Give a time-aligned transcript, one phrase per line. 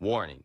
[0.00, 0.44] Warning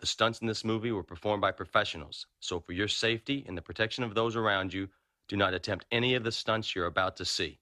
[0.00, 3.62] the stunts in this movie were performed by professionals, so for your safety and the
[3.62, 4.88] protection of those around you,
[5.28, 7.58] do not attempt any of the stunts you're about to see.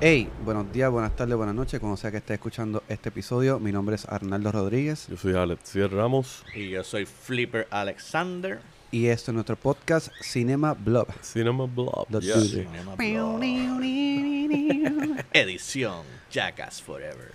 [0.00, 3.58] Hey, buenos días, buenas tardes, buenas noches, como sea que esté escuchando este episodio.
[3.58, 8.60] Mi nombre es Arnaldo Rodríguez Yo soy Alex Ramos, Y yo soy Flipper Alexander.
[8.92, 11.08] y esto es nuestro podcast Cinema Blob.
[11.22, 12.06] Cinema Blob.
[12.08, 12.50] This.
[12.50, 13.40] Cinema Blog.
[15.32, 17.32] Edición Jackass Forever.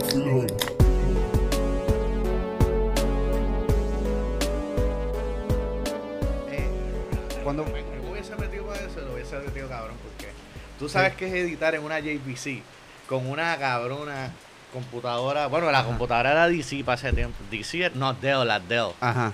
[7.54, 10.32] cuando me hubiese metido para eso, lo hubiese metido cabrón, porque
[10.78, 12.62] tú sabes que es editar en una JVC
[13.08, 14.32] con una cabrona
[14.72, 15.46] computadora.
[15.46, 17.36] Bueno, la computadora era DC para ese tiempo.
[17.50, 18.92] DC, no Dell, la Dell.
[19.00, 19.32] Ajá.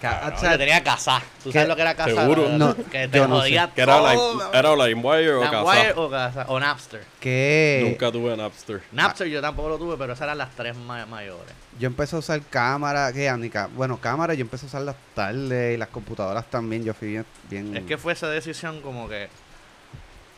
[0.00, 1.22] Ca- Cabrón, o sea, tenía casa.
[1.42, 2.14] ¿Tú sabes lo que era casa?
[2.14, 2.48] Seguro.
[2.48, 6.00] No, que te yo no jodía Que era, todo, era LimeWire o LimeWire casa.
[6.00, 6.44] o casa.
[6.48, 7.04] O Napster.
[7.20, 8.82] que Nunca tuve Napster.
[8.92, 11.52] Napster yo tampoco lo tuve, pero esas eran las tres ma- mayores.
[11.78, 15.74] yo empecé a usar cámara, que Anica, bueno, cámara, yo empecé a usar las tardes
[15.74, 19.28] y las computadoras también, yo fui bien, bien- Es que fue esa decisión como que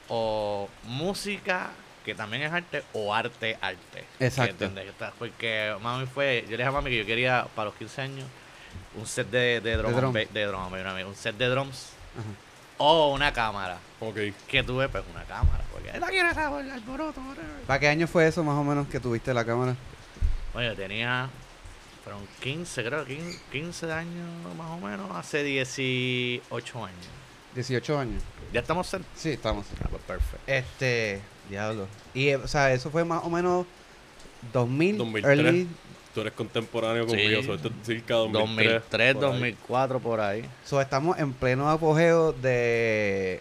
[0.08, 1.70] o música,
[2.04, 4.04] que también es arte, o arte, arte.
[4.18, 4.68] Exacto.
[5.18, 8.26] Porque mami fue, yo le dije a mami que yo quería para los 15 años
[8.98, 10.12] un set de, de drum, De drum.
[10.12, 10.72] de drum
[11.08, 12.28] un set de drums Ajá.
[12.78, 13.78] o una cámara.
[14.00, 14.16] Ok.
[14.48, 16.08] Que tuve pues una cámara, porque la
[16.60, 17.20] el alboroto.
[17.66, 19.76] ¿Para qué año fue eso más o menos que tuviste la cámara?
[20.52, 21.30] Bueno, yo tenía,
[22.04, 27.06] fueron 15, creo, 15, 15 años más o menos, hace 18 años.
[27.54, 28.22] 18 años.
[28.52, 29.06] Ya estamos cerca.
[29.14, 29.66] Sí, estamos.
[29.82, 30.38] Ah, pues perfecto.
[30.46, 31.86] Este, diablo.
[32.12, 33.66] Y, o sea, eso fue más o menos
[34.52, 35.38] 2000, 2003.
[35.38, 35.68] early.
[36.14, 37.10] Tú eres contemporáneo Sí.
[37.10, 38.82] conmigo, so esto es circa 2003.
[38.90, 39.30] 2003, por ahí.
[39.32, 40.44] 2004, por ahí.
[40.64, 43.40] So, estamos en pleno apogeo de,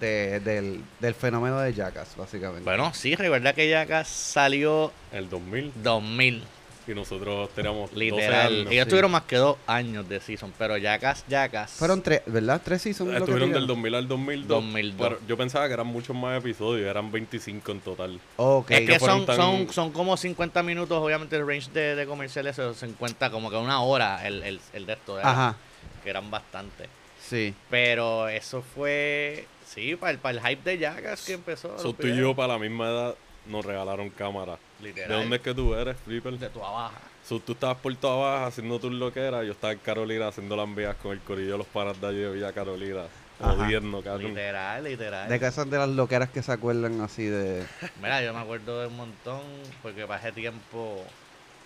[0.00, 2.64] de del, del fenómeno de Jackass, básicamente.
[2.64, 5.72] Bueno, sí, recuerda que acá salió El 2000.
[5.82, 6.42] 2000,
[6.90, 8.52] Y nosotros teníamos 12 literal.
[8.60, 8.72] años.
[8.72, 8.90] Ellos sí.
[8.90, 11.70] tuvieron más que dos años de season, pero Jackass, Jackass.
[11.72, 12.60] Fueron tres, ¿verdad?
[12.64, 13.10] Tres seasons.
[13.12, 13.52] Estuvieron tuvieron.
[13.52, 14.48] del 2000 al 2002.
[14.48, 15.08] 2002.
[15.08, 18.20] pero yo pensaba que eran muchos más episodios, eran 25 en total.
[18.36, 18.70] Ok.
[18.72, 22.56] es que son, tan- son, son como 50 minutos, obviamente el range de, de comerciales
[22.56, 25.56] se 50, como que una hora el, el, el de esto, era, Ajá.
[26.02, 26.88] que eran bastante.
[27.24, 27.54] Sí.
[27.70, 31.78] Pero eso fue, sí, para el, para el hype de Jackass que empezó.
[31.78, 33.14] So, tú y yo, para la misma edad,
[33.46, 34.58] nos regalaron cámara.
[34.82, 35.08] Literal.
[35.08, 36.38] ¿De dónde es que tú eres, Flipper?
[36.38, 36.92] De tu baja.
[37.24, 39.44] So, tú estabas por toda baja haciendo tus loqueras.
[39.44, 42.18] Yo estaba en Carolina haciendo las vías con el corillo de los panas de allí
[42.18, 43.02] de Villa Carolina.
[43.40, 44.28] Jodiendo, cabrón.
[44.28, 45.28] Literal, literal.
[45.28, 47.64] De que son de las loqueras que se acuerdan así de.
[48.02, 49.42] Mira, yo me acuerdo de un montón,
[49.82, 51.04] porque para ese tiempo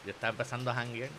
[0.05, 1.11] yo estaba empezando a hanguear.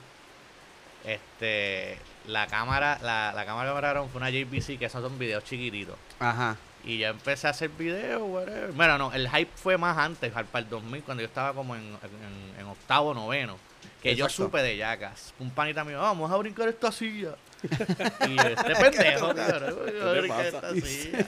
[1.04, 5.20] Este, la cámara, la, la cámara que me regalaron fue una JVC, que esos son
[5.20, 5.98] videos chiquititos.
[6.20, 6.56] Ajá.
[6.86, 8.72] Y yo empecé a hacer videos, whatever.
[8.72, 11.76] Bueno, no, el hype fue más antes, al- para el 2000, cuando yo estaba como
[11.76, 13.58] en, en- en octavo, noveno.
[14.04, 15.34] Que yo supe de Jackass.
[15.40, 17.32] Un panita mío, vamos a brincar esta silla.
[18.28, 21.26] y yo, este pendejo, cabrón, voy a brincar esta silla.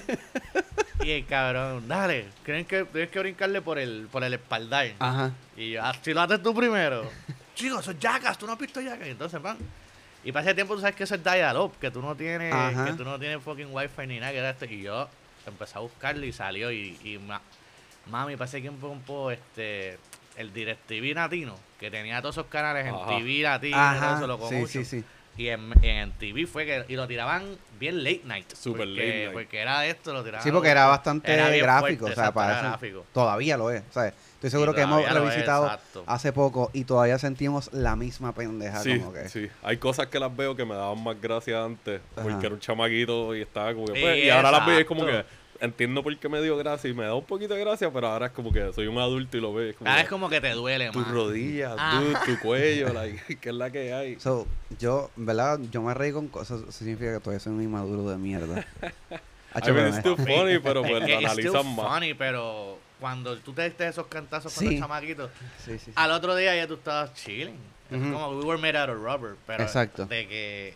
[1.01, 4.91] Y el cabrón, dale, tienes que, tienes que brincarle por el, por el espaldar.
[4.99, 5.31] Ajá.
[5.55, 7.09] Y yo, ah, si lo haces tú primero.
[7.55, 9.07] Chicos, eso es Jackass, tú no has visto Jackass.
[9.07, 9.57] Y entonces van.
[10.23, 12.85] Y para ese tiempo tú sabes que eso es dial-up, que tú no tienes, Ajá.
[12.85, 14.65] que tú no tienes fucking wifi ni nada, que era esto.
[14.65, 15.07] Y yo
[15.49, 17.41] empecé a buscarlo y salió y, y ma-
[18.09, 19.97] mami, ese tiempo un poco este
[20.37, 23.07] el DirecTV latino, que tenía todos esos canales en Ajá.
[23.07, 25.03] TV latino, Ajá, eso lo sí, sí, sí.
[25.37, 27.43] Y en, en TV fue que y lo tiraban
[27.79, 28.51] bien late night.
[28.53, 29.33] Super porque, late night.
[29.33, 30.43] Porque era esto, lo tiraban.
[30.43, 33.05] Sí, porque era bastante Era gráfico, fuerte, o sea, para eso gráfico.
[33.13, 34.13] todavía lo es, ¿sabes?
[34.33, 38.99] Estoy seguro que hemos es, revisitado hace poco y todavía sentimos la misma pendeja Sí,
[38.99, 39.29] como que.
[39.29, 39.49] sí.
[39.63, 42.27] Hay cosas que las veo que me daban más gracia antes, Ajá.
[42.27, 43.95] porque era un chamaquito y estaba como que...
[43.95, 45.25] Sí, pues, y ahora las veo y es como que...
[45.59, 48.27] Entiendo por qué me dio gracia y me da un poquito de gracia, pero ahora
[48.27, 49.67] es como que soy un adulto y lo veo.
[49.67, 52.01] y Es como Ahora que, es como que te duele tus rodillas, Ah.
[52.01, 54.19] dude, tu cuello, like, que es la que hay.
[54.19, 54.47] So,
[54.79, 55.59] yo, ¿verdad?
[55.71, 58.65] Yo me reí con cosas, eso significa que todavía soy un inmaduro de mierda.
[59.55, 61.87] I mean, pero it's still funny, pero Es pues lo analizan más.
[61.87, 65.31] funny, pero cuando tú te diste esos cantazos con los chamaquitos,
[65.65, 65.91] Sí, sí, sí.
[65.95, 67.55] al otro día ya tú estabas chilling.
[67.89, 69.35] Como we were made out of rubber.
[69.47, 70.05] Pero Exacto.
[70.05, 70.73] De que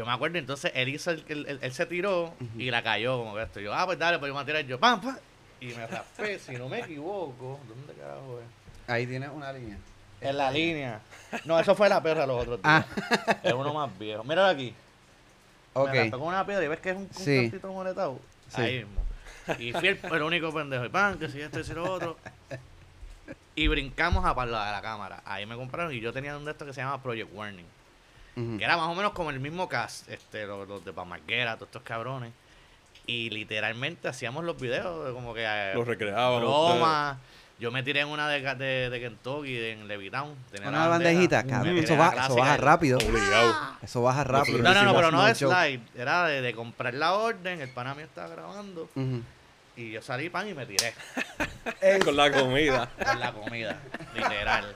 [0.00, 3.18] yo me acuerdo, entonces él hizo el, el- el- él se tiró y la cayó
[3.18, 3.60] como que esto.
[3.60, 5.16] Yo, ah, pues dale, pues yo me voy a tirar yo, pam, pam.
[5.60, 7.60] Y me raspé, si no me equivoco.
[7.68, 8.90] ¿Dónde carajo es?
[8.90, 9.76] Ahí tienes una línea.
[10.22, 11.00] En la línea.
[11.44, 12.84] No, eso fue la perra los otros días.
[12.86, 13.36] Ah.
[13.42, 14.24] Es uno más viejo.
[14.24, 14.74] Míralo aquí.
[15.74, 15.92] Ok.
[15.92, 17.42] Me con una piedra y ves que es un, un Sí.
[17.50, 18.18] cantito moletado.
[18.54, 18.60] Sí.
[18.62, 19.00] Ahí mismo.
[19.58, 20.84] Y fui el, el único pendejo.
[20.86, 22.16] Y pan, que si esto y si lo otro.
[23.54, 25.22] Y brincamos a para la de la cámara.
[25.26, 27.66] Ahí me compraron y yo tenía un de estos que se llama Project Warning.
[28.34, 30.08] Que era más o menos como el mismo cast.
[30.08, 32.32] Este, los, los de Pamarguera, todos estos cabrones.
[33.06, 35.44] Y literalmente hacíamos los videos de como que...
[35.44, 36.40] eh, Los recreaban.
[36.40, 37.18] Broma.
[37.58, 40.34] Yo me tiré en una de, de, de Kentucky, de, en Levittown.
[40.50, 41.76] Tenía Una la bandejita, cabrón.
[41.76, 42.96] Eso, eso baja rápido.
[42.98, 43.54] Obligado.
[43.82, 44.58] Eso baja rápido.
[44.62, 45.80] No, no, no, pero no de slide.
[45.94, 47.60] Era de, de comprar la orden.
[47.60, 48.88] El pana mío estaba grabando.
[49.76, 50.92] Y yo salí pan y me tiré
[52.04, 52.88] Con la comida.
[53.04, 53.78] con la comida.
[54.14, 54.74] literal.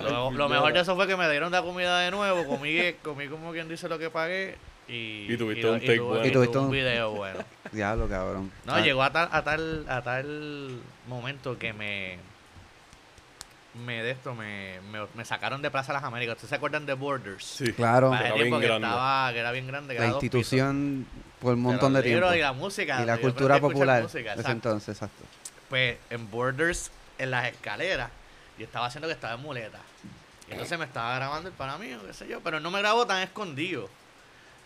[0.00, 2.46] Lo, lo mejor de eso fue que me dieron la comida de nuevo.
[2.46, 4.56] Comí, comí como quien dice lo que pagué.
[4.88, 6.26] Y, Y tuviste un take tuve- bueno.
[6.26, 7.38] Y tuviste un video bueno.
[7.72, 8.50] Diablo, cabrón.
[8.64, 12.18] No, Ah, llegó a tal, a tal, a tal momento que me,
[13.86, 16.34] me de esto, me, me, me sacaron de Plaza Las Américas.
[16.34, 17.44] ¿Ustedes se acuerdan de Borders?
[17.44, 17.72] Sí.
[17.72, 18.86] Claro, Era bien que grande.
[18.86, 19.94] estaba, que era bien grande.
[19.94, 20.34] que la era dos pisos.
[20.34, 21.06] institución
[21.40, 22.34] por un montón de tiempo.
[22.34, 23.02] Y la música.
[23.02, 24.02] Y la cultura popular.
[24.02, 24.52] música, de ese exacto.
[24.52, 25.24] entonces, exacto.
[25.70, 28.10] Pues en Borders, en las escaleras,
[28.58, 29.78] yo estaba haciendo que estaba en muleta.
[30.48, 33.06] Y entonces me estaba grabando el pana mío, qué sé yo, pero no me grabó
[33.06, 33.88] tan escondido.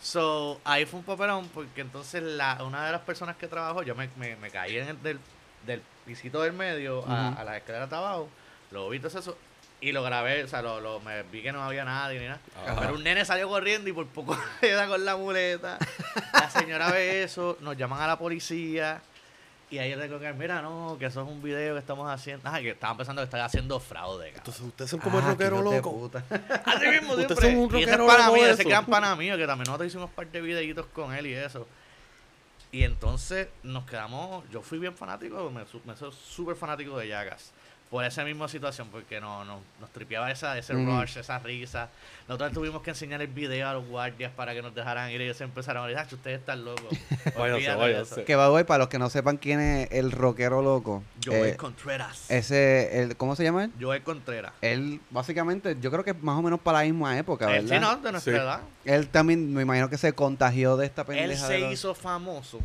[0.02, 3.94] So, ahí fue un papelón porque entonces la, una de las personas que trabajó, yo
[3.94, 5.18] me, me, me caí en el del,
[5.66, 8.28] del pisito del medio a, a las escaleras de abajo,
[8.72, 9.36] lo vi todo eso
[9.80, 12.40] y lo grabé, o sea, lo, lo- me vi que no había nadie ni nada.
[12.66, 12.80] Ajá.
[12.80, 15.78] Pero un nene salió corriendo y por poco queda con la muleta.
[16.32, 19.00] La señora ve eso, nos llaman a la policía.
[19.68, 22.48] Y ahí que mira, no, que eso es un video que estamos haciendo.
[22.48, 24.26] Ah, que estaban pensando que estaba haciendo fraude.
[24.26, 24.36] cabrón.
[24.38, 26.10] Entonces ustedes son como el Ah, rockero hijos de loco.
[26.64, 29.46] Así mismo, Ustedes son un y rockero pana loco de ese es pana mío, que
[29.46, 31.66] también nosotros hicimos un par de videitos con él y eso.
[32.70, 37.08] Y entonces nos quedamos, yo fui bien fanático, me, su- me soy súper fanático de
[37.08, 37.52] Yagas.
[37.90, 41.88] Por esa misma situación, porque no, no, nos tripeaba esa, ese rush, esa risa.
[42.26, 45.24] Nosotros tuvimos que enseñar el video a los guardias para que nos dejaran ir y
[45.24, 46.82] ellos empezaron a decir, "Ah, ustedes están locos.
[47.36, 48.14] Váyase, Olvídate de váyase.
[48.14, 48.24] eso".
[48.24, 51.04] Que va hoy para los que no sepan quién es el rockero loco.
[51.24, 52.28] Joel eh, Contreras.
[52.28, 53.72] ese, el, ¿cómo se llama él?
[53.80, 54.52] Joel Contreras.
[54.62, 57.76] Él, básicamente, yo creo que más o menos para la misma época, Él, ¿verdad?
[57.76, 58.36] sí, no, de nuestra Sí.
[58.38, 58.60] edad.
[58.84, 61.24] Él también, me imagino que se contagió de esta pendeja.
[61.26, 62.58] Él de se los- hizo famoso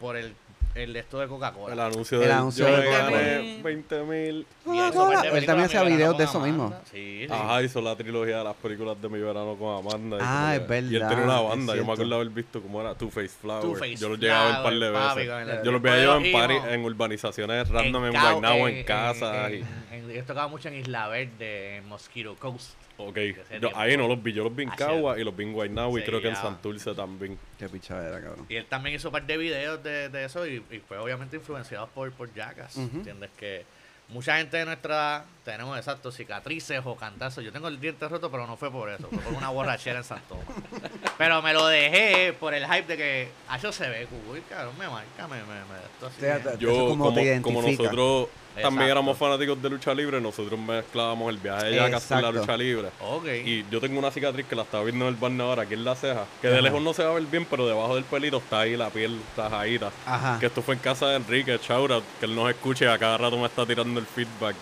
[0.00, 0.34] por el,
[0.74, 1.74] el de esto de Coca-Cola.
[1.74, 4.46] El anuncio El de anuncio yo de me gané 20 mil.
[4.66, 6.64] Y de Él también hacía videos con de eso Amanda.
[6.66, 6.80] mismo.
[6.90, 7.32] Sí, sí.
[7.32, 10.16] Ajá, hizo la trilogía de las películas de mi verano con Amanda.
[10.16, 11.66] y Ah, como es que- Y él verdad, tenía una es banda.
[11.66, 11.86] Yo cierto.
[11.86, 13.62] me acuerdo haber visto cómo era Two Face Flower.
[13.62, 15.58] Two-Face yo los llegaba a ver un par de Flower, papi, veces.
[15.58, 19.48] el- Yo los veía yo en, party, íbamos en urbanizaciones random en, Guaynabo, en, casa.
[19.50, 22.70] en- y- en- Yo tocaba mucho en Isla Verde, en Mosquito Coast.
[23.08, 23.18] Ok,
[23.60, 24.32] yo, ahí no los vi.
[24.32, 26.36] Yo los vi en Cagua y los vi en Guaynabo y creo que en.
[26.36, 27.38] Santurce también.
[27.58, 28.46] Qué pichadera, cabrón.
[28.48, 31.36] Y él también hizo un par de videos de, de eso y, y fue obviamente
[31.36, 32.76] influenciado por, por Jackass.
[32.76, 33.30] ¿Entiendes?
[33.38, 33.64] Que
[34.08, 37.44] mucha gente de nuestra edad tenemos, exacto, cicatrices o cantazos.
[37.44, 39.08] Yo tengo el diente roto, pero no fue por eso.
[39.08, 40.90] Fue por una borrachera en Santo Tomás.
[41.18, 44.74] Pero me lo dejé por el hype de que, ah, eso se ve cool, cabrón,
[44.78, 46.16] me marca, me, me, me esto así.
[46.20, 46.38] Sí, bien.
[46.38, 47.82] Eso Yo, como como, te como identifica.
[47.84, 48.28] nosotros
[48.60, 52.56] también éramos fanáticos de lucha libre, nosotros mezclábamos el viaje de Jackass con la lucha
[52.56, 52.88] libre.
[53.00, 53.24] Ok.
[53.44, 55.84] Y yo tengo una cicatriz que la estaba viendo en el barno ahora, aquí en
[55.84, 58.36] la ceja, que de lejos no se va a ver bien, pero debajo del pelito
[58.38, 59.90] está ahí la piel tajadita.
[60.06, 60.38] Ajá.
[60.38, 63.16] Que esto fue en casa de Enrique, Chaura, que él nos escuche y a cada
[63.16, 64.54] rato me está tirando el feedback.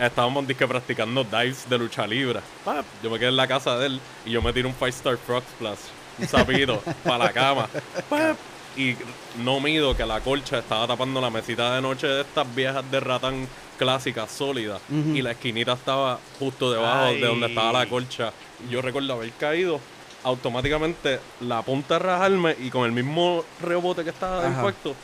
[0.00, 2.40] Estábamos disque practicando dives de lucha libre.
[2.64, 4.90] Pap, Yo me quedé en la casa de él y yo me tiro un Five
[4.90, 5.78] Star Frog Splash,
[6.18, 7.68] un sapito, para la cama.
[8.10, 8.36] Pap,
[8.76, 8.94] Y
[9.42, 13.00] no mido que la colcha estaba tapando la mesita de noche de estas viejas de
[13.00, 13.48] ratán
[13.78, 17.20] clásicas, sólidas, y la esquinita estaba justo debajo Ay.
[17.20, 18.32] de donde estaba la colcha.
[18.66, 19.80] Y yo recuerdo haber caído,
[20.24, 24.48] automáticamente la punta a rajarme y con el mismo rebote que estaba Ajá.
[24.60, 24.94] impacto,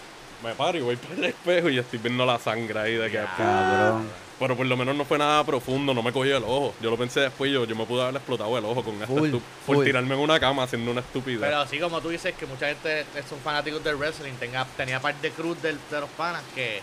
[0.42, 3.20] me paro y voy para el espejo y estoy viendo la sangre ahí de que...
[3.38, 4.08] Cabrón.
[4.38, 6.74] Pero por lo menos no fue nada profundo, no me cogió el ojo.
[6.80, 9.30] Yo lo pensé después, yo, yo me pude haber explotado el ojo con esta Full,
[9.30, 9.84] por full.
[9.84, 11.40] tirarme en una cama haciendo una estupidez.
[11.40, 15.28] Pero así como tú dices que mucha gente son fanáticos del wrestling, tenga, tenía parte
[15.28, 16.80] de cruz del- de los panas que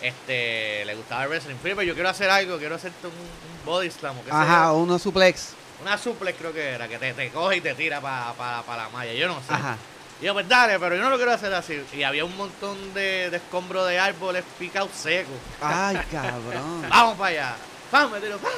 [0.00, 1.56] este le gustaba el wrestling.
[1.62, 4.66] Pero yo quiero hacer algo, quiero hacerte un, un body slam o qué sé Ajá,
[4.66, 4.74] yo.
[4.76, 5.54] uno suplex.
[5.82, 8.32] Una suplex creo que era, que te, te coge y te tira para
[8.76, 9.12] la malla.
[9.12, 9.52] Yo no sé.
[9.52, 9.76] Ajá.
[10.22, 11.84] Y yo, pues dale, pero yo no lo quiero hacer así.
[11.92, 15.34] Y había un montón de, de escombros de árboles picados secos.
[15.60, 16.86] Ay, cabrón.
[16.88, 17.56] Vamos para allá.
[17.90, 18.38] Vamos, me tiro.
[18.38, 18.52] ¡pam!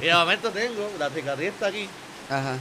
[0.00, 1.88] Y de momento tengo, la cicatriz está aquí,
[2.28, 2.52] Ajá.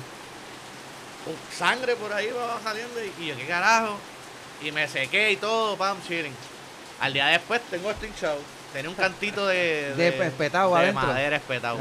[1.25, 2.93] un sangre por ahí va saliendo.
[3.19, 3.97] Y yo, ¿qué carajo?
[4.61, 6.33] Y me sequé y todo, pam, chilling.
[7.03, 8.37] Al día después tengo esto hinchado.
[8.71, 11.05] Tenía un cantito de, De espetado de adentro.
[11.07, 11.77] madera espetado.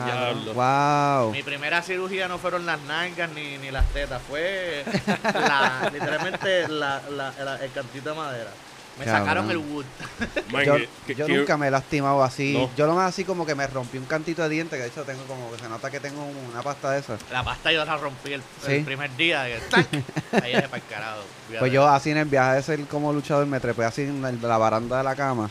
[0.53, 1.33] Wow.
[1.33, 4.85] Mi primera cirugía no fueron las nalgas ni, ni las tetas, fue
[5.33, 8.51] la- literalmente la, la- la- el cantito de madera.
[8.99, 9.23] Me Cabrón.
[9.23, 9.85] sacaron el wood.
[10.53, 12.53] Man, Yo, que- que- yo que- nunca me he lastimado así.
[12.53, 12.71] No.
[12.77, 15.03] Yo lo más así como que me rompí un cantito de diente, que de hecho
[15.05, 17.19] tengo como que se nota que tengo una pasta de esas.
[17.31, 18.73] La pasta yo la rompí el, Sí.
[18.75, 19.45] el primer día.
[19.71, 19.87] ¡tac!
[20.43, 21.21] Ahí es para el carajo.
[21.59, 24.43] Pues yo así en el viaje de ser como luchador me trepé así en el-
[24.43, 25.51] la baranda de la cama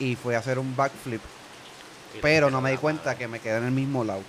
[0.00, 1.20] y fui a hacer un backflip.
[2.20, 4.22] Pero no me di cuenta que me quedé en el mismo lado.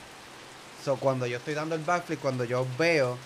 [0.85, 3.17] So, cuando yo estoy dando el backflip, cuando yo veo,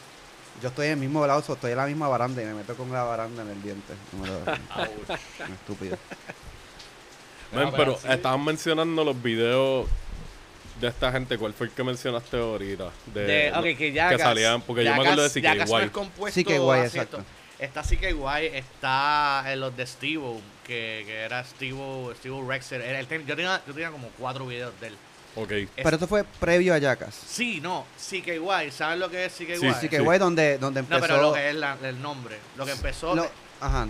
[0.62, 2.76] yo estoy en el mismo lado, so, estoy en la misma baranda y me meto
[2.76, 3.94] con la baranda en el diente.
[4.14, 4.40] No me lo-
[5.54, 5.98] estúpido.
[7.54, 9.88] Man, pero estaban mencionando los videos
[10.82, 11.38] de esta gente.
[11.38, 12.92] ¿Cuál fue el que mencionaste ahorita?
[13.14, 15.90] De, que ya que salían, porque yo me acuerdo de Ya no es CKY.
[15.90, 17.24] compuesto CKY, así, exacto.
[17.60, 22.82] Está CKY, está en los de Steve, que, que era Steve, Steve Rexer.
[22.82, 24.98] Era el ten- yo, tenía, yo tenía como cuatro videos de él.
[25.38, 25.52] Ok.
[25.52, 27.14] Es- Pero esto fue previo a Jackass.
[27.28, 29.74] Sí, no, CKY, ¿sabes lo que es CKY?
[29.80, 31.00] Sí, que, güey, donde, donde empezó...
[31.00, 32.38] No, pero lo que es la- el nombre.
[32.56, 33.30] Lo que empezó lo-
[33.62, 33.88] ajá.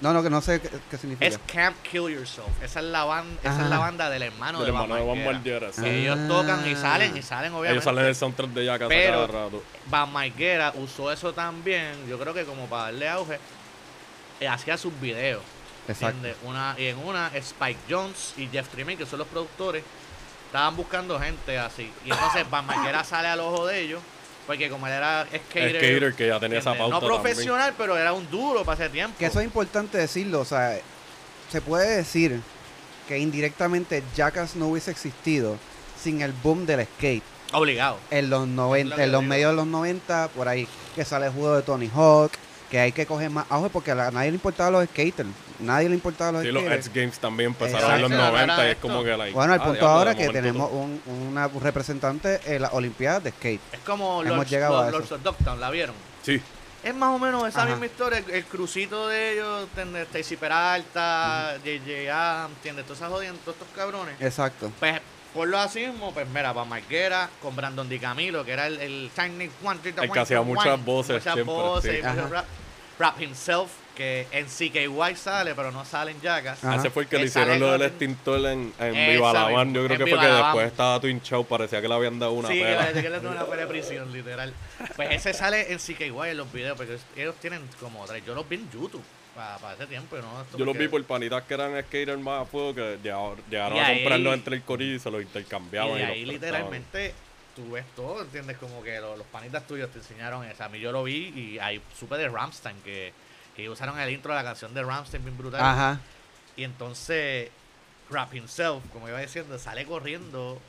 [0.00, 1.26] No, no, que no sé qué, qué significa.
[1.26, 2.48] es Camp Kill Yourself.
[2.60, 5.24] Esa es la, banda, esa es la banda del hermano Del de Van hermano de
[5.26, 5.86] Van sí.
[5.86, 6.28] Ellos Ah.
[6.28, 7.72] tocan y salen, y salen obviamente.
[7.74, 9.62] Ellos salen en el soundtrack de Jackass a Pero- cada rato.
[9.86, 13.38] Van Margera usó eso también, yo creo que como para darle auge,
[14.40, 15.42] eh, hacía sus videos.
[15.86, 16.26] Exacto.
[16.44, 19.84] Una, y en una, Spike Jones y Jeff Tremaine, que son los productores,
[20.52, 21.90] estaban buscando gente así.
[22.04, 24.02] Y entonces Van Margera sale al ojo de ellos,
[24.46, 27.22] porque como él era skater, Skater que ya tenía esa pauta no también.
[27.22, 29.16] profesional, pero era un duro para ese tiempo.
[29.18, 30.78] Que eso es importante decirlo, o sea,
[31.50, 32.38] se puede decir
[33.08, 35.56] que indirectamente Jackass no hubiese existido
[35.98, 37.24] sin el boom del skate.
[37.54, 37.98] Obligado.
[38.10, 41.04] En los Es lo 90, que en los medios de los 90, por ahí, que
[41.06, 42.32] sale el juego de Tony Hawk,
[42.72, 45.28] que hay que coger más auge porque a la- nadie le importaba los skaters.
[45.60, 46.86] Nadie le importaba los Sí, los skaters.
[46.86, 48.32] X Games también empezaron en los Exacto.
[48.32, 51.02] 90 y es como que like, Bueno, al ah, punto ahora de que tenemos un,
[51.28, 53.60] una un representante en las Olimpiadas de skate.
[53.72, 54.98] Es como Hemos Lords, llegado a los, eso.
[55.00, 55.94] Lords of Dogtown, ¿la vieron?
[56.22, 56.40] Sí,
[56.82, 57.72] Es más o menos esa Ajá.
[57.72, 59.68] misma historia, el, el crucito de ellos.
[60.08, 62.86] Stacy Peralta, JJ Adams, ¿entiendes?
[62.86, 64.14] Todas esas jodiendo, todos estos cabrones.
[64.18, 64.72] Exacto.
[64.80, 64.98] Pues,
[65.34, 68.78] por lo así mismo, pues mira, para Marquera, con Brandon Di Camilo, que era el,
[68.80, 72.04] el Tiny One, El que hacía muchas voces Muchas siempre, voces,
[72.96, 72.98] sí.
[72.98, 73.20] y rap.
[73.20, 76.64] Himself, que en CKY sale, pero no sale en Jackass.
[76.64, 76.76] Ajá.
[76.76, 79.56] ese fue el que le hicieron lo del extintor en, en Esa Viva la misma,
[79.58, 79.74] Van.
[79.74, 82.48] Yo creo que fue que después estaba Twin Show, parecía que le habían dado una
[82.48, 84.52] sí, le, que le dan una pelea de prisión, literal.
[84.96, 88.24] Pues ese sale en CKY en los videos, porque ellos tienen como tres.
[88.24, 90.16] Yo los vi en YouTube para ese tiempo.
[90.16, 92.98] y No, esto Yo los vi por panitas que eran skaters más a fuego que
[93.02, 95.96] llegaron, llegaron Y a comprarlos entre el corillo y se los intercambiaban.
[95.96, 97.14] Y los ahí literalmente
[97.56, 98.56] tú ves todo, ¿entiendes?
[98.58, 100.64] Como que lo- los panitas tuyos te enseñaron eso.
[100.64, 103.12] A mí yo lo vi y ahí supe de Ramstein que,
[103.56, 105.60] que usaron el intro de la canción de Ramstein bien brutal.
[105.60, 106.00] Ajá.
[106.56, 107.50] Y entonces
[108.10, 110.60] Rap himself, como iba diciendo, sale corriendo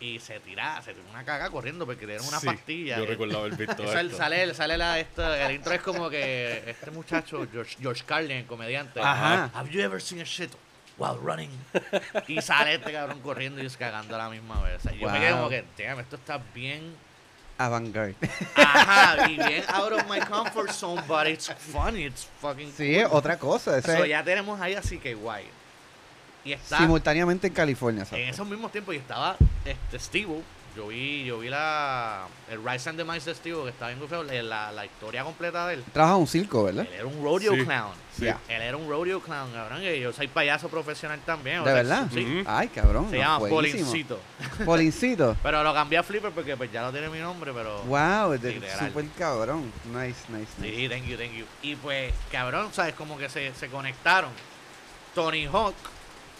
[0.00, 2.98] y se tira, se tira una caga corriendo porque le dieron una Sí, pastilla.
[2.98, 4.18] Yo recuerdo haber visto eso, el- esto.
[4.18, 8.46] sale, sale la, esto, el intro es como que este muchacho, George, George Carlin, el
[8.46, 9.00] comediante.
[9.00, 9.50] Ajá.
[9.54, 10.50] Have you ever seen a shit
[11.00, 11.50] while running?
[12.28, 14.76] y sale este cabrón corriendo y se cagando a la misma vez.
[14.76, 15.38] O sea, yo me quedé Wow.
[15.38, 16.94] como que, damn, esto está bien.
[17.58, 18.14] Avant-garde.
[18.56, 23.06] Ajá, y bien out of my comfort zone, but it's funny, it's fucking Sí, es
[23.08, 23.18] cool.
[23.18, 23.76] otra cosa.
[23.76, 25.44] ese So, es ya tenemos ahí así que guay.
[26.42, 28.28] Y está simultáneamente en California, en ¿sabes?
[28.30, 30.40] esos mismos tiempos y estaba este Steve.
[30.76, 34.22] Yo vi, yo vi la el Rise and Demise de Steve, que estaba bien feo,
[34.22, 35.84] la, la historia completa de él.
[35.92, 36.86] Trabaja en un circo, ¿verdad?
[36.88, 37.92] Él era un rodeo Sí, clown.
[38.16, 38.24] sí.
[38.26, 38.38] Ya.
[38.48, 39.82] Él era un rodeo clown, cabrón.
[39.82, 41.58] Yo soy payaso profesional también.
[41.60, 42.06] o ¿De sea, verdad?
[42.12, 42.44] Sí.
[42.46, 43.10] Ay, cabrón.
[43.10, 43.86] Se no, llama buenísimo.
[43.86, 44.20] Polincito.
[44.64, 45.36] Polincito.
[45.42, 47.82] Pero lo cambié a Flipper porque pues ya no tiene mi nombre, pero...
[47.82, 48.40] Wow, es
[48.78, 49.72] super cabrón.
[49.92, 50.76] Nice, nice, nice.
[50.76, 51.44] Sí, thank you, thank you.
[51.62, 52.94] Y pues, cabrón, ¿sabes?
[52.94, 54.30] Como que se, se conectaron.
[55.14, 55.74] Tony Hawk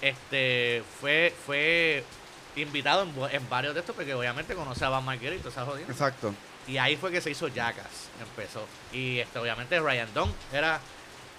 [0.00, 2.04] este fue fue
[2.56, 5.86] invitado en, varios de estos porque obviamente conoce a Van Marguerite y toda esa jodida.
[5.88, 6.34] Exacto.
[6.66, 8.66] Y ahí fue que se hizo Jackass, empezó.
[8.92, 10.80] Y este obviamente Ryan Dunn era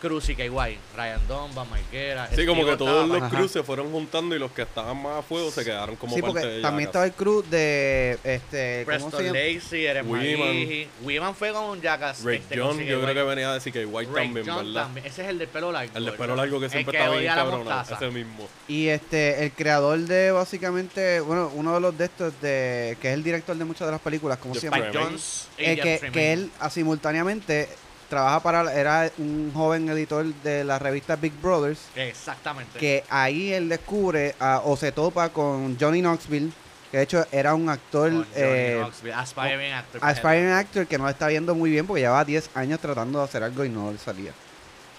[0.01, 0.49] Cruz y KY.
[0.49, 2.27] Ryan Dunn, Van Marguera.
[2.35, 5.21] Sí, como que todos los crews se fueron juntando y los que estaban más a
[5.21, 9.09] fuego se quedaron como sí, parte porque de también estaba el crew de este ¿cómo
[9.09, 9.53] Preston se?
[9.55, 11.35] Lacey, Eren Weeman.
[11.35, 12.23] Fue con un Jackass.
[12.23, 13.13] Ray este, John, yo creo CKY.
[13.13, 14.83] que venía de CK White Ray también, John ¿verdad?
[14.83, 15.05] también.
[15.05, 15.91] Ese es el del pelo largo.
[15.95, 17.95] El de pelo largo que siempre estaba bien mostaza.
[17.95, 18.47] Ese mismo.
[18.67, 23.13] Y este, el creador de básicamente, bueno, uno de los de estos, de, que es
[23.13, 24.91] el director de muchas de las películas, ¿cómo se Jeff llama?
[24.91, 25.47] Jones.
[25.57, 27.69] Eh, que, que él simultáneamente
[28.11, 32.77] trabaja para, era un joven editor de la revista Big Brothers, Exactamente.
[32.77, 36.51] que ahí él descubre o se topa con Johnny Knoxville,
[36.91, 38.83] que de hecho era un actor, eh,
[39.15, 40.01] aspiring actor.
[40.03, 43.41] aspiring actor que no está viendo muy bien porque llevaba 10 años tratando de hacer
[43.43, 44.33] algo y no le salía.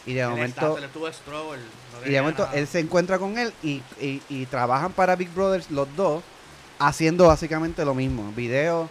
[0.07, 0.79] Y de Él momento...
[0.79, 1.59] está- struggle,
[2.03, 2.57] no Y de momento nada.
[2.59, 6.25] él se encuentra con él y, y- y trabajan para Big Brothers los dos,
[6.79, 8.33] haciendo básicamente lo mismo.
[8.35, 8.89] Video,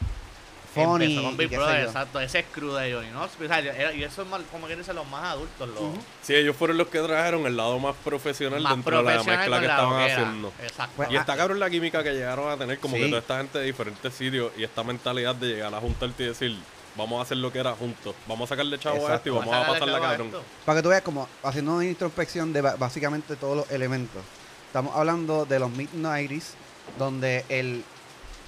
[0.74, 1.06] funny.
[1.06, 2.20] Empezó con Big Brother, exacto.
[2.20, 3.46] Ese es crew de Johnny Knoxville.
[3.46, 5.70] o sea, era- y eso es mal- como que dicen los más adultos.
[5.70, 5.80] Los
[6.22, 9.44] Sí, ellos fueron los que trajeron el lado más profesional más dentro de la mezcla
[9.44, 10.54] que la estaban haciendo.
[10.62, 10.94] Exacto.
[10.98, 13.01] Pues, Y está cabrón la química que llegaron a tener, como Sí.
[13.04, 16.28] que toda esta gente de diferentes sitios y esta mentalidad de llegar a juntarte y
[16.28, 16.58] decir,
[16.96, 19.48] vamos a hacer lo que era juntos, vamos a sacarle chavo a esto y vamos
[19.48, 20.32] a Sacarle pasarla chavo a cabrón.
[20.66, 24.22] Para que tú veas como haciendo una introspección de básicamente todos los elementos.
[24.68, 26.54] Estamos hablando de los mid-90s,
[26.98, 27.84] donde el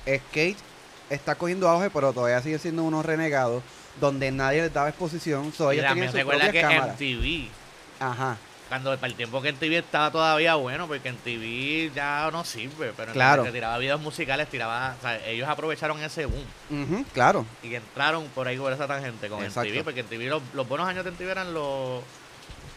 [0.07, 0.57] skate
[1.09, 3.63] está cogiendo auge, pero todavía sigue siendo unos renegados,
[3.99, 5.53] donde nadie les daba exposición.
[5.53, 6.95] So, ellos Mira, tenían me sus recuerda que cámaras.
[6.99, 7.47] MTV,
[7.99, 8.37] Ajá.
[8.69, 13.11] cuando para el tiempo que MTV estaba todavía bueno, porque MTV ya no sirve, pero
[13.13, 13.43] Claro.
[13.43, 17.45] que tiraba videos musicales, tiraba, o sea, ellos aprovecharon ese boom Ujú, claro.
[17.61, 19.69] y entraron por ahí por esa tangente con Exacto.
[19.69, 22.01] MTV, porque MTV los, los buenos años de MTV eran los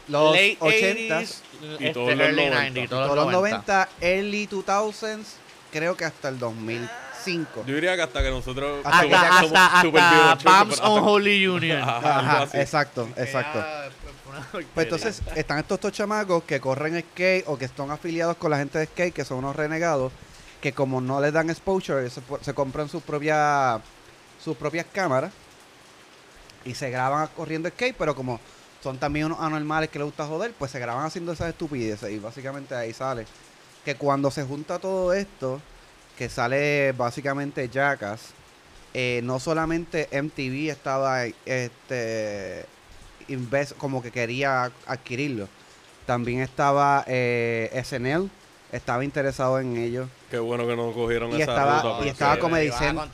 [0.08, 2.80] Los late 80s 80s, y este, todos los early 90.
[2.80, 5.24] 90s, y todos todos los los 90, early 2000s,
[5.72, 6.38] creo que hasta el
[7.26, 7.64] 2005.
[7.66, 11.82] Yo diría que hasta que nosotros Hasta- somos- Hasta, somos hasta, super on Holy Union.
[11.82, 13.62] Ajá, Ajá, exacto, exacto.
[14.74, 18.58] Pues entonces están estos dos chamacos que corren skate o que están afiliados con la
[18.58, 20.12] gente de skate, que son unos renegados,
[20.60, 23.80] que como no les dan exposure, se, se compran sus propias
[24.42, 25.32] sus propias cámaras
[26.64, 28.38] y se graban corriendo skate, pero como
[28.82, 32.18] son también unos anormales que les gusta joder, pues se graban haciendo esas estupideces y
[32.18, 33.26] básicamente ahí sale
[33.84, 35.60] que cuando se junta todo esto,
[36.16, 38.32] que sale básicamente Jackass,
[38.94, 42.64] eh, no solamente MTV estaba este
[43.28, 45.48] invest, como que quería adquirirlo,
[46.06, 48.30] también estaba eh, SNL,
[48.72, 52.06] estaba interesado en ello Qué bueno que no cogieron y esa estaba ruta.
[52.06, 52.70] y estaba Comedy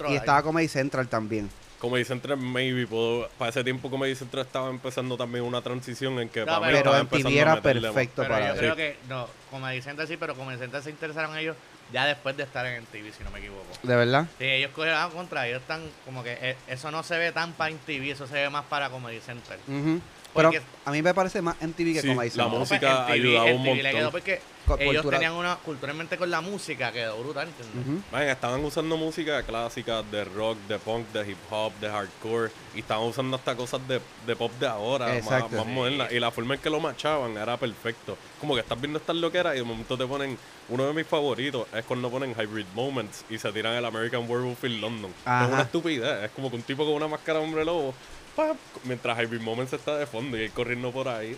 [0.08, 1.50] y estaba Comedy Central también.
[1.78, 6.28] Comedy Central maybe puedo, para ese tiempo Comedy Central estaba empezando también una transición en
[6.28, 8.76] que No, para mí pero estaba MTV empezando a era perfecto Pero para yo creo
[8.76, 11.56] que, no, Comedy Central sí, pero Comedy Central se interesaron ellos
[11.92, 13.66] ya después de estar en MTV, si no me equivoco.
[13.82, 14.26] ¿De verdad?
[14.38, 17.70] Sí, ellos cogieron contra, ellos están como que eh, eso no se ve tan para
[17.70, 19.58] MTV, eso se ve más para Comedy Central.
[19.68, 20.00] Ujú.
[20.34, 20.50] Pero
[20.84, 22.58] a mí me parece más MTV que Sí, Comedy la Central.
[22.58, 23.92] música No, pues, ayudaba un MTV le montón.
[23.92, 28.04] quedó porque Co- ellos cultura- tenían una, culturalmente con la música quedó brutal, ¿entiendes?
[28.12, 32.80] Man, estaban usando música clásica de rock, de punk, de hip hop, de hardcore y
[32.80, 35.56] estaban usando hasta cosas de, de pop de ahora, más, Exacto.
[35.56, 35.70] más Sí.
[35.72, 36.12] modernas.
[36.12, 38.16] Y la forma en que lo machaban era perfecto.
[38.40, 41.66] Como que estás viendo estas loqueras y de momento te ponen, uno de mis favoritos
[41.74, 45.12] es cuando ponen Hybrid Moments y se tiran el American Werewolf in London.
[45.24, 45.44] Ajá.
[45.46, 47.94] Es una estupidez, es como que un tipo con una máscara de hombre lobo,
[48.36, 48.56] ¡pam!
[48.84, 51.36] mientras Hybrid Moments está de fondo y él corriendo por ahí,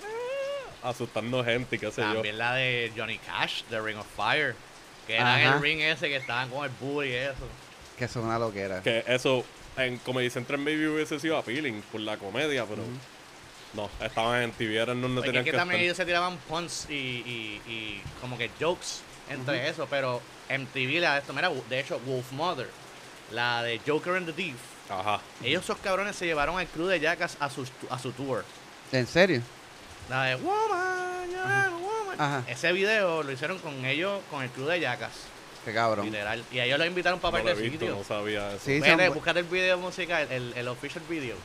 [0.83, 0.89] ¡ah!
[0.91, 2.15] asustando gente y qué sé yo.
[2.15, 4.55] También la de Johnny Cash, The Ring of Fire,
[5.07, 5.57] que era Ajá.
[5.57, 7.47] el ring ese que estaban con el booty y eso.
[7.99, 8.83] Que son una loquera.
[8.83, 9.45] Que eso
[9.77, 12.83] en Comedy Central maybe hubiese sido appealing por la comedia, pero
[13.75, 15.85] no, estaban en TV, eran donde Porque tenían es que que también estar.
[15.85, 21.15] ellos se tiraban puns y, y, y como que jokes entre eso, pero MTV la
[21.15, 22.69] de esto, mira, de hecho, Wolf Mother,
[23.33, 24.57] la de Joker and the Thief,
[25.01, 25.21] Ajá.
[25.43, 28.45] ellos esos cabrones se llevaron al crew de Jackass a su, a su tour.
[28.93, 29.43] ¿En serio?
[30.09, 31.31] La de Woman,
[31.83, 32.21] woman.
[32.21, 32.43] Ajá.
[32.47, 35.13] Ese video lo hicieron con ellos, con el crew de Jackass,
[35.65, 36.07] Qué cabrón.
[36.07, 36.45] literal.
[36.53, 37.99] Y a ellos los invitaron para No par lo de he visto, sitios.
[37.99, 38.61] no sabía eso.
[38.65, 41.37] Sí, Vete, son- búscate el video musical, el, el official video.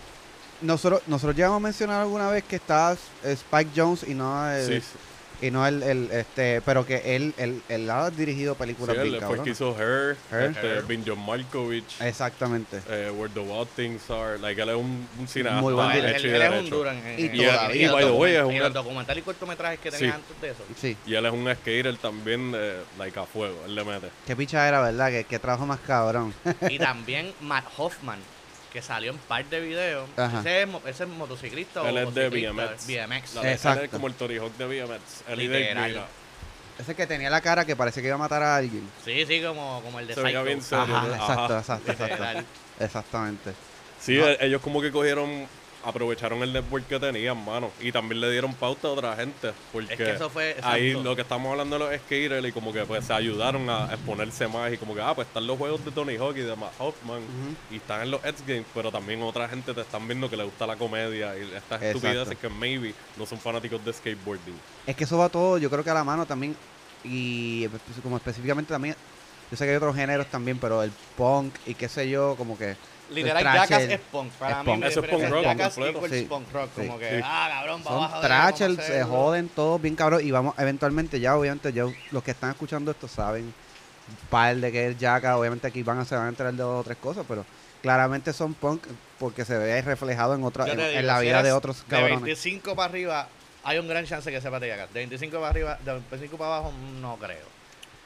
[0.62, 4.82] nosotros, nosotros llegamos a mencionar alguna vez que está Spike Jones y no el, Sí,
[4.82, 4.98] sí.
[5.42, 9.10] Y no el, el, este, pero que él, él, él ha dirigido Sí, películas él
[9.12, 10.52] bien fue el que hizo Her, Her.
[10.52, 10.84] este, Her.
[10.84, 12.82] Bin John Malkovich, Exactamente.
[12.90, 14.38] eh, Where the Wild Things Are.
[14.40, 16.70] Like, él es un, un cineasta Muy buen No, él, él- y él es un
[16.70, 17.72] duro en, Y todavía.
[17.72, 20.16] en los by the way, es un- los documentales y cortometrajes que tenía Sí.
[20.16, 20.64] antes de eso.
[20.80, 20.98] Sí.
[21.06, 24.10] Y él es un skater también, eh, like a fuego, él le mete.
[24.28, 25.10] Qué picha era, ¿verdad?
[25.10, 26.34] Que, que trabajo más cabrón.
[26.70, 28.20] Y también Matt Hoffman,
[28.72, 30.10] que salió en par de videos.
[30.18, 30.40] Ajá.
[30.42, 32.88] Ese es, ese es motociclista Él o es de motociclista, BMX.
[32.88, 33.36] BMX.
[33.36, 33.84] La de- él Exacto.
[33.86, 35.38] es como el Tony Hawk de BMX.
[35.38, 36.06] Mirra.
[36.78, 38.90] Ese que tenía la cara que parece que iba a matar a alguien.
[39.04, 40.46] Sí, sí, como, como el de Se veía Psycho.
[40.46, 40.96] bien serio.
[40.96, 41.08] Ajá,
[41.58, 41.58] exacto,
[41.92, 41.92] exacto.
[42.80, 43.54] Exactamente.
[44.00, 45.46] Sí, e- ellos como que cogieron,
[45.84, 47.72] aprovecharon el network que tenían, mano.
[47.80, 49.52] Y también le dieron pauta a otra gente.
[49.72, 50.56] Porque Es que eso fue.
[50.64, 53.86] ahí lo que estamos hablando de los skaters y como que pues se ayudaron a
[53.94, 56.56] exponerse más y como que, ah, pues están los juegos de Tony Hawk y de
[56.56, 57.22] Matt Hoffman
[57.72, 60.44] y están en los X Games, pero también otra gente te están viendo que le
[60.44, 61.86] gusta la comedia y estas Exacto.
[61.88, 64.56] estupideces que maybe no son fanáticos de skateboarding.
[64.86, 66.56] Es que eso va todo, yo creo que a la mano también.
[67.04, 67.68] Y
[68.04, 68.96] como específicamente también.
[69.50, 72.58] Yo sé que hay otros géneros también, pero el punk y qué sé yo, como
[72.58, 72.76] que.
[73.12, 74.32] Literal, Jackass es punk.
[74.34, 74.84] Para es mí, punk.
[74.86, 76.26] Eso es punk rock Jackass Sí.
[76.30, 76.70] punk rock.
[76.76, 76.82] Sí.
[76.88, 77.22] Como que, Sí.
[77.24, 78.22] ah, cabrón, va Son abajo.
[78.22, 80.22] trashers, se joden todos bien cabrón.
[80.26, 83.54] Y vamos, eventualmente ya, obviamente, ya los que están escuchando esto saben
[84.30, 85.36] par de que es Jackass.
[85.38, 87.46] Obviamente aquí van a, se van a enterar de dos o tres cosas, pero
[87.82, 88.84] claramente son punk
[89.20, 91.52] porque se ve ahí reflejado en otra, en, te digo, en la si vida de
[91.52, 92.22] otros De cabrones.
[92.22, 93.28] 25 para arriba,
[93.64, 94.94] hay un gran chance que sepa de Jackass.
[94.94, 97.59] De 25 para arriba, de 25 para abajo, no creo.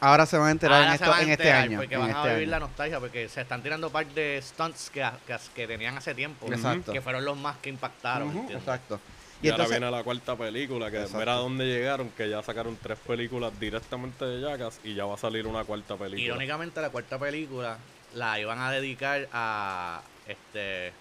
[0.03, 1.77] Ahora se van a enterar Ahora en, se esto, van a en este año.
[1.79, 2.51] Porque en van este a vivir año.
[2.51, 6.51] la nostalgia, porque se están tirando par de stunts que, que, que tenían hace tiempo.
[6.51, 6.91] Exacto.
[6.91, 8.47] Que fueron los más que impactaron.
[8.51, 8.99] Exacto.
[9.41, 11.17] Y, Y ahora entonces, viene la cuarta película, que Exacto.
[11.19, 15.17] mira dónde llegaron, que ya sacaron tres películas directamente de Jackass y ya va a
[15.17, 16.21] salir una cuarta película.
[16.21, 17.77] Irónicamente, la cuarta película
[18.13, 20.93] la iban a dedicar a este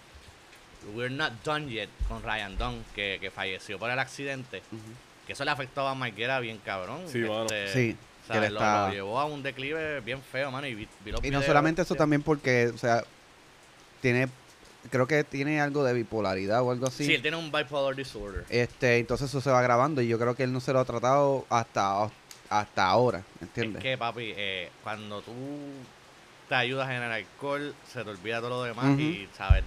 [0.93, 4.61] We're Not Done Yet con Ryan Dunn, que, que falleció por el accidente.
[5.25, 7.01] Que eso le afectó a Marguera bien cabrón.
[7.07, 7.21] Sí.
[7.23, 8.49] Este, Sí, que ¿sabes?
[8.49, 10.67] le Lo, está- lo llevó a un declive bien feo, mano.
[10.67, 13.03] Y, vi, vi los y no solamente eso, también porque, o sea,
[14.01, 14.27] tiene,
[14.89, 17.05] creo que tiene algo de bipolaridad o algo así.
[17.05, 18.45] Sí, él tiene un bipolar disorder.
[18.49, 20.85] Este, entonces eso se va grabando y yo creo que él no se lo ha
[20.85, 22.09] tratado hasta,
[22.49, 23.77] hasta ahora, ¿entiendes?
[23.77, 25.31] Es que, papi, eh, cuando tú
[26.53, 29.63] te ayudas en el alcohol, se te olvida todo lo demás y, ¿sabes?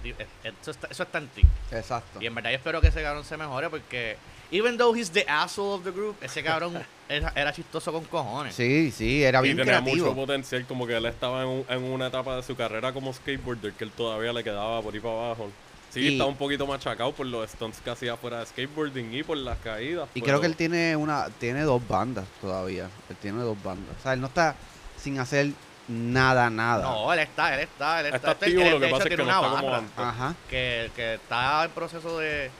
[0.61, 1.41] Eso está, eso está en ti.
[1.71, 2.21] Exacto.
[2.21, 4.15] Y en verdad yo espero que ese cabrón se mejore porque,
[4.51, 8.55] even though he's the asshole of the group, ese cabrón era, era chistoso con cojones.
[8.55, 10.05] Sí, sí, era Y bien tenía creativo.
[10.05, 13.11] mucho potencial, como que él estaba en, un- en una etapa de su carrera como
[13.11, 15.49] skateboarder que él todavía le quedaba por ahí para abajo.
[15.89, 19.23] Sí, Y- estaba un poquito machacado por los stunts que hacía fuera de skateboarding y
[19.23, 20.07] por las caídas.
[20.13, 22.89] Y pero- creo que él tiene una, tiene dos bandas todavía.
[23.09, 23.93] Él tiene dos bandas.
[23.99, 24.55] O sea, él no está
[25.01, 25.51] sin hacer
[25.87, 26.83] nada, nada.
[26.83, 28.17] No, él está, él está, él está.
[28.17, 29.71] Está Este- activo, él, lo que pasa hecho, es que tiene no una está como
[29.71, 29.99] barra antes.
[30.05, 30.35] Ajá.
[30.49, 32.51] que, que está en proceso de,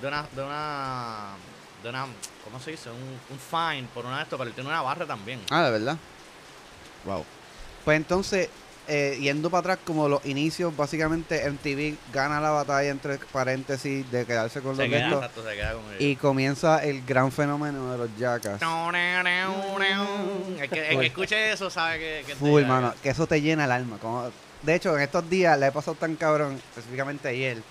[0.00, 1.26] de una, de una,
[1.82, 2.06] de una,
[2.44, 2.90] ¿cómo se dice?
[2.90, 5.40] Un, un fine por una de esto, pero él tiene una barra también.
[5.50, 5.96] Ah, de verdad.
[7.04, 7.24] Wow.
[7.84, 8.48] Pues entonces,
[8.92, 14.26] eh, yendo para atrás, como los inicios, básicamente MTV gana la batalla entre paréntesis de
[14.26, 16.00] quedarse con los queda, estos exacto, se queda con ellos.
[16.00, 18.58] y comienza el gran fenómeno de los Jackass.
[20.58, 23.70] El que, el que escuche eso sabe que, que mano, que eso te llena el
[23.70, 23.98] alma.
[23.98, 24.28] Como,
[24.62, 27.62] de hecho, en estos días le he pasado tan cabrón, específicamente ayer,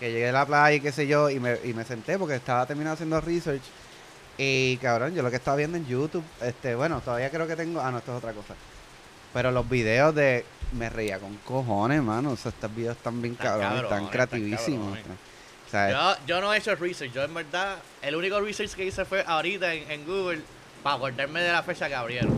[0.00, 2.34] que llegué a la playa y qué sé yo, y me, y me senté porque
[2.34, 3.62] estaba terminando haciendo research.
[4.36, 7.80] Y cabrón, yo lo que estaba viendo en YouTube, este, bueno, todavía creo que tengo,
[7.80, 8.54] ah, no, esto es otra cosa.
[9.38, 13.34] Pero los videos de, me reía con cojones, mano, o sea, estos videos están bien
[13.34, 14.96] Están cabrones, están están creativísimos.
[14.96, 15.18] cabrones.
[15.64, 18.84] O sea, Yo, yo no he hecho research, yo en verdad, el único research que
[18.86, 20.40] hice fue ahorita en, en Google
[20.82, 22.36] para acordarme de la fecha que abrieron.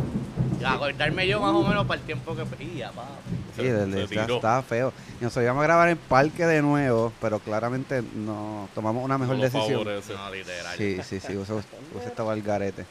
[0.60, 2.76] Y acordarme yo más o menos para el tiempo que...
[2.76, 3.08] ¡Ya, papi!
[3.56, 4.36] Sí, desde- se ya tiró.
[4.36, 4.92] estaba feo.
[5.22, 9.36] Y nos íbamos a grabar en parque de nuevo, pero claramente no tomamos una mejor
[9.36, 9.84] no decisión.
[9.84, 10.12] favorece.
[10.12, 10.76] No, literal.
[10.76, 11.64] Sí, sí, sí, usted
[12.04, 12.84] estaba al garete.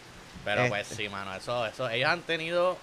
[0.44, 0.70] Pero Eh.
[0.70, 2.76] pues sí, mano, eso, eso, ellos han tenido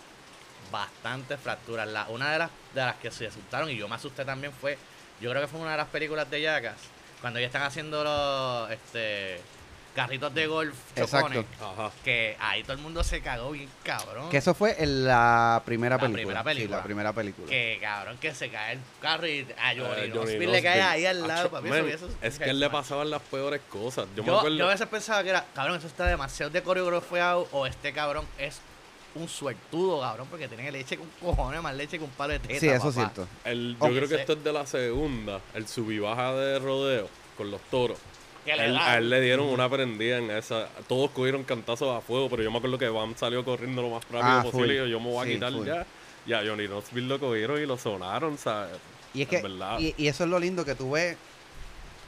[0.76, 1.86] bastantes fracturas.
[1.88, 4.78] La, una de las, de las que se asustaron, y yo me asusté también, fue,
[5.20, 6.76] yo creo que fue una de las películas de Jackass,
[7.20, 9.40] cuando ellos están haciendo los este,
[9.94, 11.28] carritos de golf Exacto.
[11.28, 11.90] chocones, Ajá.
[12.04, 14.28] que ahí todo el mundo se cagó bien cabrón.
[14.28, 16.20] Que eso fue en la primera La película.
[16.22, 16.76] primera Sí, película.
[16.76, 17.48] la primera película.
[17.48, 20.82] Que cabrón, que se cae el carro y a Johnny, Eh, Johnny Knoxville le cae
[20.82, 21.50] ahí al lado.
[21.50, 24.06] Papi, man, eso- eso- es que él le pasaban las peores cosas.
[24.14, 24.56] Yo, me Yo, acuerdo.
[24.58, 28.26] yo a veces pensaba que era, cabrón, eso está demasiado de coreografiado o este cabrón
[28.36, 28.60] es
[29.16, 32.60] un suertudo, cabrón, porque tiene leche con cojones, más leche que un palo de teta,
[32.60, 33.26] sí, eso es cierto.
[33.44, 35.40] el- yo creo que esto es de la segunda.
[35.54, 37.98] El sub y baja de rodeo con los toros.
[38.46, 40.68] Él- da- a él le dieron una prendida en esa.
[40.88, 44.04] Todos cogieron cantazos a fuego, pero yo me acuerdo que Bam salió corriendo lo más
[44.04, 45.66] rápido Ah, posible y yo me voy a Sí, quitar full.
[45.66, 45.84] ya.
[46.26, 48.76] Y a Johnny Knoxville lo cogieron y lo sonaron, ¿sabes?
[49.14, 49.78] Y es En que, verdad.
[49.80, 51.16] y, y eso es lo lindo que tú ves.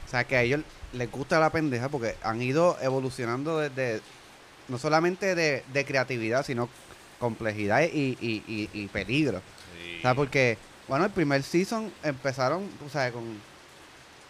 [0.07, 0.61] O sea, que a ellos
[0.93, 4.01] les gusta la pendeja porque han ido evolucionando desde,
[4.69, 6.69] no solamente de, de creatividad, sino
[7.19, 9.41] complejidad y, y, y, y peligro.
[9.77, 9.97] Sí.
[9.99, 13.23] O sea, porque, bueno, el primer season empezaron, o sea, con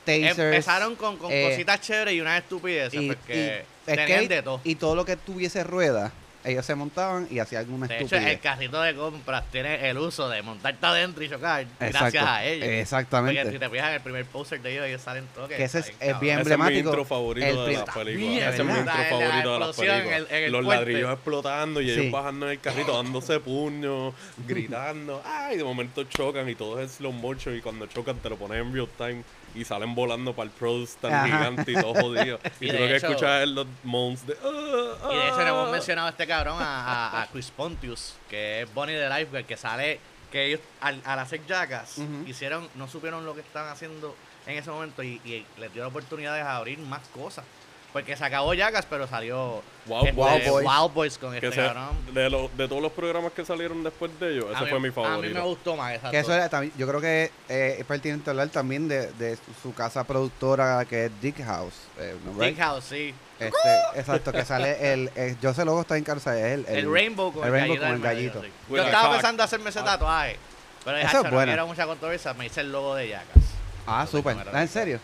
[0.06, 0.40] tasers.
[0.40, 4.62] Empezaron con, con eh, cositas chéveres y unas estupideces, porque y tenían de todo.
[4.64, 6.12] y todo lo que tuviese ruedas
[6.44, 10.30] ellos se montaban y hacían alguna De hecho, el carrito de compras tiene el uso
[10.30, 11.98] de montarte adentro y chocar Exacto.
[12.00, 12.68] gracias a ellos.
[12.68, 13.40] Exactamente.
[13.42, 15.50] Porque si te fijas en el primer poster de ellos, ellos salen todos.
[15.50, 16.90] Que ese es- es bien Ese es mi emblemático.
[16.90, 18.54] intro favorito El de las películas.
[18.54, 20.18] Ese es mi intro La- la favorito de las en películas.
[20.30, 20.86] el- en el Los puente.
[20.86, 24.14] ladrillos explotando y ellos bajando en el carrito dándose puños,
[24.48, 25.22] gritando.
[25.26, 28.60] Ay, de momento chocan y todo es slow motion y cuando chocan te lo ponen
[28.68, 29.24] en real time
[29.56, 31.26] y salen volando para el produce tan Ajá.
[31.26, 32.40] gigante y todo jodido.
[32.60, 34.38] Y, Y tú lo que escuchas es los moans de...
[34.44, 35.72] "Ah, Y de hecho, le hemos ah".
[35.72, 39.58] mencionado a este cabrón, a, a- a Chris Pontius, que es Bonnie de Lifeguard, que
[39.58, 40.00] sale,
[40.32, 42.24] que ellos al, al hacer Jackass, Ujú.
[42.28, 45.90] hicieron, no supieron lo que estaban haciendo en ese momento y, y les dio la
[45.90, 47.46] oportunidad de abrir más cosas.
[47.92, 50.66] Porque se acabó Jackass, pero salió Wow este, Wow Boys.
[50.68, 51.98] Wild Boys con Que este se- cabrón.
[52.14, 54.80] de, lo- de todos los programas que salieron después de ellos, A ese mí- fue
[54.80, 55.34] mi A mí favorito.
[55.40, 56.12] me gustó más, exacto.
[56.12, 59.74] Que eso era también, yo creo que eh, es pertinente hablar también de, de su,
[59.74, 61.74] casa productora que es Dick House.
[61.98, 62.60] eh, Right?
[62.60, 63.14] House, sí.
[63.40, 63.56] Este,
[63.96, 67.42] exacto, que sale el, el José Logo está en casa, es el, El, Rainbow con
[67.48, 67.86] el el, Rainbow gallito.
[67.86, 68.42] con el medio, gallito.
[68.44, 68.76] sí.
[68.76, 70.38] Yo estaba pensando hacerme ese tatuaje.
[70.86, 71.46] Pero Eso es no bueno.
[71.52, 73.44] quiero mucha controversia, me hice el logo de Jackass.
[73.88, 74.38] Ah, súper.
[74.54, 75.00] ¿Ah, ¿En serio?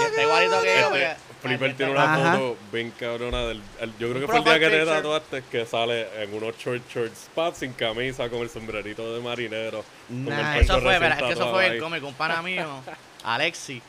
[0.00, 0.72] Y está igualito que yo.
[0.72, 2.18] Este, porque- Flipper tiene Ajá.
[2.20, 3.60] una foto bien cabrona del.
[3.80, 4.96] el- yo creo que fue el día que te profile picture.
[5.02, 9.84] tatuaste que sale en unos short short spots sin camisa con el sombrerito de marinero.
[10.08, 10.36] con el Nice.
[10.36, 11.70] puerto Eso fue, recién mira, es que eso tatuado fue ahí.
[11.72, 12.04] el cómic.
[12.04, 12.80] Un pana mío,
[13.24, 13.82] Alexi,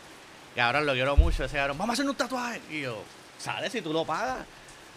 [0.56, 1.44] cabrón, lo quiero mucho.
[1.44, 2.60] Ese cabrón, vamos a hacer un tatuaje.
[2.72, 3.04] Y yo,
[3.38, 4.40] sale si tú lo pagas.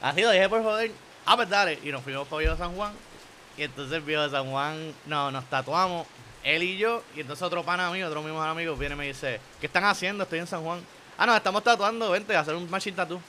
[0.01, 0.91] Así lo dije por joder.
[1.27, 1.79] Ah, pues dale.
[1.83, 2.93] Y nos fuimos para Viejo de San Juan.
[3.59, 6.07] Y entonces Viejo de San Juan, no, nos tatuamos,
[6.47, 7.03] él y yo.
[7.15, 10.25] Y entonces otro pana mío, otro mismo amigo, viene y me dice, ¿qué están haciendo?
[10.25, 10.81] Estoy en San Juan.
[11.19, 13.21] Ah, no, estamos tatuando, vente a hacer un machine tattoo.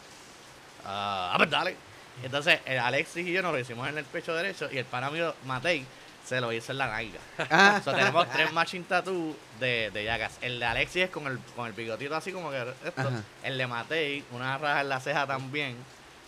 [0.86, 1.76] Ah, pues dale.
[2.24, 5.10] Entonces, el Alexis y yo nos lo hicimos en el pecho derecho y el pana
[5.10, 5.86] mío, Matei,
[6.26, 7.20] se lo hizo en la nalga.
[7.50, 10.38] Ah, O sea, tenemos tres matching tattoos de, de Jackass.
[10.42, 13.02] El de Alexis es con el, con el bigotito así como que esto.
[13.02, 13.22] Ajá.
[13.44, 15.76] El de Matei, una raja en la ceja también.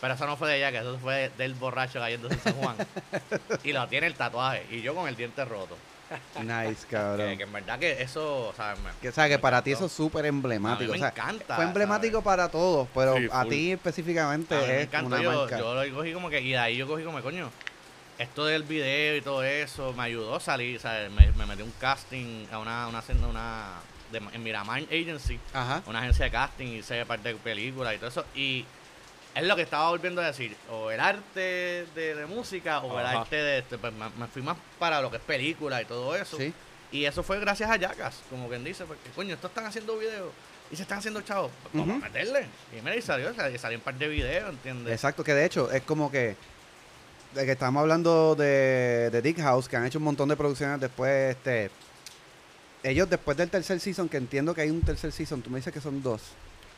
[0.00, 2.76] Pero eso no fue de Jackass, eso fue del borracho cayéndose en San Juan.
[3.64, 4.66] y lo tiene el tatuaje.
[4.70, 5.76] Y yo con el diente roto.
[6.42, 7.36] nice, cabrón.
[7.36, 8.80] que en verdad que eso, ¿sabes?
[8.80, 10.92] Me- Que, o sea, que para ti eso es súper emblemático.
[10.92, 12.24] A mí me o sea, encanta, Fue emblemático ¿sabes?
[12.24, 15.06] para todos, pero Sí, a ti específicamente A mí me es encantó.
[15.06, 15.58] una Yo, marca.
[15.58, 17.50] yo lo cogí como que, y de ahí yo cogí como, coño,
[18.18, 21.10] esto del video y todo eso me ayudó a salir, ¿sabes?
[21.10, 23.68] Me, me metí un casting a una, una, una, una
[24.12, 25.82] de, en Miramar Agency, Ajá.
[25.86, 28.24] una agencia de casting, hice parte de películas y todo eso.
[28.34, 28.64] Y
[29.34, 33.06] es lo que estaba volviendo a decir, o el arte de, de música o el
[33.06, 36.16] arte de este, pues me, me fui más para lo que es película y todo
[36.16, 36.36] eso.
[36.36, 36.52] Sí.
[36.92, 40.32] Y eso fue gracias a Jackass, como quien dice, porque coño, estos están haciendo videos
[40.72, 42.04] y se están haciendo chavos, pues, vamos Ujú.
[42.04, 42.46] a meterle.
[42.76, 44.92] Y mira, y salió, salió, salió un par de videos, ¿entiendes?
[44.92, 46.36] Exacto, que de hecho es como que
[47.34, 50.80] de que estamos hablando de, de Dick House, que han hecho un montón de producciones
[50.80, 51.70] después, este
[52.82, 55.72] ellos después del tercer season, que entiendo que hay un tercer season, tú me dices
[55.72, 56.22] que son dos.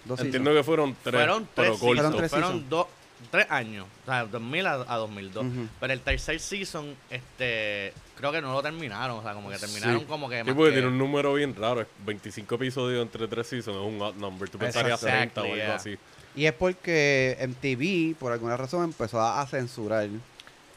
[0.04, 0.60] Dos Entiendo seasons.
[0.60, 1.96] que fueron tres, fueron pero tres, cortos.
[1.96, 2.86] Fueron tres fueron
[3.30, 5.46] tres años, o sea, 2000 a, a 2002.
[5.46, 5.68] Ujú.
[5.78, 10.00] Pero el tercer season, este, creo que no lo terminaron, o sea, como que terminaron
[10.00, 10.06] Sí.
[10.06, 11.82] como que Sí, más porque que- tiene un número bien raro.
[11.82, 14.48] es 25 episodios entre tres seasons es un odd number.
[14.50, 15.74] Tú pensarías Exactly, 30 o algo yeah.
[15.76, 15.96] así.
[16.34, 20.08] Y es porque MTV, por alguna razón, empezó a, a censurar.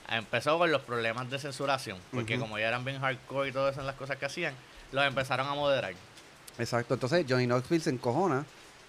[0.07, 3.79] Empezó con los problemas de censuración, porque como ya eran bien hardcore y todo eso
[3.79, 4.53] en las cosas que hacían,
[4.91, 5.93] los empezaron a moderar,
[6.59, 6.93] Exacto.
[6.93, 8.45] Entonces Johnny Knoxville se encojona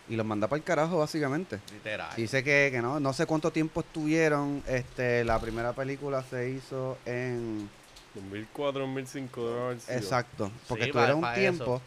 [0.09, 1.59] y los manda para el carajo, básicamente.
[1.73, 2.11] literal.
[2.16, 4.62] Dice que, que no, no sé cuánto tiempo estuvieron.
[4.66, 7.69] Este, la primera película se hizo en
[8.14, 9.99] 2004, 2005 debe haber sido.
[9.99, 11.81] Exacto, porque Sí, estuvieron un tiempo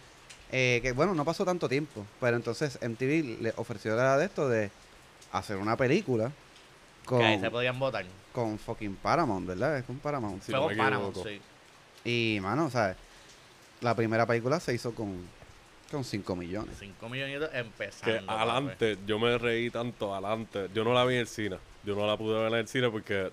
[0.51, 4.49] eh, que, bueno, no pasó tanto tiempo, pero entonces MTV le ofreció la de esto
[4.49, 4.69] de
[5.32, 6.32] hacer una película
[7.05, 8.05] con, que ahí se podían votar.
[8.34, 9.77] con fucking Paramount, ¿verdad?
[9.77, 10.41] Es con Paramount.
[10.43, 11.29] Si Fue no con me Paramount, equivoco.
[12.03, 12.36] sí.
[12.36, 12.95] Y, mano, o sea,
[13.82, 15.17] la primera película se hizo con,
[15.89, 16.75] con 5 millones.
[16.80, 18.25] 5 millones Que empezando.
[18.28, 18.39] papi.
[18.39, 20.69] adelante, yo me reí tanto adelante.
[20.73, 21.58] Yo no la vi en el cine.
[21.84, 23.32] Yo no la pude ver en el cine porque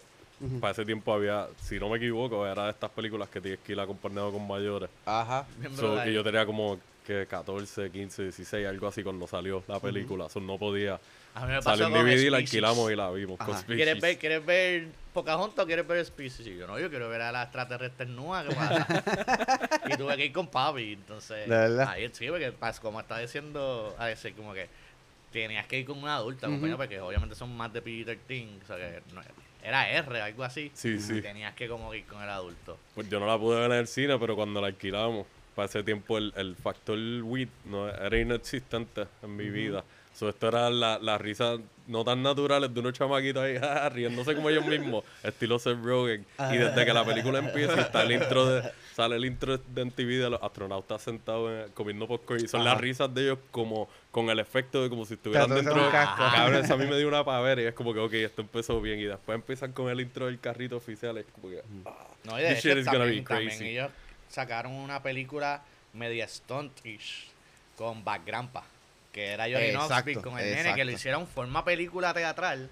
[0.60, 3.72] para ese tiempo había, si no me equivoco, era de estas películas que tienes que
[3.72, 4.90] ir acompañado con mayores.
[5.04, 5.46] Ajá.
[5.74, 10.28] So, y yo tenía como que 14, 15, 16, algo así cuando salió la película.
[10.28, 11.00] So, no podía.
[11.34, 13.38] A mí me pasó Salió en con DVD, la alquilamos y la vimos.
[13.38, 13.54] con.
[13.62, 16.46] ¿Quieres ver, ¿Quieres ver Pocahontas o quieres ver Species?
[16.48, 19.80] Y yo, no, yo quiero ver a la extraterrestre nua, ¿qué pasa?
[19.86, 21.50] y tuve que ir con papi, entonces...
[21.86, 24.68] Ahí sí, porque como está diciendo, a decir como que
[25.32, 26.56] tenías que ir con una adulta, Ujú.
[26.56, 29.22] compañero, porque obviamente son más de P13, o sea que no-
[29.62, 30.70] era R, algo así.
[30.74, 31.20] Sí, Y sí.
[31.20, 32.78] tenías que como ir con el adulto.
[32.94, 35.82] Pues yo no la pude ver en el cine, pero cuando la alquilamos, para ese
[35.82, 39.82] tiempo el, el factor weed no era inexistente en mi vida.
[40.14, 41.56] So, esto era la, la risa
[41.88, 46.24] no tan naturales de unos chamaquitos ahí ah, riéndose como ellos mismos, estilo Seth Rogen.
[46.52, 49.84] Y desde que la película empieza y está el intro de, sale el intro de
[49.84, 53.88] MTV de los astronautas sentados en- comiendo popcorn y son las risas de ellos como
[54.10, 56.22] con el efecto de como si estuvieran dentro casco.
[56.34, 58.80] Cabrón, eso a mí me dio una pavera y es como que, ok, esto empezó
[58.80, 58.98] bien.
[59.00, 61.18] Y después empiezan con el intro del carrito oficial.
[61.18, 63.68] Es como que, ah, No, y de This shit is gonna be también crazy.
[63.68, 63.90] ellos
[64.28, 65.62] sacaron una película
[65.92, 67.28] media stuntish
[67.76, 68.64] con Back Grandpa,
[69.12, 70.84] que era Johnny Exacto, Knoxville con el nene, que exacto.
[70.84, 72.70] lo hicieron forma película teatral,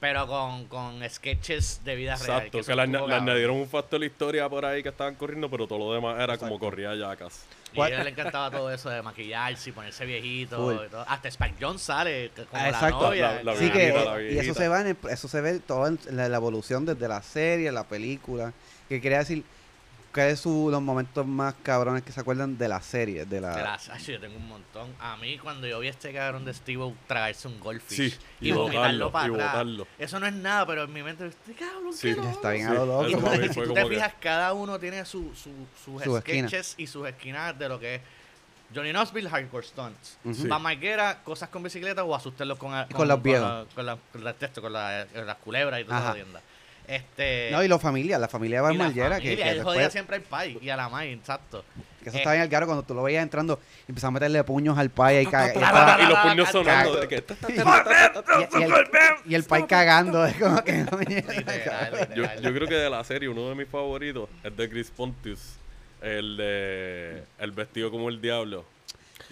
[0.00, 2.38] pero con, con sketches de vida real.
[2.46, 3.12] Exacto, que cabrón.
[3.12, 6.38] añadieron un factor de historia por ahí que estaban corriendo, pero todo lo demás era
[6.38, 7.42] como corría Jackass.
[7.74, 10.56] Y a él le encantaba todo eso de maquillarse y ponerse viejito.
[10.56, 10.86] Full.
[10.86, 11.04] y todo.
[11.06, 13.00] Hasta Spike Jones sale como Ah, la exacto.
[13.08, 13.32] novia.
[13.42, 15.58] La- la Sí que la eh, y eso se va en el- eso se ve
[15.60, 18.52] todo en la, la evolución desde la serie, la película,
[18.88, 19.44] que quería decir
[20.26, 23.56] que es su, los momentos más cabrones que se acuerdan de la serie, de la,
[23.56, 24.92] De ay, yo tengo un montón.
[25.00, 28.48] A mí, cuando yo vi a este cabrón de Steve tragarse un goldfish Sí, y,
[28.48, 29.86] y vomitarlo para y atrás, botarlo.
[29.98, 32.28] eso no es nada, pero en mi mente, este cabrón, Sí, qué ya loco.
[32.30, 33.02] está bien Sí, a lo loco.
[33.04, 35.50] Y eso tú- para mí si tú te que- fijas, cada uno tiene su, su,
[35.84, 36.48] sus Su esquina.
[36.48, 38.00] sketches y sus esquinas de lo que es.
[38.74, 40.18] Johnny Knoxville, hardcore stunts.
[40.46, 43.66] Van Marguera, cosas con bicicleta o asustarlos con, con los viejos.
[43.74, 46.08] Con, la- con la- esto, con la- con las culebras y toda Ajá.
[46.08, 46.40] la tienda.
[46.88, 49.62] Este, No, y la familia, la familia de y Bar la Margera, que, que él
[49.62, 51.62] jodía después, siempre al pai y a la mai, exacto.
[52.02, 54.12] que eso Eh, estaba en el garo cuando tú lo veías entrando y empezaba a
[54.12, 56.96] meterle puños al pai y, y los puños sonando.
[57.00, 57.24] de que-
[59.26, 60.84] y- y el, pai cagando, es como que
[62.42, 65.56] yo creo que de la serie, uno de mis favoritos es de Chris Pontius.
[66.00, 67.24] El de.
[67.38, 68.64] El vestido como el diablo.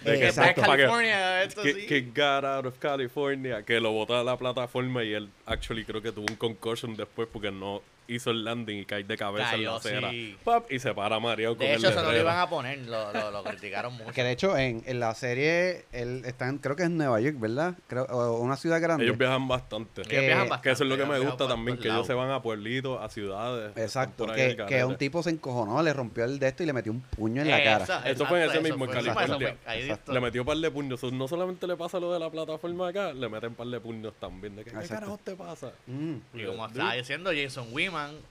[0.03, 0.61] De Eh, que- exacto.
[0.61, 1.85] pa' que- California, esto que, sí.
[1.87, 6.01] que got out of California, que lo bota de la plataforma y él actually creo
[6.01, 9.51] que tuvo un concussion después porque no hizo el landing y cae de cabeza en
[9.57, 10.09] Cayó, la acera.
[10.11, 10.37] sí.
[10.43, 12.79] Pap, y se para mareado con De el hecho, eso no lo iban a poner,
[12.79, 14.11] lo, lo, lo criticaron mucho.
[14.11, 17.19] Que de hecho en, en la serie él está en, creo que es en Nueva
[17.19, 17.75] York, ¿verdad?
[17.87, 19.03] Creo, o una ciudad grande.
[19.05, 20.03] Ellos viajan bastante.
[20.03, 22.13] Que- viajan Que eso es lo que me gusta viajan también, por que ellos se
[22.13, 22.27] lados.
[22.27, 23.69] van a pueblitos, a ciudades.
[23.69, 26.63] están Exacto, por ahí que, que un tipo se encojonó, le rompió el de esto
[26.63, 27.83] y le metió un puño en la cara.
[27.83, 29.47] Esa- Eso fue en exacto, ese mismo, en fue- California.
[29.49, 30.13] eso fue- ahí Exacto.
[30.13, 30.99] Le metió un par de puños.
[30.99, 33.79] So, No solamente le pasa lo de la plataforma acá, le meten un par de
[33.79, 34.55] puños también.
[34.55, 34.93] De que, ¿Qué Exacto.
[34.95, 35.71] carajo te pasa?
[35.87, 36.15] Mm.
[36.33, 37.67] Y como estaba diciendo Jason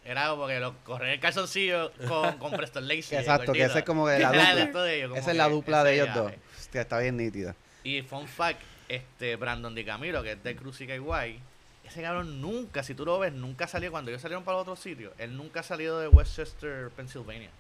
[0.05, 3.19] Era como que lo, correr el calzoncillo con, con Preston Lacey.
[3.19, 4.29] Exacto, que ese es como que la
[4.67, 4.83] dupla.
[4.83, 6.33] de ellos, Esa es la dupla de ellos ya, dos.
[6.33, 6.39] eh.
[6.59, 7.55] Hostia, está bien nítida.
[7.85, 11.41] Y fun fact, este Brandon DiCamilo, que es de Cruz y Guay,
[11.85, 15.13] ese cabrón nunca, si tú lo ves, nunca salió cuando ellos salieron para otro sitio.
[15.19, 17.51] Él nunca ha salido de Westchester, Pennsylvania.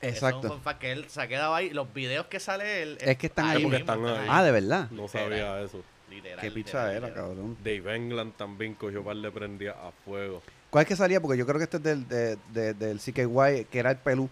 [0.00, 0.48] Eso es un Exacto.
[0.48, 1.70] fun fact que él se ha quedado ahí.
[1.70, 2.98] Los videos que sale él.
[3.00, 3.62] Es que están ahí.
[3.62, 4.26] mismo, están ahí.
[4.28, 4.90] Ah, de verdad.
[4.90, 5.82] No sabía eso.
[6.10, 7.56] Literal, Qué picha era, cabrón.
[7.64, 10.42] Dave England también cogió par de prendía a fuego.
[10.74, 11.20] ¿Cuál es que salía?
[11.20, 14.28] Porque yo creo que este es del, de, de- del CKY, que era el pelú.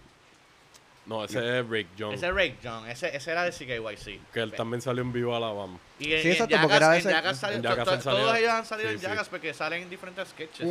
[1.05, 2.13] No, ese es Rick John.
[2.13, 4.31] Ese es Rake John, ese, ese era de CKYC.
[4.33, 5.77] Que él también salió en Vivo Alabama.
[5.99, 8.01] Y en, Sí, y en exacto, porque era en ese- salió- en to- él to-
[8.01, 9.05] salió- todos ellos han salido sí, en sí.
[9.07, 10.67] Jackass porque salen en diferentes sketches.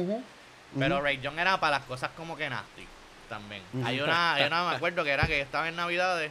[0.79, 2.87] Pero Ray John era para las cosas como que nasty
[3.31, 3.63] también.
[3.83, 6.31] Hay una, hay una, me acuerdo que era que estaba en Navidades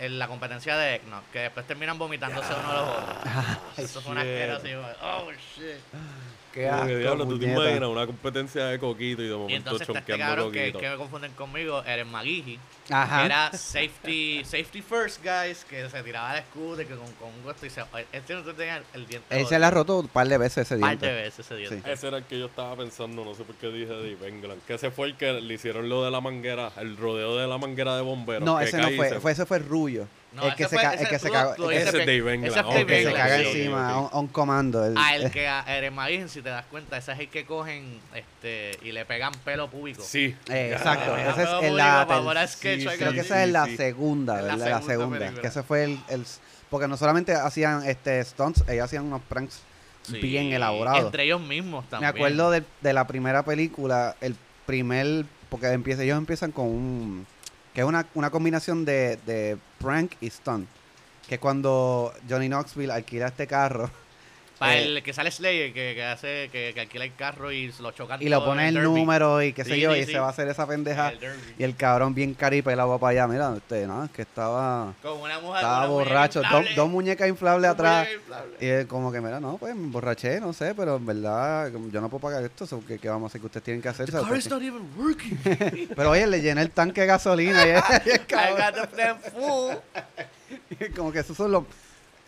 [0.00, 3.16] en la competencia de Eggnog, que después terminan vomitándose uno a los otros.
[3.78, 5.76] Eso fue una asquerosa oh shit.
[6.52, 9.36] Qué Como que, asco, diablo, tú te imaginas una competencia de coquito y de Y
[9.36, 13.24] momento entonces este chonqueando cabrón que, que me confunden conmigo, Magigi, que Ajá.
[13.24, 17.42] era safety, safety first, guys, que se tiraba el escudo y que con, con un
[17.42, 19.26] gusto y se, este no tenía el diente.
[19.40, 21.06] Él se le ha roto un par de veces ese Un par diente.
[21.06, 21.92] de veces ese diente.
[21.92, 24.60] Ese era el que yo estaba pensando, no sé por qué dije Dave England.
[24.66, 27.56] Que ese fue el que le hicieron lo de la manguera, el rodeo de la
[27.58, 28.44] manguera de bomberos.
[28.44, 30.06] No, que ese no y fue, se- fue, ese fue el rubio.
[30.34, 32.44] No, el que ese se, ca- el que se cagó, Ese es que- Dave England.
[32.46, 33.98] ese es ok, Dave que se caga encima.
[33.98, 34.84] On, on comando.
[34.86, 37.44] el- Ah, el que a Eren Magigi, si te das cuenta, ese es el que
[37.44, 40.02] cogen este y le pegan pelo público.
[40.02, 40.34] Sí.
[40.48, 43.76] eh, exacto, Ah, ese es la creo que sí, esa es la sí.
[43.76, 44.56] segunda, ¿verdad?
[44.70, 46.24] La segunda que ese fue el, el-
[46.70, 49.60] porque no solamente hacían este stunts, ellos hacían unos pranks
[50.04, 51.04] Sí, bien elaborados.
[51.04, 52.08] Entre ellos mismos Me también.
[52.14, 54.34] acuerdo de, de la primera película, el
[54.66, 57.26] primer, porque empieza, ellos empiezan con un,
[57.74, 60.68] que es una, una combinación de, de prank y stunt,
[61.28, 63.90] que cuando Johnny Knoxville alquila este carro
[64.62, 67.72] Para eh, el que sale Slayer, que, que hace, que, que alquila el carro y
[67.80, 70.12] lo chocan y lo pone el número y qué sé Sí, yo, sí, y sí.
[70.12, 71.10] se va a hacer esa pendeja.
[71.10, 71.18] El.
[71.58, 75.18] Y el cabrón bien caripelado va para allá, mira, usted, no, es que estaba, Con
[75.20, 75.56] una mujer.
[75.56, 76.42] estaba una muñeca borracho,
[76.76, 78.06] dos, muñecas inflables atrás.
[78.06, 78.56] muñeca inflable.
[78.60, 82.00] Y él como que, mira, no, pues me emborraché, no sé, pero en verdad yo
[82.00, 84.10] no puedo pagar esto, ¿qué, qué vamos a hacer que ustedes tienen que hacer?
[84.10, 85.38] The car is not even working.
[85.96, 87.68] Pero oye, le llené el tanque de gasolina y,
[88.08, 89.74] y el I cabrón- got the flame full.
[90.80, 91.64] y como que esos son los,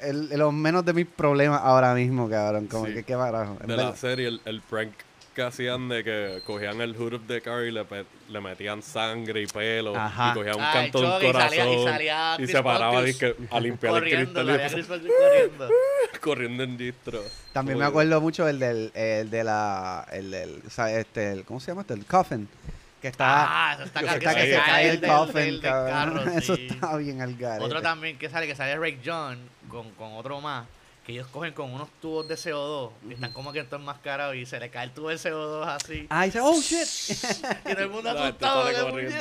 [0.00, 2.66] el- los menos de mis problemas ahora mismo, cabrón.
[2.66, 2.94] Como Sí.
[2.94, 3.56] que qué barajo.
[3.64, 4.92] De la serie, el, el prank
[5.34, 7.84] que hacían de que cogían el hood of the car y le,
[8.28, 10.30] le metían sangre y pelo Ajá.
[10.30, 12.46] y cogían un Ah, canto de un el choque y salía- corazón y salía y
[12.46, 15.68] se paraba a limpiar el cristal corriendo.
[16.20, 17.20] corriendo en distro.
[17.52, 21.32] También me Como- acuerdo mucho el del, el de la, el del, o sea, este,
[21.32, 21.94] el- ¿cómo se llama este?
[21.94, 22.48] El coffin.
[23.02, 23.26] Que está,
[23.70, 26.14] Ah, eso está que está que se cae el del- coffin, del- del cabrón.
[26.14, 26.68] carro, Eso sí.
[26.70, 27.64] está bien al garete.
[27.64, 29.38] Otro también que sale, que sale Ray John
[29.68, 30.66] con, con otro más,
[31.04, 34.46] que ellos cogen con unos tubos de CO2 y están como que todo enmascarados y
[34.46, 36.06] se le cae el tubo de CO2 así.
[36.08, 36.78] Ah, dice, oh shit.
[37.66, 38.68] Y todo el mundo gente asustado.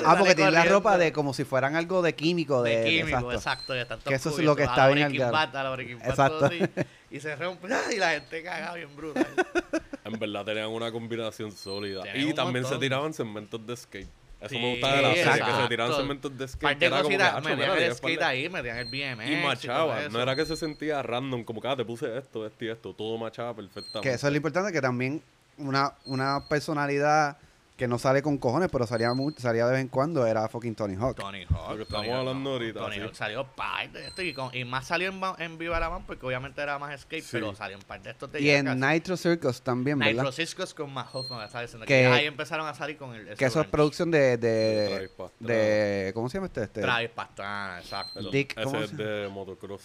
[0.06, 2.64] ah, porque Sale tiene la ropa de como si fueran algo de químico.
[2.64, 3.34] De, de químico, exacto.
[3.34, 3.76] exacto.
[3.76, 6.46] y están todos Que eso es lo que está bien al Bad, Exacto.
[6.46, 6.60] así,
[7.12, 9.28] y se rompe y la gente cagada bien brutal.
[10.06, 12.04] En verdad tenían una combinación sólida.
[12.04, 14.23] Tenían Y un también se tiraban segmentos de skate.
[14.44, 15.70] Eso Sí, me gustaba de la serie, que se exacto.
[15.70, 16.62] tiraban segmentos de skate.
[16.62, 18.26] Par que de era como que, cositas, "Acho, metían mira, el skate par de-".
[18.26, 19.30] ahí, metían el BMX.
[19.30, 20.10] Y machaba, eso.
[20.10, 22.94] no era que se sentía random, como que ah, te puse esto, esto y esto,
[22.94, 24.02] todo machaba perfectamente.
[24.10, 25.22] Que eso es lo importante, que también
[25.58, 27.38] una, una personalidad
[27.84, 30.74] que no sale con cojones, pero salía, muy, salía de vez en cuando, era fucking
[30.74, 31.18] Tony Hawk.
[31.18, 31.72] Tony Hawk.
[31.72, 33.02] Lo que estamos Tony Hawk, hablando ahorita, Tony sí.
[33.02, 36.06] Hawk salió par de esto y, con- y más salió en, en Viva la Man
[36.08, 37.30] porque obviamente era más skate, Sí.
[37.34, 38.80] pero salió en par de estos de Y en.
[38.80, 40.14] Nitro Circus también, ¿verdad?
[40.14, 41.68] Nitro Ciscos con Matt Hoffman, ¿sabes?
[41.72, 43.36] Diciendo Que- que ahí empezaron a salir con el.
[43.36, 46.64] Que eso es producción de, de, ¿cómo se llama este?
[46.64, 46.80] este?
[46.82, 48.18] Travis Pastrana, exacto.
[48.20, 49.84] El- Dick, ¿cómo ese es de motocross.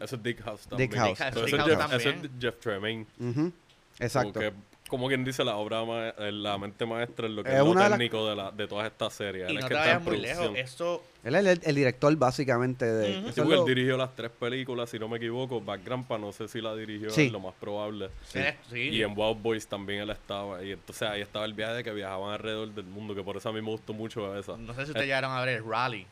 [0.00, 0.88] Ese es Dick House también.
[0.90, 1.18] Dick House.
[1.18, 2.24] Dick ese, es House Jeff, ese también.
[2.24, 3.06] es Jeff Tremaine.
[3.98, 4.32] Exacto.
[4.32, 7.50] Como, que, como quien dice, la obra ma- eh, la mente maestra en lo que
[7.50, 9.48] Es es, lo técnico de, la, de todas estas series.
[9.48, 10.38] Y Él es no que te está en vayas muy lejos.
[10.44, 10.64] producción.
[10.64, 11.02] Esto.
[11.24, 13.06] Él es el, el director básicamente de...
[13.14, 15.60] Sí, es porque él dirigió las tres películas, si no me equivoco.
[15.60, 17.22] Backgrandpa no sé si la dirigió, Sí.
[17.26, 18.10] es lo más probable.
[18.26, 18.40] Sí.
[18.70, 18.78] Sí.
[18.90, 20.62] Y en Wild Boys también él estaba.
[20.62, 23.48] Y entonces ahí estaba el viaje de que viajaban alrededor del mundo, que por eso
[23.48, 24.56] a mí me gustó mucho esa.
[24.58, 26.06] No sé si ustedes llegaron a ver el Rally,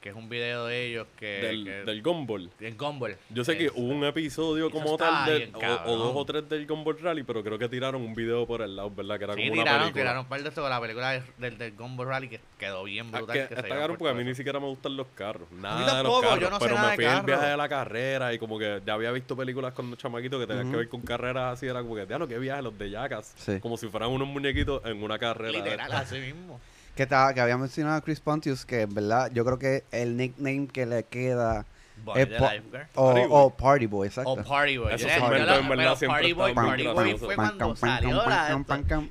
[0.00, 1.26] que es un video de ellos que.
[1.26, 2.50] Del, que- del Gumball.
[2.60, 3.16] en Gumball.
[3.30, 5.52] Yo sé que hubo un episodio como tal, del- bien,
[5.86, 8.76] o, dos o tres del Gumball Rally, pero creo que tiraron un video por el
[8.76, 9.18] lado, ¿verdad?
[9.18, 10.02] Que era Sí, como una tiraron, película.
[10.02, 12.84] tiraron un par de esto con la película de- del, del Gumball Rally que quedó
[12.84, 13.34] bien Ah, brutal.
[13.48, 15.50] que que está por porque a mí ni siquiera me gustan los carros.
[15.50, 16.40] Nada de tampoco, los carros.
[16.40, 18.58] yo no sé pero nada me de fui en viaje de la carrera y como
[18.58, 21.66] que ya había visto películas cuando chamaquito que tenían que ver con carreras así.
[21.66, 23.34] Era como que, diablo, qué viaje los de Jackass.
[23.36, 23.58] Sí.
[23.60, 25.52] Como si fueran unos muñequitos en una carrera.
[25.52, 26.60] de Literal, así mismo.
[26.98, 30.16] Que, estaba, que había mencionado a Chris Pontius, que en verdad yo creo que el
[30.16, 31.64] nickname que le queda...
[32.04, 32.48] Boy es po-
[32.96, 33.52] o, Party o Boy.
[33.56, 34.30] Party Boy, exacto.
[34.32, 34.94] O Party Boy.
[34.94, 35.24] Esos Yo- yo
[35.54, 38.64] en verdad, siempre Party Boy, Party Boy fue cuando salió la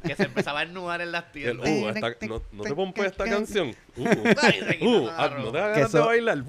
[0.03, 1.65] que se empezaba a ennudar en las tiendas.
[1.65, 3.73] uh, esta- no, no te pompes esta canción.
[3.97, 6.43] Uh, uh, ah, no te ganas de eso- bailar.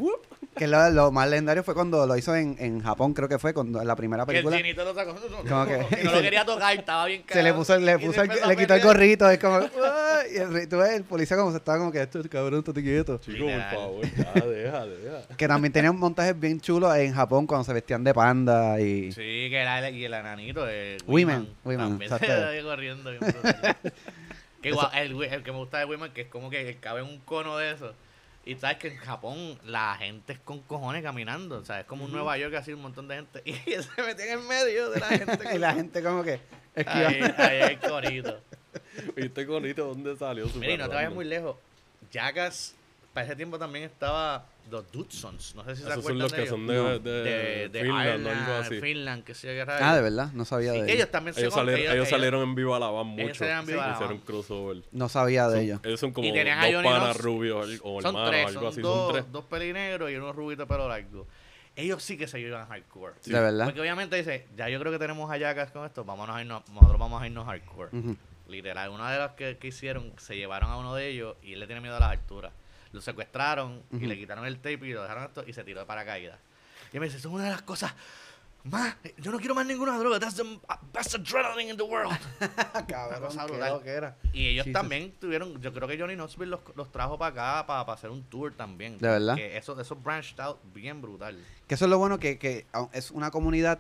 [0.59, 3.55] Que lo, lo más legendario fue cuando lo hizo en, en Japón, creo que fue,
[3.55, 4.57] cuando en la primera Que el película.
[4.59, 5.15] chinito lo sacó.
[5.49, 8.21] Como que- Y no lo quería tocar, estaba bien Se le puso, le puso se
[8.23, 9.61] el- le quitó el gorrito, es como,
[10.35, 13.19] y el, tú ves, el policía como se estaba como que esto cabrón, estate quieto.
[13.19, 15.37] Chico, por favor, ya, deja, deja.
[15.37, 19.49] Que también tenían montajes bien chulos en Japón cuando se vestían de panda y Sí,
[19.51, 23.11] que era el, y el ananito de Women, Women, También corriendo
[24.61, 27.19] que el, el que me gusta de Women que es como que cabe en un
[27.21, 27.93] cono de eso.
[28.45, 31.59] Y sabes que en Japón la gente es con cojones caminando.
[31.59, 33.43] O sea, es como un Nueva York así un montón de gente.
[33.45, 35.39] Y él se metía en el medio de la gente.
[35.55, 36.41] y la gente como que.
[36.87, 38.41] Ahí, ahí hay corito.
[39.17, 40.47] ¿Viste conito dónde salió?
[40.55, 41.57] Mira, y no te vayas muy lejos.
[42.11, 42.75] Jackass,
[43.13, 45.55] para ese tiempo también estaba los Dudsons.
[45.55, 46.51] No sé si se Esos son acuerdan los de que ellos.
[46.51, 46.99] son de, No.
[46.99, 48.81] de, de, de Finland o Ireland, algo así.
[48.81, 50.95] Finland, que se Ah, de verdad, no sabía Sí, de ellos.
[50.97, 53.35] ellos también se Ellos con- salieron, ellos, ellos- salieron en Viva la Van mucho.
[53.35, 54.83] salieron en Viva la Hicieron crossover.
[54.93, 55.81] No sabía de Son- ellos.
[55.85, 58.61] ellos son como Y dos tenían a Johnny panas rubios o Son hermanos, tres, algo
[58.61, 58.81] son así.
[58.81, 59.33] dos, son tres.
[59.33, 61.27] dos pelinegros y uno rubito pero largo.
[61.77, 63.15] Ellos sí que se iban hardcore.
[63.25, 63.65] De verdad.
[63.67, 66.99] Porque obviamente dice, ya yo creo que tenemos Jackass con esto, vámonos a irnos, nosotros
[66.99, 67.97] vamos a irnos hardcore.
[67.97, 68.17] Ujú.
[68.49, 71.61] Literal, una de las que, que hicieron, se llevaron a uno de ellos y él
[71.61, 72.51] le tiene miedo a las alturas.
[72.93, 74.07] Lo secuestraron y Ujú.
[74.07, 76.39] le quitaron el tape y lo dejaron esto y se tiró de paracaídas.
[76.93, 77.95] Y me dice, eso es una de las cosas
[78.65, 80.43] más, yo no quiero más ninguna droga, that's the
[80.93, 82.13] best adrenaline in the world.
[82.89, 83.73] Cabrón, qué brutal.
[83.73, 84.17] loquera.
[84.33, 84.81] Y ellos Jesus.
[84.81, 88.25] también tuvieron, yo creo que Johnny Knoxville los, los trajo para acá para, hacer un
[88.25, 88.99] tour también.
[88.99, 89.37] ¿De verdad?
[89.37, 91.39] Que eso, eso branched out bien brutal.
[91.67, 93.79] Que eso es lo bueno que, que au- es una comunidad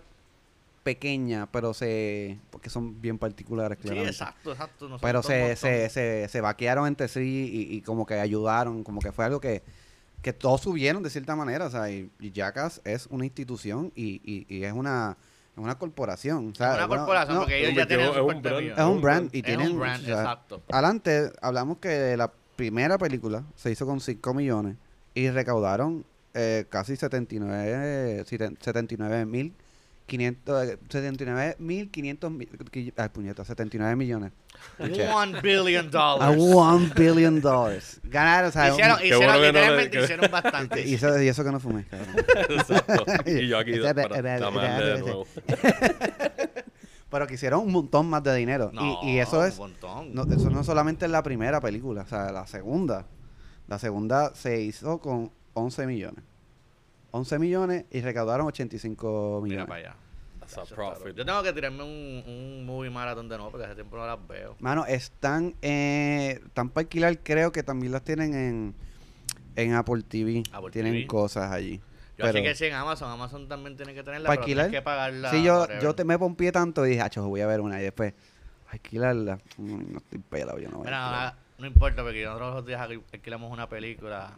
[0.92, 4.10] pequeña, pero se porque son bien particulares, Sí, claramente.
[4.12, 4.96] exacto, exacto.
[5.02, 9.12] pero se, se, se, se vaquearon entre sí y, y como que ayudaron, como que
[9.12, 9.62] fue algo que,
[10.22, 14.20] que todos subieron de cierta manera, o sea, y, y Jackass es una institución y,
[14.24, 15.16] y, y es una
[15.56, 16.52] es una corporación.
[16.52, 18.42] o sea, una bueno, corporación, no, porque ellos es ya un- tienen es su un
[18.42, 18.78] brand.
[18.78, 20.62] es un brand y Es tienen un brand, o sea, exacto.
[20.70, 24.76] Adelante, hablamos que la primera película se hizo con 5 millones
[25.14, 29.67] y recaudaron eh, casi 79 79 mil 500
[30.08, 32.48] 79 mil 500 mil
[32.96, 34.32] ay puñeta 79 millones
[34.78, 36.36] One billion a dollars.
[36.38, 40.88] one billion dollars ganaron o sea, Hicieron, hicieron bueno que literalmente hicieron bastante.
[40.88, 41.84] y eso, y eso que no fumé.
[42.48, 43.04] Exacto.
[43.26, 43.72] Y yo aquí,
[47.10, 48.70] pero que hicieron un montón más de dinero.
[48.72, 50.14] No, y, y eso es, un montón.
[50.14, 53.06] no, eso no solamente es la primera película, o sea, la segunda.
[53.66, 56.24] La segunda se hizo con 11 millones.
[57.10, 59.66] 11 millones y recaudaron 85 Mira millones.
[59.68, 59.96] para allá.
[60.40, 61.14] That's a profit.
[61.14, 64.26] Yo tengo que tirarme un, un movie marathon de nuevo porque hace tiempo no las
[64.26, 64.56] veo.
[64.60, 68.74] Mano, están, eh, están para alquilar, creo que también las tienen en,
[69.56, 70.42] en Apple TV.
[70.52, 71.06] Apple tienen TV.
[71.06, 71.76] cosas allí.
[72.16, 74.64] Yo Pero- así que sí en Amazon, Amazon también tiene que tenerla, ¿Para pero tienes
[74.64, 74.80] alquilar?
[74.82, 75.30] que pagarla.
[75.30, 77.78] sí, yo, yo te me pompié tanto y dije, acho, voy a ver una.
[77.80, 78.14] Y después,
[78.70, 79.38] alquilarla.
[79.56, 81.34] Mm, No estoy pelado, yo no voy a Mira, alquilar.
[81.34, 84.32] no, no importa porque nosotros los días alquil- alquilamos una película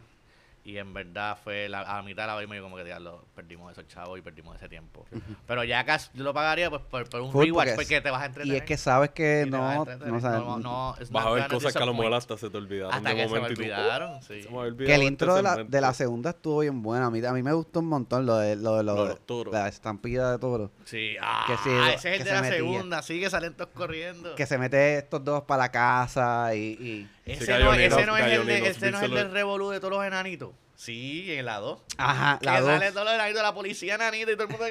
[0.63, 3.25] y en verdad fue la, a la mitad de la vimos y como que diablo,
[3.35, 5.07] perdimos esos chavos y perdimos ese tiempo.
[5.47, 8.11] Pero ya acá yo lo pagaría pues por, por un Full, rewatch porque porque, te
[8.11, 8.57] vas a Y entretener.
[8.59, 11.31] es que sabes que Y te vas a no, no, sabes, no, no, Vas a
[11.31, 13.41] ver cosas que a lo mejor hasta se te olvidaron hasta de que se me
[13.41, 14.43] momento y tú, olvidaron, "Oh, sí.
[14.43, 15.71] se me Que el este intro de la, segmento".
[15.77, 17.07] de la segunda estuvo bien bueno.
[17.07, 19.09] A mí, a mí me gustó un montón lo de, lo de, lo Lo de
[19.11, 19.55] los toros.
[19.55, 20.71] la estampida de toros.
[20.85, 22.57] Sí, ah, Que sí, ese es el de se la metía.
[22.59, 24.35] segunda, sigue salen todos corriendo.
[24.35, 26.61] Que se mete estos dos para la casa y...
[26.79, 29.79] y- Ese, no, ese no es el, de, ese no es el del revolú de
[29.81, 30.51] todos los enanitos.
[30.75, 31.79] Sí, en la 2.
[31.99, 32.71] Ajá, Que la dos.
[32.71, 34.67] sale todos los enanitos, la policía enanita y todo el mundo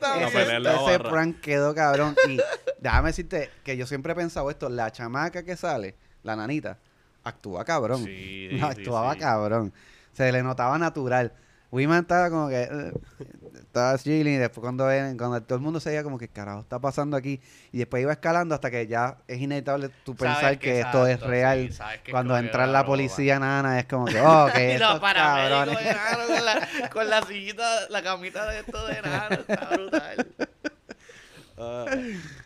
[0.00, 2.14] La Ese, ese prank quedó cabrón.
[2.28, 2.38] Y
[2.78, 4.68] déjame decirte que yo siempre he pensado esto.
[4.68, 6.78] La chamaca que sale, la nanita,
[7.24, 8.04] actúa cabrón.
[8.04, 9.20] Sí, No, sí, actuaba sí.
[9.20, 9.72] cabrón.
[10.12, 11.32] Se le notaba natural.
[11.72, 12.62] Wiman estaba como que...
[12.62, 12.92] eh,
[13.60, 16.60] estaba chilling y después cuando, ven- cuando todo el mundo se veía como que carajo
[16.60, 17.40] está pasando aquí
[17.70, 21.20] y después iba escalando hasta que ya es inevitable tú pensar que que, esto es
[21.20, 21.70] real.
[21.72, 21.78] sí,
[22.10, 25.78] cuando entra la policía nana es como que, oh, que Y estos los cabrones.
[25.78, 30.26] con la, con la sillita, la camita de estos de enano, está brutal.
[31.58, 31.84] Ah,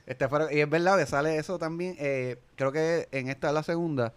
[0.06, 1.96] Este fueron- y es verdad que sale eso también.
[1.98, 4.12] eh, creo que en esta es la segunda.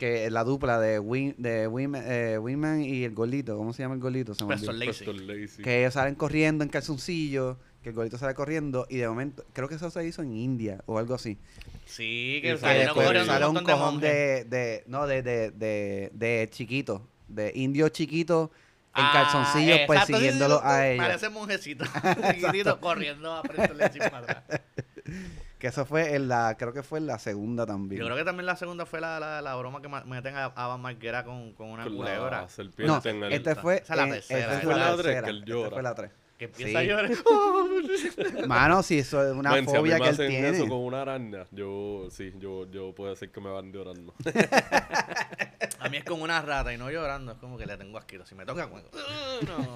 [0.00, 3.56] Que la dupla de Win, de Winman, eh, Winman y el gordito.
[3.56, 4.34] ¿Cómo se llama el gordito?
[4.34, 5.62] Se Preston Lazy.
[5.62, 7.58] Que ellos salen corriendo en calzoncillo.
[7.82, 8.86] Que el gordito sale corriendo.
[8.88, 11.36] Y de momento, creo que eso se hizo en India o algo así.
[11.84, 14.84] Sí, Y que salieron después sale un un montón de cojón de, de.
[14.86, 17.06] No, de, de, de, de chiquito.
[17.28, 18.50] De indio chiquito
[18.96, 21.06] en Ah, calzoncillos exacto, sí, sí, persiguiéndolo sí, a ellos.
[21.06, 21.84] Parece monjecito,
[22.34, 24.60] chiquitito, corriendo a Preston Lazy para atrás.
[25.60, 26.56] Que eso fue en la.
[26.58, 28.00] Creo que fue en la segunda también.
[28.00, 30.80] Yo creo que también la segunda fue la, la, la broma que meten a Avan
[30.80, 32.46] Marguera con, con una culebra.
[32.78, 33.32] No, en el...
[33.34, 33.76] este fue.
[33.76, 35.22] Esa es la tercera, esta fue la la tres, tercera.
[35.24, 35.70] que él esta llora.
[35.70, 36.10] fue la tres.
[36.38, 36.76] Que empieza Sí.
[36.76, 37.10] a llorar.
[38.48, 40.48] Mano, si eso es una Man, si a mí fobia me que él hacen tiene.
[40.48, 44.14] eso con una araña, yo sí, yo, yo puedo decir que me van llorando.
[45.80, 48.24] A mí es como una rata y no llorando, es como que le tengo asquito.
[48.26, 49.74] Si me toca, como, "Uh, no.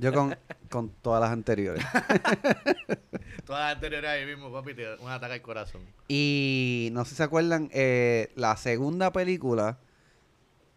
[0.00, 0.36] Yo con,
[0.70, 1.84] con todas las anteriores.
[3.44, 5.82] Todas las anteriores ahí mismo, papi, te un ataque al corazón.
[6.08, 9.78] Y no sé si se acuerdan, eh, la segunda película,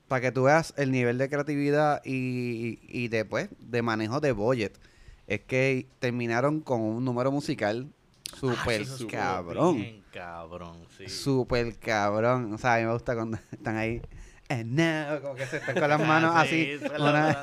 [0.08, 4.32] para que tú veas el nivel de creatividad y, y de, pues, de manejo de
[4.32, 4.78] budget,
[5.28, 7.88] es que terminaron con un número musical
[8.36, 9.76] súper Ah, cabrón.
[9.78, 11.08] Bien cabrón, sí.
[11.08, 12.54] Súper cabrón.
[12.54, 14.02] O sea, a mí me gusta cuando están ahí.
[14.60, 16.80] And now, como que se están con las manos Ah, así.
[17.00, 17.38] una-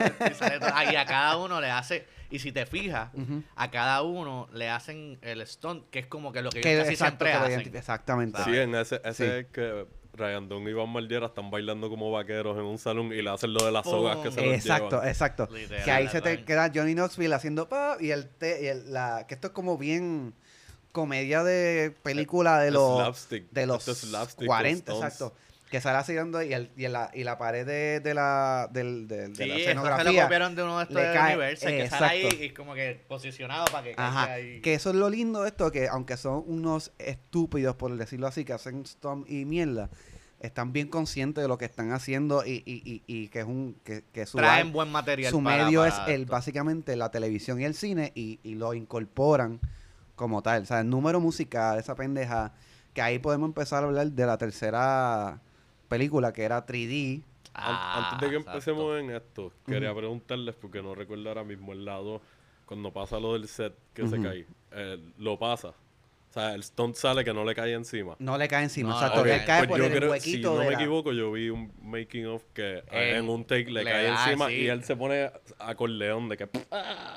[0.93, 3.11] y ah, a cada uno le hace, y si te fijas,
[3.57, 6.85] a cada uno le hacen el stunt, que es como que lo que Que ellos
[6.85, 7.73] casi exacto, siempre que lo hacen.
[7.73, 8.45] identifi- Exactamente.
[8.45, 9.25] Sí, en ese, ese Sí.
[9.25, 13.23] es que Ryan Dunn y Iván Margera están bailando como vaqueros en un salón y
[13.23, 15.09] le hacen lo de las sogas que se los Exacto, llevan.
[15.09, 15.49] exacto.
[15.53, 18.93] Literal, que ahí se te queda Johnny Knoxville haciendo pa y el, te, y el-
[18.93, 20.35] la que esto es como bien
[20.93, 23.51] comedia de película de los slapstick.
[23.51, 25.05] de los Esto es slapstick con 40, stunts.
[25.05, 25.37] exacto.
[25.71, 29.27] Que sale haciendo y, el, y, la, y la pared de, de la del, de
[29.27, 30.23] Sí, la eso se lo escenografía.
[30.25, 33.85] copiaron de uno de estos de Universal, que sale ahí y como que posicionado para
[33.85, 34.61] que caiga Ajá, ahí.
[34.63, 38.45] que eso es lo lindo de esto, que aunque son unos estúpidos, por decirlo así,
[38.45, 39.91] que hacen stomp y mierda,
[40.41, 43.77] están bien conscientes de lo que están haciendo y, y, y, y que es un
[43.85, 47.61] que, que su, Traen buen material su para- medio para es el básicamente la televisión
[47.61, 49.61] y el cine y, y lo incorporan
[50.17, 50.63] como tal.
[50.63, 52.55] O sea, el número musical, esa pendeja,
[52.93, 55.41] que ahí podemos empezar a hablar de la tercera
[55.91, 57.23] película que era 3D.
[57.53, 58.51] An- Ah, Antes de que exacto.
[58.59, 62.23] empecemos en esto, quería preguntarles, porque no recuerdo ahora mismo el lado,
[62.65, 65.75] cuando pasa lo del set que se cae, eh, lo pasa.
[66.31, 68.15] O sea, el stunt sale que no le cae encima.
[68.21, 69.21] No le cae encima, No, exacto.
[69.23, 69.27] ok.
[69.27, 71.33] Le cae Pues por yo el creo, huequito si no de me la- equivoco, yo
[71.33, 74.55] vi un making of que En- un take le, le cae da, encima sí.
[74.55, 75.29] y él se pone
[75.59, 76.49] acordeón de que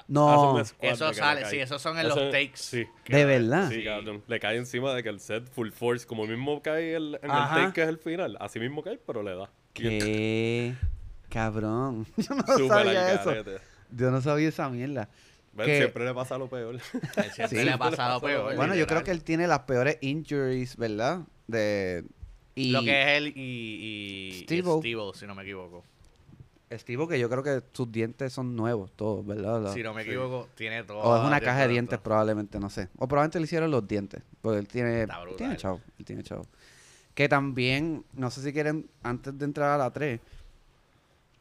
[0.08, 0.32] No.
[0.34, 2.54] hace un squat Eso que sale, sí, esos son en los takes.
[2.56, 2.86] Sí.
[3.08, 3.70] De verdad.
[3.70, 4.24] Sí, cabrón.
[4.28, 7.56] Le cae encima de que el set full force, como mismo cae el, en Ajá.
[7.58, 9.48] el take que es el final, así mismo cae, pero le da.
[9.74, 10.74] ¿Qué?
[11.30, 12.06] Cabrón.
[12.18, 13.34] Yo no súper sabía eso.
[13.92, 15.08] Yo no sabía esa mierda.
[15.58, 16.76] Que- Siempre le pasa lo peor.
[16.76, 16.82] Él
[17.34, 17.66] siempre Sí.
[17.66, 18.56] le ha pasado peor.
[18.56, 21.22] Bueno, yo creo que él tiene las peores injuries, ¿verdad?
[21.48, 22.04] De
[22.56, 24.80] y Lo que es él y, y Steve-O.
[24.80, 25.84] Steve-O, si no me equivoco.
[26.72, 29.72] Steve, que yo creo que sus dientes son nuevos, todos, ¿verdad?
[29.74, 30.98] Si no me equivoco, tiene todo.
[31.00, 32.90] o es una caja de dientes, probablemente, no sé.
[32.98, 34.24] O probablemente le hicieron los dientes.
[34.42, 35.02] Porque él tiene.
[35.02, 35.36] Él brutal.
[35.38, 35.82] tiene chavo.
[36.00, 36.48] Él tiene chavo.
[37.14, 40.20] Que también, no sé si quieren, antes de entrar a la 3,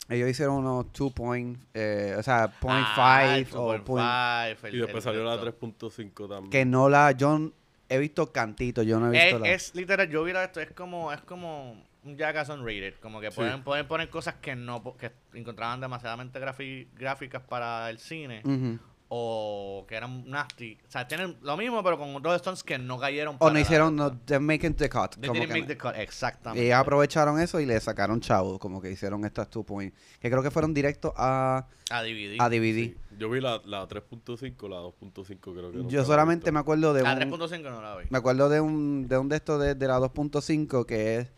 [0.09, 3.85] ellos hicieron unos 2 point, eh, o sea, point Ah, 5 o point.
[3.87, 5.43] 2.5, el- Y después el- salió la esto.
[5.45, 6.51] 3.5 también.
[6.51, 7.13] Que no la.
[7.13, 7.51] Yo
[7.89, 9.49] he visto cantitos, yo no he visto Es, la.
[9.51, 13.37] es literal, yo vi esto, es como, es como un Jackass Unrated, como que Sí.
[13.37, 18.79] pueden, pueden poner cosas que no po- que encontraban demasiadamente gráficas para el cine Ujú.
[19.15, 20.79] O que eran nasty.
[20.89, 23.55] O sea, tienen lo mismo pero con otros stunts que no cayeron O para no
[23.55, 25.17] la- hicieron, no, they're making the cut.
[25.17, 25.67] They como didn't que make no.
[25.69, 26.67] the cut, exactamente.
[26.67, 29.95] Y aprovecharon eso y le sacaron chavo, como que hicieron estas 2 point.
[30.19, 32.37] Que creo que fueron directos a, a DVD.
[32.41, 32.85] a DVD.
[32.85, 32.97] Sí.
[33.19, 36.95] Yo vi la, la 3.5, la 2.5 creo que nunca Yo la solamente me acuerdo
[36.95, 38.05] de La un, 3.5 no la vi.
[38.09, 41.33] me acuerdo de un de un de estos de, de la 2.5 que es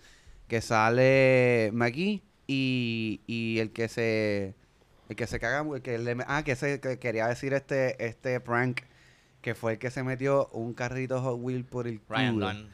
[0.47, 4.55] que sale McGee y, y el que se
[5.14, 8.40] el que se caga el que le, ah que se que quería decir este este
[8.40, 8.80] prank
[9.40, 12.18] que fue el que se metió un carrito Hot Wheel por el culo.
[12.18, 12.68] Ryan Dunn.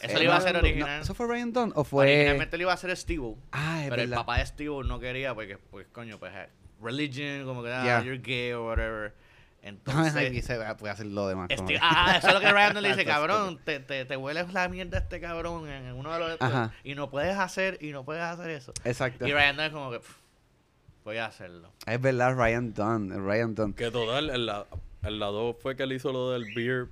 [0.00, 1.00] Eso Eh, le iba a no, original.
[1.02, 3.34] ¿Eso fue Ryan Dunn o fue Originalmente le iba a ser Steve.
[3.52, 6.48] Ah, es Pero el papá de Steve no quería porque, pues, coño, pues, eh,
[6.82, 8.02] religion, como que, ah, Yeah.
[8.02, 9.14] you're gay o whatever.
[9.62, 11.48] Entonces, se va- puede hacer lo demás.
[11.48, 14.68] que- ah, eso es lo que Ryan le dice, cabrón, te, te, te hueles la
[14.68, 16.72] mierda a este cabrón en, uno de los Ajá.
[16.84, 18.72] y no puedes hacer, y no puedes hacer eso.
[18.84, 19.26] Exacto.
[19.26, 20.16] Y Ryan Dunn es como que, "Pff,
[21.04, 21.72] voy a hacerlo.
[21.86, 23.72] Es verdad, Ryan Dunn, Ryan Dunn.
[23.74, 24.66] Que total, en la,
[25.02, 26.88] en la 2 fue que él hizo lo del beer,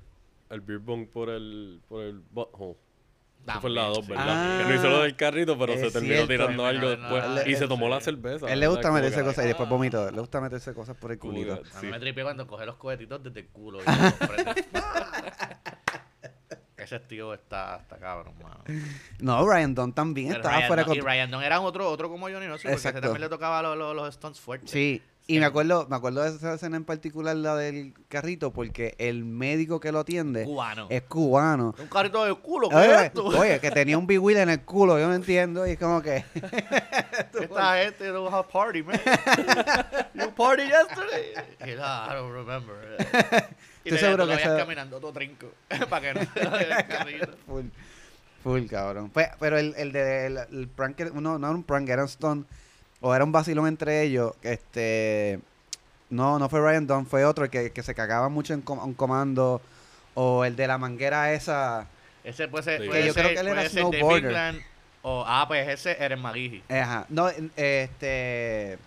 [0.51, 2.77] el beer bong por el, por el butthole.
[3.49, 4.59] Eso fue en la 2, También, ¿verdad?
[4.59, 6.29] que no hizo lo del carrito, pero se terminó cierto.
[6.29, 7.47] tirando algo después.
[7.47, 8.47] y se tomó la cerveza.
[8.53, 10.11] Él le gusta meterse cosas y después vomitó.
[10.11, 11.63] Le gusta meterse cosas por el culito.
[11.63, 11.87] que- A Sí.
[11.87, 13.79] mí me tripié cuando coge los cohetitos desde el culo.
[13.81, 13.85] y.
[16.89, 18.65] Ese tío está, está cabrón, mano.
[19.21, 21.01] No, Ryan Dunn también Pero estaba Ryan fuera de Dunn- Y.
[21.01, 23.77] Ryan Dunn era otro, otro como Johnny, no sé, porque ese también le tocaba los,
[23.77, 24.71] los, los stunts fuertes.
[24.71, 28.95] Sí, y me acuerdo, me acuerdo de esa escena en particular, la del carrito, porque
[28.97, 30.87] el médico que lo atiende Cubano.
[30.89, 31.75] es cubano.
[31.79, 33.27] Un carrito de culo, ¿qué es esto?
[33.27, 36.01] oye, que tenía un big wheel en el culo, yo no entiendo, y es como
[36.01, 36.25] que...
[37.39, 38.99] Esta gente don't have party, man.
[40.15, 41.35] you party yesterday?
[41.67, 42.99] Y él, "Ah, I don't remember.
[43.91, 45.53] Y Estoy seguro que veías esa- caminando todo trinco.
[45.91, 46.21] para que no
[47.47, 47.65] full,
[48.43, 49.11] full, cabrón.
[49.11, 52.03] Pues, pero el, el de el, el prank, que- no, no era un prank, era
[52.03, 52.47] un stunt,
[53.01, 55.41] o era un vacilón entre ellos, que este...
[56.11, 58.83] No, no fue Ryan Dunn, fue otro el que, que se cagaba mucho en com-
[58.83, 59.61] un comando,
[60.15, 61.87] o el de la manguera esa...
[62.25, 62.87] Ese puede ser, Sí.
[62.89, 64.63] puede Que yo creo ser- que él era snowboarder.
[65.03, 66.63] O, ah, pues ese era el Magigi.
[66.69, 67.07] Ajá.
[67.09, 68.79] No, este.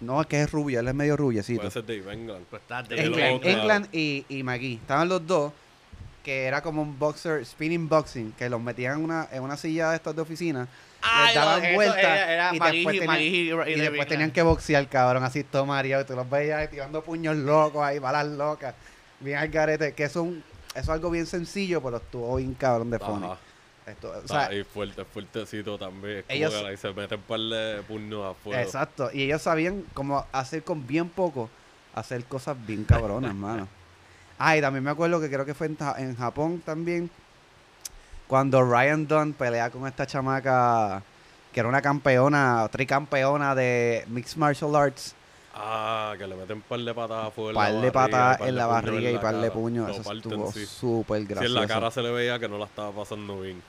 [0.00, 1.60] No, es que es rubio, él es medio rubiecito.
[1.60, 2.44] Puede ser Dave England.
[2.50, 3.46] Pues está Dave England.
[3.46, 4.74] England y, y McGee.
[4.74, 5.52] Estaban los dos,
[6.22, 9.90] que era como un boxer, spinning boxing, que los metían en una, en una silla
[9.90, 10.68] de estas de oficina,
[11.06, 13.20] Ah, les daban no, vueltas era- era y Magigi, después, tenían,
[13.68, 16.68] y y después tenían que boxear, cabrón, así todo Mario, y tú los veías ahí
[16.68, 18.74] tirando puños locos ahí, balas locas,
[19.20, 22.54] bien al garete, que eso, es un- eso es algo bien sencillo, pero estuvo bien
[22.54, 23.26] cabrón de funny.
[23.86, 26.18] Esto, o sea, Está ahí fuerte, fuertecito también.
[26.18, 28.62] Es como ellos- que y se meten par de puños afuera.
[28.62, 29.10] Exacto.
[29.12, 31.50] Y ellos sabían cómo hacer con bien poco,
[31.94, 33.68] hacer cosas bien cabronas, hermano.
[34.38, 37.10] Ah, y también me acuerdo que creo que fue en, en Japón también,
[38.26, 41.02] cuando Ryan Dunn pelea con esta chamaca,
[41.52, 45.14] que era una campeona, tricampeona de Mixed Martial Arts,
[45.56, 47.54] Ah, que le meten un par de patadas afuera.
[47.54, 49.88] par de patadas en la barriga y par de puños.
[49.96, 51.54] Eso estuvo súper gracioso.
[51.54, 53.62] en la cara se le veía que no la estaba pasando bien.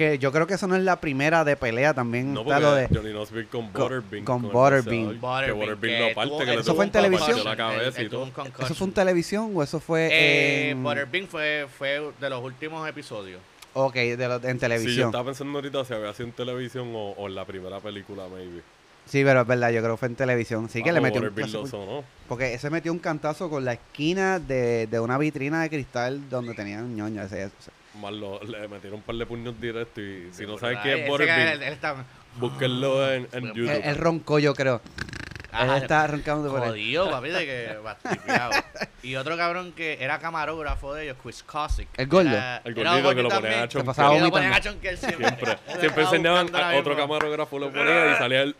[0.00, 2.62] Que yo creo que eso no es la primera de pelea, también No, está porque
[2.62, 2.88] lo de...
[2.88, 4.24] Johnny Knoxville con Butterbean.
[4.24, 5.10] con Butterbean.
[5.10, 7.44] Que Butterbean lo parte, que le ¿Eso fue en televisión?
[7.44, 8.30] la cabeza y todo.
[8.60, 10.82] ¿Eso fue en televisión o eso fue Eh, en...?
[10.82, 13.42] Butterbean fue, fue de los últimos episodios.
[13.74, 15.08] Ok, de lo- en Sí, yo televisión.
[15.10, 18.62] estaba pensando ahorita si había sido en televisión o, o en la primera película, maybe.
[19.04, 20.70] Sí, pero es verdad, yo creo que fue en televisión.
[20.70, 22.04] Sí, que Ah, le o metió un cantazo.
[22.26, 26.54] Porque ese metió un cantazo con la esquina de, de una vitrina de cristal donde
[26.54, 27.22] tenían ñoño.
[27.22, 30.82] Ese, ese- Más lo- le metieron un par de puños directos y si no ah,
[30.82, 33.70] qué es Butterbean, búsquenlo en, en Él- YouTube.
[33.70, 34.80] Él, él roncó, yo creo.
[35.52, 36.68] Ajá, él está roncando por ahí.
[36.68, 37.78] Jodido, papi, de que.
[39.02, 41.88] Y otro cabrón que era camarógrafo de ellos, Chris Cosick.
[41.96, 42.30] El gordo.
[42.30, 45.26] Era- El gordito que lo ponían a Se pasaba que lo ponían a chonquear siempre.
[45.26, 48.56] Siempre, Él siempre enseñaban a otro camarógrafo lo ponía y salía el...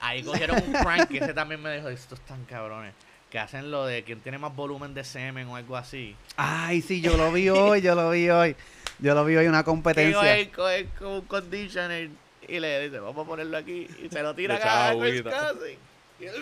[0.00, 2.94] Ahí cogieron un prank que ese también me dijo, estos tan cabrones.
[3.30, 6.16] Que hacen lo de quien tiene más volumen de semen o algo así.
[6.36, 8.56] Ay, sí, yo lo vi hoy, yo lo vi hoy.
[9.00, 10.50] Yo lo vi hoy en una competencia.
[10.50, 12.10] coge con un conditioner
[12.48, 13.86] y le dice, vamos a ponerlo aquí.
[14.02, 15.52] Y se lo tira acá agüita.
[15.52, 15.78] Cosick.
[16.20, 16.34] Y, él,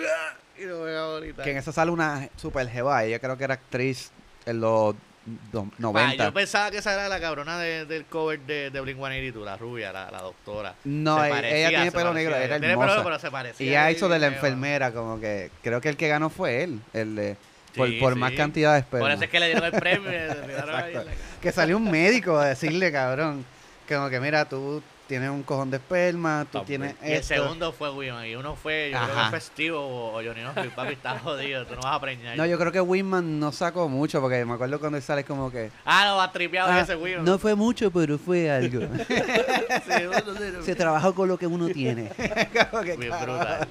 [0.59, 1.43] y lo ve ahorita.
[1.43, 3.05] Que en esa sale una super jeva.
[3.05, 4.11] Ella creo que era actriz
[4.47, 4.95] en los
[5.79, 6.25] 90.
[6.25, 9.93] yo pensaba que esa era la cabrona de- del cover de, de Blink-182, la rubia,
[9.93, 10.75] la, la doctora.
[10.85, 13.67] No, Se e- parecía, ella tiene pelo negro, era Tiene pelo pero se parecía.
[13.67, 14.37] Y ella hizo de la Eva.
[14.37, 17.37] enfermera, como que creo que el que ganó fue él, el de,
[17.77, 18.19] por, Sí, por sí.
[18.19, 19.05] más cantidad de esperma.
[19.07, 20.11] Por eso es que le dieron el premio.
[20.11, 20.27] le
[20.67, 21.05] la-
[21.43, 23.45] Que salió un médico a decirle, cabrón,
[23.89, 26.81] como que mira, tú tienes un cojón de esperma, tú También.
[26.83, 27.35] tienes Y el esto.
[27.35, 28.25] segundo fue William.
[28.25, 29.25] Y uno fue, yo creo Ajá.
[29.25, 30.71] que fue Steve o, o Johnny Knoxville.
[30.71, 31.67] Papi, estás jodido.
[31.67, 32.37] Tú no vas a preñar.
[32.37, 35.51] No, yo creo que Winman no sacó mucho, porque me acuerdo cuando él sale como
[35.51, 35.71] que...
[35.85, 37.25] Ah, no, va tripeado "Ah, ese William.
[37.25, 38.81] no fue mucho, pero fue algo.
[40.65, 42.11] Se- trabajó con lo que uno tiene.
[42.71, 43.39] Como que, Bien cabrón.
[43.39, 43.69] brutal.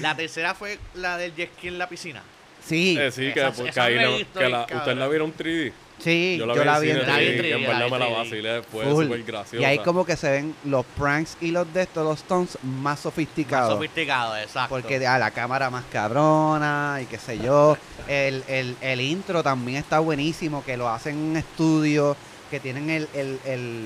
[0.00, 2.22] La tercera fue la del jet ski en la piscina.
[2.64, 4.02] Sí, Eh, sí, que, Esa- porque esa ahí la
[4.40, 4.62] que la.
[4.62, 5.72] ¿Ustedes la vieron 3D?
[5.98, 7.98] Sí, Yo la vi, La vi en 3D, 3D, que en la verdad vi me
[7.98, 8.18] la en 3D.
[8.18, 9.04] vacilé, fue Full.
[9.04, 9.62] súper graciosa.
[9.62, 12.72] Y ahí como que se ven los pranks y los de estos, los stunts más
[12.82, 13.74] Más sofisticados.
[13.74, 14.68] sofisticado, exacto.
[14.74, 17.76] Porque a la cámara más cabrona y qué sé yo.
[18.08, 22.16] El, el, el intro también está buenísimo, que lo hacen en un estudio,
[22.50, 23.84] que tienen el, el, el,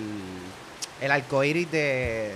[1.01, 2.33] el arcoíris de,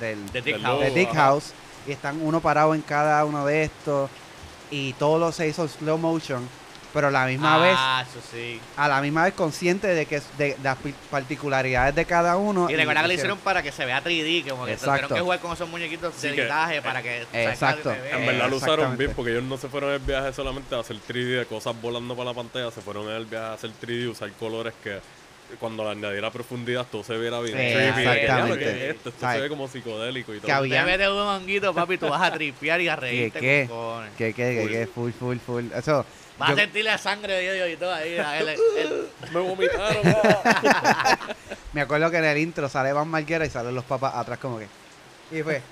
[0.00, 0.80] del, De Dick Del House.
[0.80, 0.98] de logo.
[0.98, 1.20] Dick ajá.
[1.22, 1.52] House.
[1.86, 4.10] Y están uno parado en cada uno de estos.
[4.70, 6.48] Y todo lo se hizo en slow motion.
[6.94, 8.60] Pero a la misma vez, Ah, eso sí.
[8.76, 10.78] a la misma vez consciente de que de, de las
[11.10, 12.70] particularidades de cada uno.
[12.70, 15.40] Y recuerda que lo hicieron- para que se vea 3D, como que tuvieron que jugar
[15.40, 17.92] con esos muñequitos Sí, de que- editaje para que Exacto.
[17.92, 18.18] se vea.
[18.18, 20.80] En verdad lo usaron bien porque ellos no se fueron en el viaje solamente a
[20.80, 23.70] hacer 3D de cosas volando para la pantalla, se fueron en el viaje a hacer
[23.80, 25.00] 3D, usar colores que
[25.60, 27.56] cuando le añadiera profundidad todo se viera bien.
[27.56, 28.58] Sí, exactamente.
[28.58, 29.08] ¿qué es esto?
[29.10, 30.46] Esto se ve como psicodélico y todo.
[30.46, 33.68] Que había- Te un manguito, papi, tú vas a tripear y a reírte qué?
[34.18, 35.64] Que, que, que, que, full, full, full.
[35.74, 36.04] Eso.
[36.38, 38.18] Vas yo- a sentir la sangre de Dios y todo ahí.
[38.18, 40.02] a él- él- Me vomitaron.
[41.72, 44.58] Me acuerdo que en el intro sale Van Marguera y salen los papás atrás como
[44.58, 44.66] que.
[45.30, 45.62] Y fue.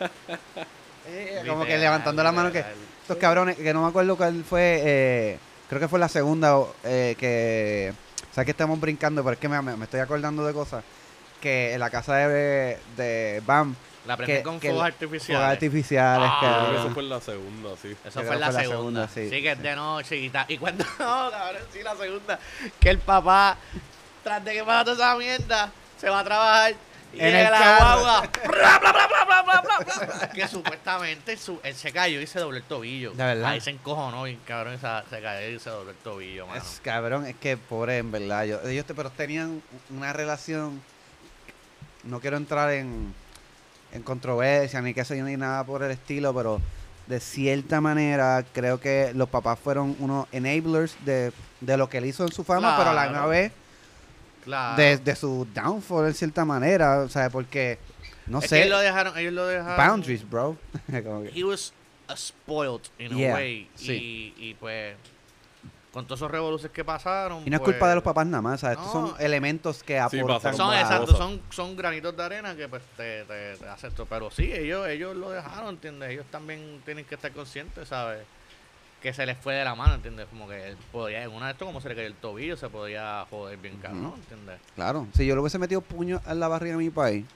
[1.09, 2.64] eh, como que levantando la mano que.
[3.03, 4.81] Estos cabrones, que no me acuerdo cuál fue.
[4.85, 7.93] eh, creo que fue la segunda eh, que.
[8.35, 9.22] ¿Sabes que estamos brincando?
[9.22, 10.82] Pero es que me, me- me estoy acordando de cosas.
[11.41, 13.74] Que en la casa de, de Bam.
[14.07, 15.26] La prendí que- con que fuegos artificiales.
[15.41, 17.97] Fuegos artificiales, Ah, que eso fue en la segunda, sí.
[18.05, 18.76] Eso fue en la, fue la segunda.
[18.76, 19.62] segunda, sí, Sí, que es sí.
[19.62, 20.45] de noche y tal.
[20.49, 20.85] Y cuando.
[20.99, 22.39] No, cabrón, sí, la segunda.
[22.80, 23.57] Que el papá,
[24.22, 26.74] tras de que pasa toda esa mierda, se va a trabajar
[27.19, 28.29] en el la
[30.35, 33.12] que supuestamente su, él se cayó y se dobló el tobillo.
[33.12, 33.51] De verdad.
[33.51, 36.47] Ahí se encojonó y cabrón se, se, cayó y se dobló el tobillo.
[36.55, 38.45] Es, cabrón, es que pobre, en verdad.
[38.45, 40.83] Ellos te, pero tenían una relación.
[42.03, 43.15] No quiero entrar en,
[43.93, 46.61] en controversia ni qué sé ni nada por el estilo, pero
[47.07, 52.07] de cierta manera creo que los papás fueron unos enablers de, de lo que él
[52.07, 53.53] hizo en su fama, pero a la misma vez
[54.45, 54.76] Claro.
[54.80, 57.01] de, de su downfall en cierta manera.
[57.01, 57.78] O sea, porque
[58.26, 58.59] no es sé.
[58.59, 59.76] ellos lo dejaron, ellos lo dejaron.
[59.86, 60.57] boundaries, bro.
[61.05, 61.72] Como que- He was
[62.09, 63.70] a spoiled in a Yeah, way.
[63.74, 64.34] sí.
[64.38, 64.95] Y, y pues,
[65.92, 67.45] con todos esos revoluciones que pasaron.
[67.47, 68.78] y no es pues, culpa de los papás nada más, ¿sabes?
[68.78, 70.26] Estos son elementos que Sí, aportan.
[70.53, 73.90] pasaron Son, Son exacto, son, son granitos de arena que pues te, te, te hacen
[73.90, 74.05] esto.
[74.05, 76.11] Pero sí, ellos, ellos lo dejaron, ¿entiendes?
[76.11, 78.24] Ellos también tienen que estar conscientes, ¿sabes?
[79.05, 80.26] Que se les fue de la mano, ¿entiendes?
[80.30, 82.70] Como que él podía, en una de estos, como se le cayó el tobillo, se
[82.70, 84.14] podía joder bien cabrón, Ujú.
[84.16, 84.59] ¿entiendes?
[84.74, 87.26] Claro, si yo le hubiese metido puño en la barriga a mi país,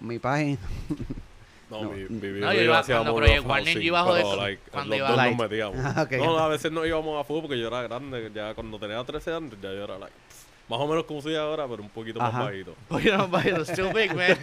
[0.00, 0.58] mi país.
[1.70, 1.90] No, No.
[1.92, 5.08] mi, mi No, yo iba- cuando Project Warning, iba a joder like, cuando los iba
[5.08, 5.96] dos like- nos metíamos.
[6.04, 6.12] Ok.
[6.18, 8.30] No, a veces no íbamos a fútbol porque yo era grande.
[8.34, 10.12] Ya cuando tenía 13 años, ya yo era like,
[10.68, 12.32] más o menos como soy ahora, pero un poquito Ajá.
[12.38, 12.76] más bajito.
[12.90, 14.36] Oye, no, vaya, still big, man.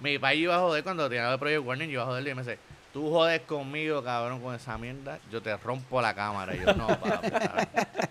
[0.00, 2.34] Mi país iba a joder cuando tenía el Project Warning, yo iba a joderle y
[2.34, 2.58] me dice,
[2.92, 6.54] tú jodes conmigo, cabrón, con esa mierda, yo te rompo la cámara.
[6.54, 7.30] Y yo, no, papi,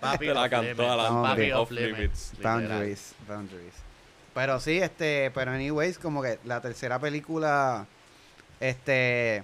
[0.00, 0.26] papi.
[0.26, 2.32] Te la cantó limits, adelante, papi off off limits.
[2.42, 3.74] Boundaries, boundaries.
[4.34, 7.86] Pero sí, este, pero anyways, como que la tercera película,
[8.60, 9.42] este,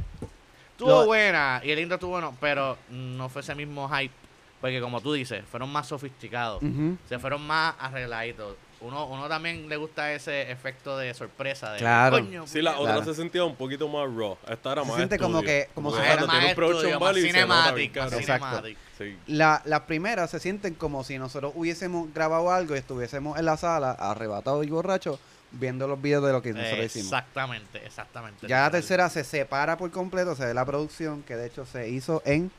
[0.78, 4.14] Estuvo Lo- buena y el intro estuvo bueno, pero no fue ese mismo hype.
[4.60, 6.62] Porque como tú dices, fueron más sofisticados.
[7.08, 8.54] Se fueron más arregladitos.
[8.80, 11.72] Uno, uno también le gusta ese efecto de sorpresa.
[11.72, 12.18] De, Claro.
[12.18, 12.80] Coño, Sí, la puñeta".
[12.92, 13.12] otra Claro.
[13.14, 14.36] se sentía un poquito más raw.
[14.48, 17.00] Esta era Se más siente como que- como si fuera más tiene un production estudio,
[17.00, 18.12] más cinematic, más.
[18.12, 18.62] Exacto.
[18.98, 19.16] Sí.
[19.28, 23.56] la, las primeras se sienten como si nosotros hubiésemos grabado algo y estuviésemos en la
[23.56, 25.20] sala, arrebatados y borrachos,
[25.52, 27.06] viendo los videos de lo que nosotros hicimos.
[27.06, 28.46] Exactamente, exactamente.
[28.48, 31.88] Ya la tercera se separa por completo, se ve la producción, que de hecho se
[31.88, 32.50] hizo en,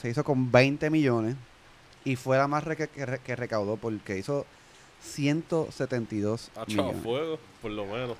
[0.00, 1.36] se hizo con 20 millones
[2.04, 4.46] y fue la más re- que, que re- que recaudó porque hizo
[5.00, 7.02] 172 Ha echado millones.
[7.02, 8.16] fuego, por lo menos.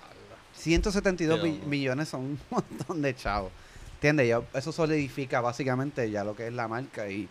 [0.55, 1.67] 172 Pero mi- no.
[1.67, 3.51] millones son un montón de chavos.
[3.95, 4.29] ¿Entiendes?
[4.29, 7.29] Ya eso solidifica básicamente ya lo que es la marca y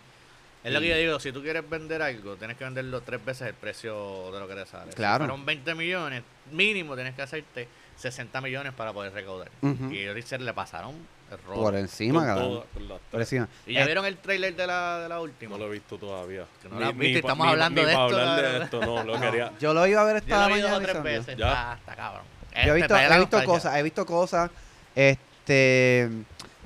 [0.64, 3.48] Es lo que yo digo, si tú quieres vender algo, tienes que venderlo tres veces
[3.48, 4.92] el precio de lo que te sale.
[4.94, 5.24] Claro.
[5.26, 9.50] Si fueron 20 millones, mínimo tienes que hacerte 60 millones para poder recaudar.
[9.62, 9.92] Ujú.
[9.92, 10.94] Y ellos le pasaron
[11.38, 12.48] Por encima, Con cabrón.
[12.50, 13.48] toda- con las Por encima.
[13.66, 15.52] ¿Y ya Eh, vieron el trailer de la, de la última?
[15.52, 16.46] No lo he visto todavía.
[16.62, 18.62] Que no lo has visto y pa- estamos hablando de pa' esto, hablar de cabrón.
[18.64, 19.52] esto, no, lo quería.
[19.60, 20.70] yo lo iba a ver Yo esta lo he visto mañana.
[20.70, 21.12] dos o tres Lisandro.
[21.28, 21.38] veces.
[21.38, 21.48] Ya.
[21.52, 22.24] Está, está cabrón.
[22.52, 23.46] Yo he Este, visto, te da la he visto nostalgia.
[23.54, 24.52] cosas, he visto cosas.
[24.96, 26.10] Este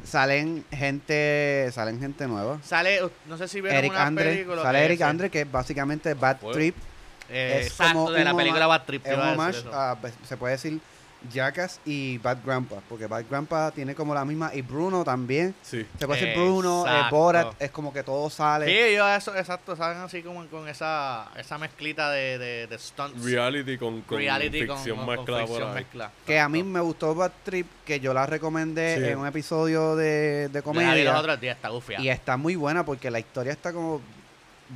[0.04, 2.60] salen gente, salen gente nueva.
[2.64, 5.52] Sale, no sé si vieron Eric una Andre, película sale que Eric Andre que es
[5.52, 6.54] básicamente Bad Fuego.
[6.54, 6.76] Trip,
[7.30, 9.02] eh, es exacto, como de la un película Bad Trip.
[9.04, 9.74] te es iba un a decir homage eso.
[9.80, 10.80] a, pues, se puede decir
[11.32, 15.56] Jackass y Bad Grandpa, porque Bad Grandpa tiene como la misma y Bruno también.
[15.62, 15.86] Sí.
[16.00, 17.04] Se puede decir Bruno, eh.
[17.10, 18.66] Borat, es como que todo sale.
[18.66, 23.24] Sí, yo eso, exacto, saben así como con esa, esa mezclita de, de, de stunts.
[23.24, 26.12] Reality con, con reality ficción con- ficción mezclada.
[26.26, 29.04] Que a mí me gustó Bad Trip, que yo la recomendé Sí.
[29.12, 31.12] en un episodio de, de La vi comedia.
[31.12, 32.00] los otros días, está gufia.
[32.00, 34.02] Y está muy buena porque la historia está como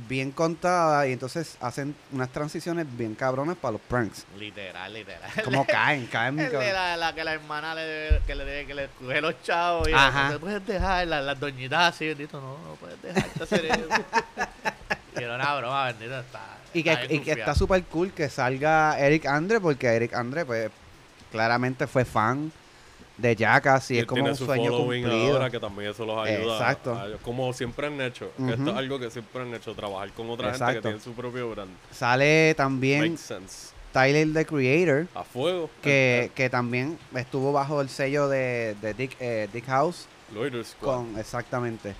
[0.06, 4.24] bien contada y entonces hacen unas transiciones bien cabronas para los pranks.
[4.38, 5.30] Literal, literal.
[5.44, 6.72] Como caen, caen de cabrón.
[6.72, 10.30] la, la que la hermana le, que le, que le coge los chavos y Ajá.
[10.30, 13.88] no puedes dejar, las, las doñitas así, bendito, no, no puedes dejarte hacer eso.
[15.18, 16.40] y era una broma, bendito, está.
[16.74, 20.70] Y que, y que está súper cool que salga Eric Andre porque Eric Andre pues
[21.32, 22.52] claramente fue fan
[23.18, 25.32] de Jackass y, es como un su sueño cumplido.
[25.34, 26.54] ahora que también eso los ayuda.
[26.54, 26.92] Exacto.
[26.94, 28.30] a- como siempre han hecho.
[28.48, 31.50] esto es algo que siempre han hecho, trabajar con otra gente que tiene su propio
[31.50, 31.70] brand.
[31.92, 33.16] Sale también.
[33.92, 35.70] Tyler the Creator A fuego.
[35.82, 40.94] que, que también estuvo bajo el sello de, de Dick, eh, Dick House Loiter Squad.
[40.96, 41.94] Con, exactamente.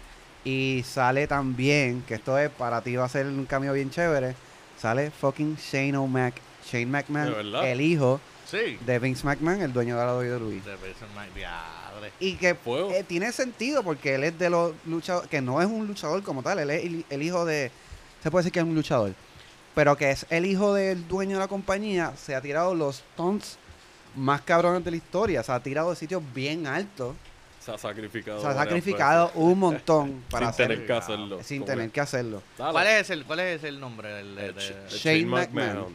[0.45, 4.35] Y sale también, que esto es para ti va a ser un cambio bien chévere,
[4.79, 6.35] sale fucking Shane O'Mac,
[6.71, 8.21] Shane McMahon, el hijo
[8.51, 8.79] Sí.
[8.81, 10.61] de Vince McMahon, el dueño de la WWE.
[10.61, 10.77] De
[11.15, 12.13] Mike, diadre.
[12.19, 15.87] Y que eh, tiene sentido porque él es de los luchadores, que no es un
[15.87, 17.71] luchador como tal, él es el, el hijo de,
[18.23, 19.13] se puede decir que es un luchador,
[19.75, 23.59] pero que es el hijo del dueño de la compañía, se ha tirado los stunts
[24.17, 27.15] más cabrones de la historia, se ha tirado de sitios bien altos,
[27.69, 28.41] Se ha sacrificado.
[28.41, 29.41] se ha sacrificado veces.
[29.43, 31.43] un montón para Sin tener que hacerlo.
[31.43, 32.43] sin tener que hacerlo.
[32.57, 35.95] ¿Cuál es el, cuál es el nombre del de, Eh, de- Sh- Shane McMahon.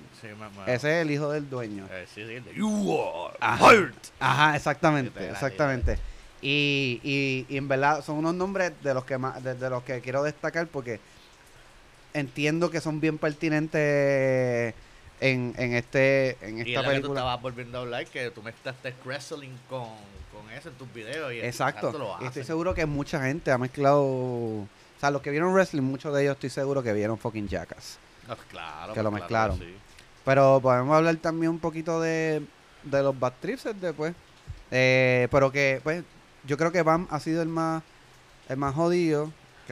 [0.67, 1.88] Ese es el hijo del dueño.
[1.91, 3.69] Eh, sí, sí, el de You are Ajá.
[3.69, 3.93] fired.
[4.19, 5.97] Ajá, exactamente, exactamente.
[6.41, 9.82] Y, y, y en verdad son unos nombres de los que más, de, de los
[9.84, 10.99] que quiero destacar porque
[12.13, 14.74] entiendo que son bien pertinentes
[15.21, 17.19] en, en este en Y es esta lo que tú película.
[17.21, 19.88] estabas volviendo a hablar, que tú mezclaste wrestling con
[20.54, 21.34] eso en tus videos.
[21.34, 21.91] Y Exacto.
[21.91, 24.68] lo estoy seguro que mucha gente ha mezclado, o
[24.99, 27.97] sea, los que vieron wrestling, muchos de ellos estoy seguro que vieron fucking Jackass.
[28.28, 28.93] Ah, claro.
[28.93, 29.60] que lo claro mezclaron.
[29.60, 29.76] sí.
[30.24, 32.41] Pero podemos hablar también un poquito de,
[32.84, 34.14] de los bad trips después.
[34.72, 36.04] Eh, pero que, pues,
[36.45, 37.84] yo creo que Bam ha sido el más,
[38.47, 39.32] el más jodido.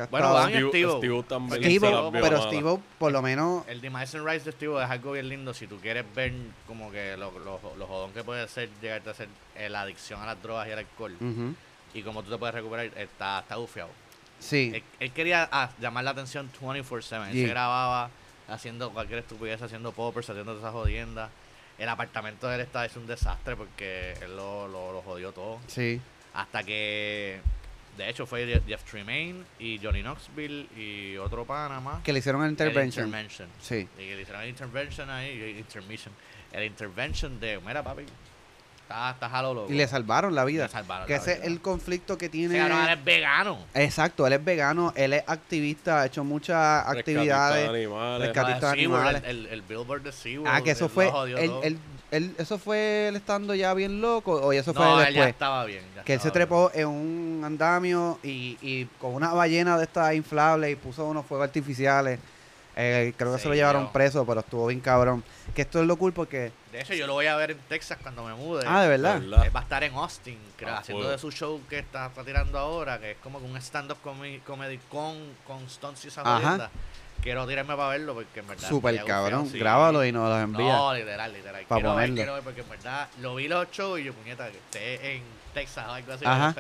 [0.10, 0.89] Bueno, Van Steve.
[0.98, 2.44] Steve también vio pero malas.
[2.46, 5.54] Steve por lo menos El Demise Rise de Steve es algo bien lindo.
[5.54, 6.34] Si tú quieres ver
[6.68, 10.22] como que lo, lo, lo jodón que puede ser llegarte a hacer eh, la adicción
[10.22, 11.18] a las drogas y al alcohol
[11.94, 13.89] y cómo tú te puedes recuperar, está, está bufiado.
[14.39, 17.28] sí, Él, él quería ah, llamar la atención 24-7.
[17.28, 18.10] Él se grababa
[18.48, 21.30] haciendo cualquier estupidez, haciendo poppers, haciendo todas esas jodiendas.
[21.78, 25.60] El apartamento de él está es un desastre porque él lo, lo, lo jodió todo.
[25.68, 26.00] sí.
[26.34, 27.42] Hasta que,
[28.02, 32.02] de hecho, fue Jeff, Tremaine y Johnny Knoxville y otro Panamá.
[32.04, 33.06] Que le hicieron el intervention.
[33.08, 33.47] intervention.
[33.62, 33.88] Sí.
[33.97, 36.14] Y que le hicieron el intervention ahí, intermission.
[36.52, 38.04] El intervention de, mira papi,
[38.84, 39.72] está, está jalo loco.
[39.72, 40.66] Y le salvaron la vida.
[40.66, 42.58] Le salvaron Que la ese es el conflicto que tiene.
[42.58, 43.66] cabrón ahora es vegano.
[43.74, 47.70] Exacto, él es vegano, él es activista, ha hecho muchas Rescatista de actividades.
[47.70, 48.38] animales.
[48.38, 49.24] Ah, de SeaWorld, animales.
[49.26, 50.47] el, el, el billboard de SeaWorld.
[50.54, 51.08] Ah, que eso él fue.
[51.08, 51.80] Él, él-
[52.12, 55.30] él- eso fue él estando ya bien loco, o eso fue no, él ya después.
[55.30, 55.84] estaba bien.
[55.95, 56.34] ya Que él se bien.
[56.34, 61.26] trepó en un andamio y, y con una ballena de estas inflables y puso unos
[61.26, 62.20] fuegos artificiales.
[62.78, 63.91] Eh, creo que se lo llevaron yo.
[63.91, 65.24] preso, pero estuvo bien cabrón.
[65.53, 66.53] Que esto es lo cool porque.
[66.72, 68.64] De hecho, yo lo voy a ver en Texas cuando me mude.
[68.66, 69.16] Ah, de verdad.
[69.16, 69.45] De verdad.
[69.45, 71.12] Él va a estar en Austin, creo, Ah, haciendo fuego.
[71.12, 74.41] de su show que está, está tirando ahora, que es como que un stand-up comi-
[74.43, 76.22] comedy con, con stunts y esa.
[77.22, 78.67] Quiero tirarme para verlo porque en verdad.
[78.69, 79.47] Súper cabrón.
[79.47, 79.59] sí.
[79.59, 80.74] Grábalo y nos los envía.
[80.74, 81.63] No, literal, literal.
[81.67, 82.15] Pa' quiero ver, ponerlo.
[82.15, 85.24] quiero ver porque en verdad lo vi los shows y yo, puñeta, que esté en
[85.53, 86.26] Texas o algo así.
[86.26, 86.55] Ajá.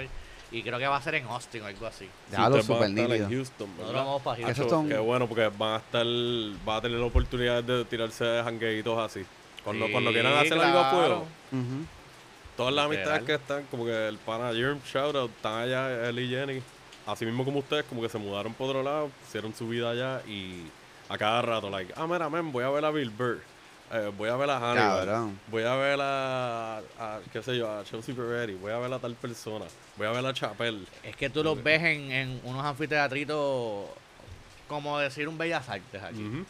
[0.51, 2.09] Y creo que va a ser en Austin o algo así.
[2.31, 3.13] Ya lo super nítido.
[3.15, 4.69] en Houston, vamos para Houston.
[4.69, 8.43] son- Qué bueno, porque van a estar, va a tener la oportunidad de tirarse de
[8.43, 9.25] jangueitos así.
[9.63, 10.89] Cuando, Sí, cuando quieran hacer algo a claro.
[10.91, 11.27] fuego,
[12.57, 16.27] todas las amistades que están, como que el pana Jerm Shoutout, están allá, él y
[16.29, 16.61] Jenny,
[17.05, 20.21] así mismo como ustedes, como que se mudaron por otro lado, hicieron su vida allá
[20.27, 20.63] y
[21.09, 23.41] a cada rato, like, ah, mira, men, voy a ver a Bill Burr,
[23.91, 25.39] eh, voy a ver a Hannibal, Cabrón.
[25.47, 28.99] voy a ver a, a, qué sé yo, a Chelsea Peretti, voy a ver a
[28.99, 29.65] tal persona,
[29.97, 30.87] voy a ver a Chapel.
[31.03, 33.87] Es que tú los ves en, en unos anfiteatritos,
[34.67, 36.23] como decir un bellas artes aquí.
[36.25, 36.45] Ujú.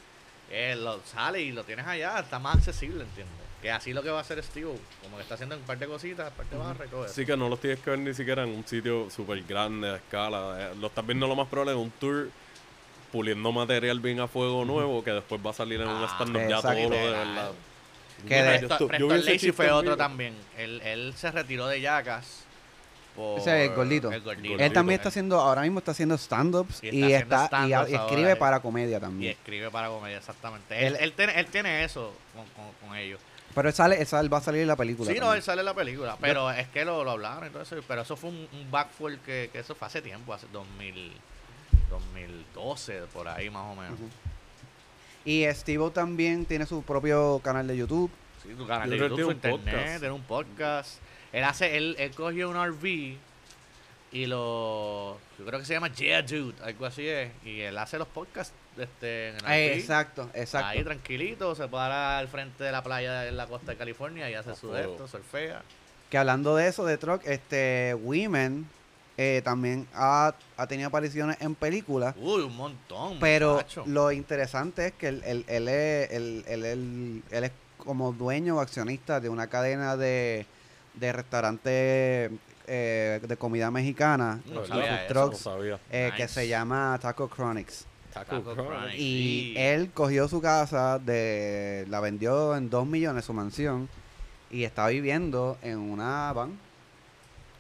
[0.52, 3.34] Eh, lo sale y lo tienes allá, está más accesible, ¿entiendes?
[3.62, 4.72] Que así lo que va a hacer Steve,
[5.04, 7.12] como que está haciendo un par de cositas, parte de barra y todo eso.
[7.14, 9.96] Así que no los tienes que ver ni siquiera en un sitio súper grande, a
[9.98, 10.56] escala.
[10.72, 12.30] Eh, Lo estás viendo lo más probable en un tour
[13.12, 16.48] puliendo material bien a fuego nuevo que después va a ser en un Ah, stand-up
[16.50, 17.52] ya todo de verdad.
[18.28, 20.34] Que de- yo Preston, estu- yo chiste fue otro también.
[20.58, 22.46] Él, él se retiró de Jackass.
[23.16, 24.10] Por Ese es el gordito.
[24.12, 24.48] El gordito.
[24.50, 24.64] Gordito.
[24.64, 28.30] Él también está haciendo, ahora mismo está haciendo stand-ups Y y, está y, y escribe
[28.30, 29.32] ahora, para comedia Y también.
[29.34, 30.80] escribe para comedia, exactamente.
[30.80, 33.20] Él, Él- él, tiene, él tiene eso con, con, con ellos.
[33.54, 35.08] Pero él sale, él sale- va a salir en la película.
[35.10, 35.38] Sí, no, también.
[35.38, 36.18] él sale en la película.
[36.20, 37.76] Pero es que lo, lo hablaron y todo eso.
[37.88, 41.12] Pero eso fue un, un que, que eso fue hace tiempo, hace 2000,
[41.90, 44.00] 2012, por ahí más o menos.
[44.00, 44.10] Ujú.
[45.26, 48.10] Y Steve también tiene su propio canal de YouTube.
[48.42, 50.00] Sí, tu canal Yo de creo que YouTube, su tiene un internet, podcast.
[50.00, 51.00] tiene un podcast.
[51.32, 53.18] Él hace, él, él cogió un RV
[54.12, 57.32] y lo, yo creo que se llama Yeah Dude, algo así es.
[57.46, 60.68] Y él hace los podcasts este, en el Eh, exacto, exacto.
[60.68, 64.34] Ahí tranquilito, se para al frente de la playa en la costa de California y
[64.34, 65.62] hace A su esto, surfea.
[66.10, 68.68] Que hablando de eso, de truck, este, Women
[69.18, 72.14] eh, también ha, ha tenido apariciones en películas.
[72.18, 73.18] Uy, un montón.
[73.22, 73.84] Pero muchacho.
[73.88, 78.58] lo interesante es que él, él, él es, él, él- él- él es como dueño
[78.58, 80.46] o accionista de una cadena de,
[80.96, 82.32] de restaurantes
[82.68, 85.08] eh, de comida mexicana, No y sabía food eso.
[85.14, 85.80] trucks, No sabía.
[85.92, 87.86] eh, que se llama Taco Chronics.
[88.14, 88.70] Taco Taco Chronic.
[88.72, 88.94] Chronic.
[89.00, 89.54] Y Sí.
[89.58, 93.88] él cogió su casa, de la vendió en 2 millones su mansión
[94.50, 96.58] y está viviendo en una van.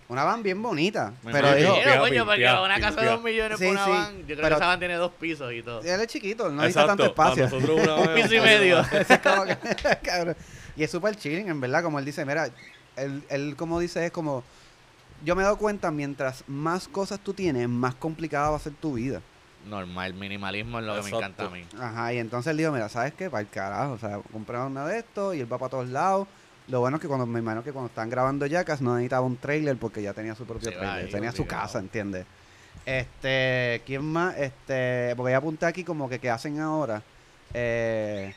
[0.09, 1.13] Una van bien bonita.
[1.23, 3.11] Me pero dijo, coño, porque una casa de pimpia.
[3.11, 4.17] dos millones Sí, por una sí, van.
[4.19, 5.81] Yo creo pero- que esa van tiene dos pisos y todo.
[5.81, 7.45] él es chiquito, no necesita tanto espacio.
[7.47, 8.83] una Un piso y medio.
[10.75, 12.49] Y es súper chilling, en verdad, como él dice, mira,
[12.95, 14.43] él, él como dice es como,
[15.23, 18.73] yo me he dado cuenta, mientras más cosas tú tienes, más complicada va a ser
[18.73, 19.21] tu vida.
[19.67, 21.63] Normal, minimalismo es lo que me encanta a mí.
[21.79, 23.29] Ajá, y entonces él dijo, mira, ¿sabes qué?
[23.29, 26.27] Para el carajo, o sea, compré una de estos y él va para todos lados.
[26.67, 29.37] Lo bueno es que cuando me imagino que cuando están grabando Jackass no necesitaba un
[29.37, 32.25] trailer porque ya tenía su propio Sí, trailer, ahí, tenía su casa, ¿entiendes?
[32.85, 34.37] Este, ¿quién más?
[34.37, 37.03] Este, porque ya apunté aquí como que qué hacen ahora.
[37.53, 38.33] Eh,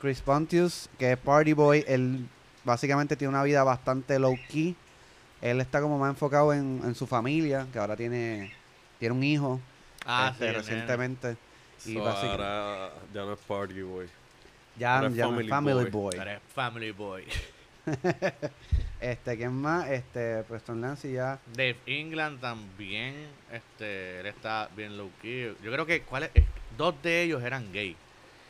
[0.00, 2.26] Chris Pontius, que es Party Boy, él
[2.64, 4.76] básicamente tiene una vida bastante low key.
[5.42, 8.52] Él está como más enfocado en, en su familia, que ahora tiene,
[8.98, 9.60] tiene un hijo
[10.06, 11.36] Ah, este, sí, recientemente.
[11.86, 14.06] Y So, básicamente- ahora ya no es Party Boy.
[14.76, 15.90] Ya, ahora es ya no es Family Boy.
[15.90, 16.18] Boy.
[16.18, 16.30] nene.
[16.30, 17.24] Eres family boy.
[19.00, 19.88] Este, ¿quién más?
[19.88, 21.38] Este, Preston Lance ya.
[21.54, 23.14] Dave England también,
[23.50, 25.56] este, él está bien low key.
[25.62, 26.30] Yo creo que ¿cuál es?
[26.34, 26.44] Eh,
[26.76, 27.96] dos de ellos eran gay.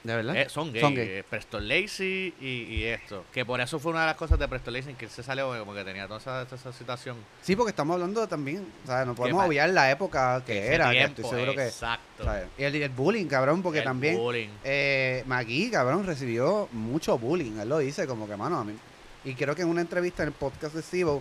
[0.03, 0.35] ¿De verdad?
[0.35, 0.81] Eh, son gay.
[0.81, 1.07] Son gay.
[1.09, 3.25] eh, Preston Lacey y, y esto.
[3.33, 5.57] Que por eso fue una de las cosas de Preston Lacey que él se salió
[5.59, 7.17] como que tenía toda esa, toda esa situación.
[7.43, 10.97] Sí, porque estamos hablando también, o sea, no podemos obviar la época que era, que
[10.97, 11.67] tiempo, estoy seguro que...
[11.67, 12.25] Exacto.
[12.25, 12.47] ¿sabes?
[12.57, 14.49] Y el, el bullying, cabrón, porque El también bullying.
[14.65, 17.59] eh, Magui, cabrón, recibió mucho bullying.
[17.61, 18.75] Él lo dice como que, mano, a mí...
[19.23, 21.21] Y creo que en una entrevista en el podcast de Steve,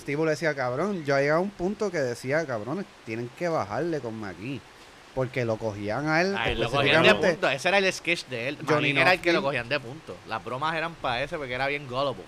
[0.00, 3.98] Steve le decía, cabrón, yo llegué a un punto que decía, cabrones, tienen que bajarle
[3.98, 4.60] con Magui.
[5.16, 7.48] Porque lo cogían a él A él lo cogían de punto.
[7.48, 8.58] Ese era el sketch de él.
[8.68, 10.14] Johnny era el que lo cogían de punto.
[10.28, 12.22] Las bromas eran para ese porque era bien gullible.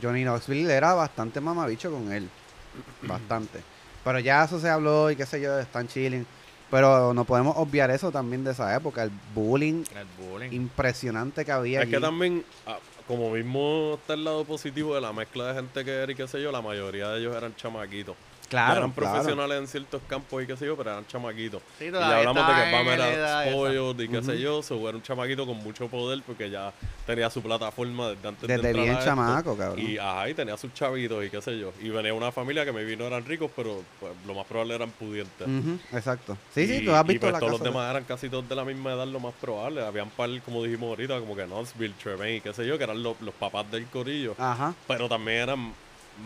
[0.00, 2.30] Johnny Knoxville era bastante mamabicho con él.
[3.02, 3.62] Bastante.
[4.04, 6.24] Pero ya eso se habló y qué sé yo, están chilling.
[6.70, 9.02] Pero no podemos obviar eso también de esa época.
[9.02, 10.52] El bullying El bullying.
[10.52, 11.82] impresionante que había.
[11.82, 12.78] Es que también, ah,
[13.08, 16.28] como mismo está el lado positivo de la mezcla de gente que era y qué
[16.28, 18.14] sé yo, la mayoría de ellos eran chamaquitos.
[18.48, 19.12] Claro, eran claro.
[19.12, 21.60] profesionales en ciertos campos y qué sé yo, pero eran chamaquitos.
[21.78, 24.40] Sí, Y hablamos de que Pam era spoiled y qué sé Ujú.
[24.40, 26.72] yo, so, era un chamaquito con mucho poder porque ya
[27.06, 29.10] tenía su plataforma desde antes de Desde entrar bien a esto.
[29.10, 29.78] chamaco, cabrón.
[29.78, 31.72] Y ajá, y tenía sus chavitos y qué sé yo.
[31.82, 34.90] Y venía una familia que me vino eran ricos, pero pues, lo más probable eran
[34.90, 35.46] pudientes.
[35.92, 36.36] Exacto.
[36.54, 37.52] Sí, sí, Y- tú has y, visto pues la todos casa.
[37.52, 39.84] los de- demás eran casi todos de la misma edad, lo más probable.
[39.84, 43.02] Habían par, como dijimos ahorita, como que Knoxville, Tremaine y qué sé yo, que eran
[43.02, 44.34] los, los papás del corillo.
[44.38, 44.74] Ajá.
[44.86, 45.72] Pero también eran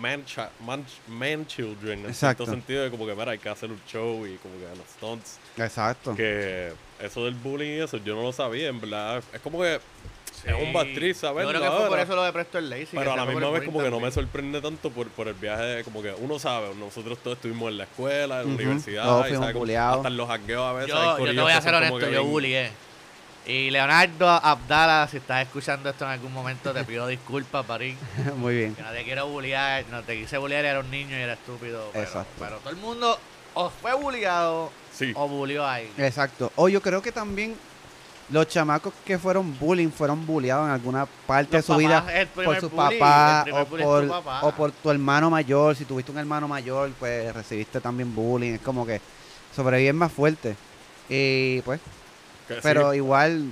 [0.00, 0.24] man,
[0.64, 2.44] man, man children, en Exacto.
[2.44, 4.86] cierto sentido, de como que, mira, hay que hacer un show y como que los
[4.96, 5.38] stunts.
[5.56, 6.14] Exacto.
[6.14, 9.22] Que eso del bullying y eso, yo no lo sabía, en verdad.
[9.32, 9.80] Es como que
[10.32, 10.48] Sí.
[10.48, 12.86] es un bad trip Yo creo que fue por eso lo de Preston Lacey.
[12.86, 15.06] que Pero a la misma el vez bullying como que no me sorprende tanto por,
[15.08, 18.48] por el viaje, de- como que uno sabe, nosotros todos estuvimos en la escuela, en
[18.48, 19.96] la universidad, todos y fuimos sabe, como- bulleados.
[19.98, 20.88] hasta en los jangueos a veces.
[20.94, 22.70] Yo, yo te voy a ser honesto, yo bien- bullié.
[23.44, 27.98] Y Leonardo Abdala, si estás escuchando esto en algún momento, te pido disculpas, Parín.
[28.36, 28.74] Muy bien.
[28.76, 31.90] Que no te quiero bullear, no te quise bullear, era un niño y era estúpido.
[31.92, 32.32] Pero, Exacto.
[32.38, 33.18] pero todo el mundo
[33.54, 35.12] o fue bulleado Sí.
[35.16, 35.92] o bulleó a alguien.
[35.98, 36.52] Exacto.
[36.54, 37.56] O yo creo que también
[38.30, 42.26] los chamacos que fueron bullying fueron bulleados en alguna parte Los de su vida papás,
[42.34, 44.40] por su papá o por, tu papá.
[44.42, 45.74] o por tu hermano mayor.
[45.74, 48.52] Si tuviste un hermano mayor, pues recibiste también bullying.
[48.54, 49.00] Es como que
[49.54, 50.54] sobreviven más fuerte.
[51.08, 51.80] Y pues,
[52.48, 52.60] que sí.
[52.62, 53.50] pero igual,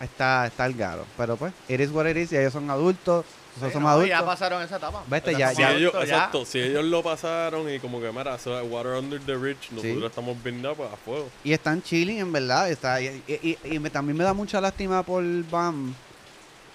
[0.00, 1.04] está, está el garo.
[1.16, 3.24] Pero pues, it is what it is, y ellos son adultos,
[3.56, 4.18] nosotros Sí, somos no, adultos.
[4.20, 5.02] Ya pasaron esa etapa.
[5.08, 6.00] Vete, Ya ya- Si estamos ellos, ya.
[6.02, 9.70] exacto, si ellos lo pasaron y como que, mira, eso es water under the bridge,
[9.72, 11.28] nosotros estamos viendo pues, a fuego.
[11.42, 12.70] Y están chilling, en verdad.
[12.70, 15.94] Está, y y- y- y me- también me da mucha lástima por Bam,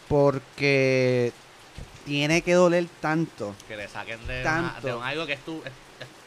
[0.10, 1.32] porque
[2.06, 3.56] tiene que doler tanto.
[3.68, 4.72] Que le saquen de, Tanto.
[4.72, 5.62] una- de un algo que es tu.
[5.66, 5.72] es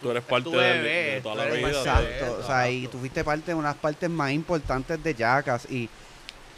[0.06, 2.38] Tú eres es parte tu de- bebé, de toda la vida, Exacto.
[2.42, 5.88] O sea, y tú fuiste parte de unas partes más importantes de Jackass y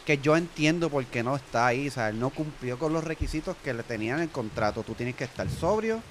[0.05, 1.87] que yo entiendo por qué no está ahí.
[1.87, 4.83] O sea, él no cumplió con los requisitos que le tenían en el contrato.
[4.83, 6.01] Tú tienes que estar sobrio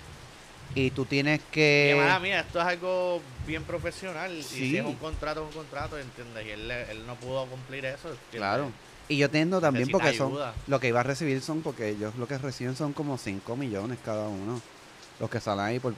[0.75, 2.23] y tú tienes Que mala que...
[2.23, 4.37] mía, esto es algo bien profesional.
[4.37, 6.47] Y si es un contrato, es un contrato, ¿entiendes?
[6.47, 8.09] Y él, él no pudo cumplir eso.
[8.11, 8.37] ¿entiendes?
[8.37, 8.71] Claro.
[9.09, 10.33] Y yo entiendo también Necesita porque son...
[10.33, 10.55] ayuda.
[10.67, 13.99] Lo que iba a recibir son porque ellos lo que reciben son como 5 millones
[14.05, 14.61] cada uno.
[15.19, 15.95] Los que salen ahí por...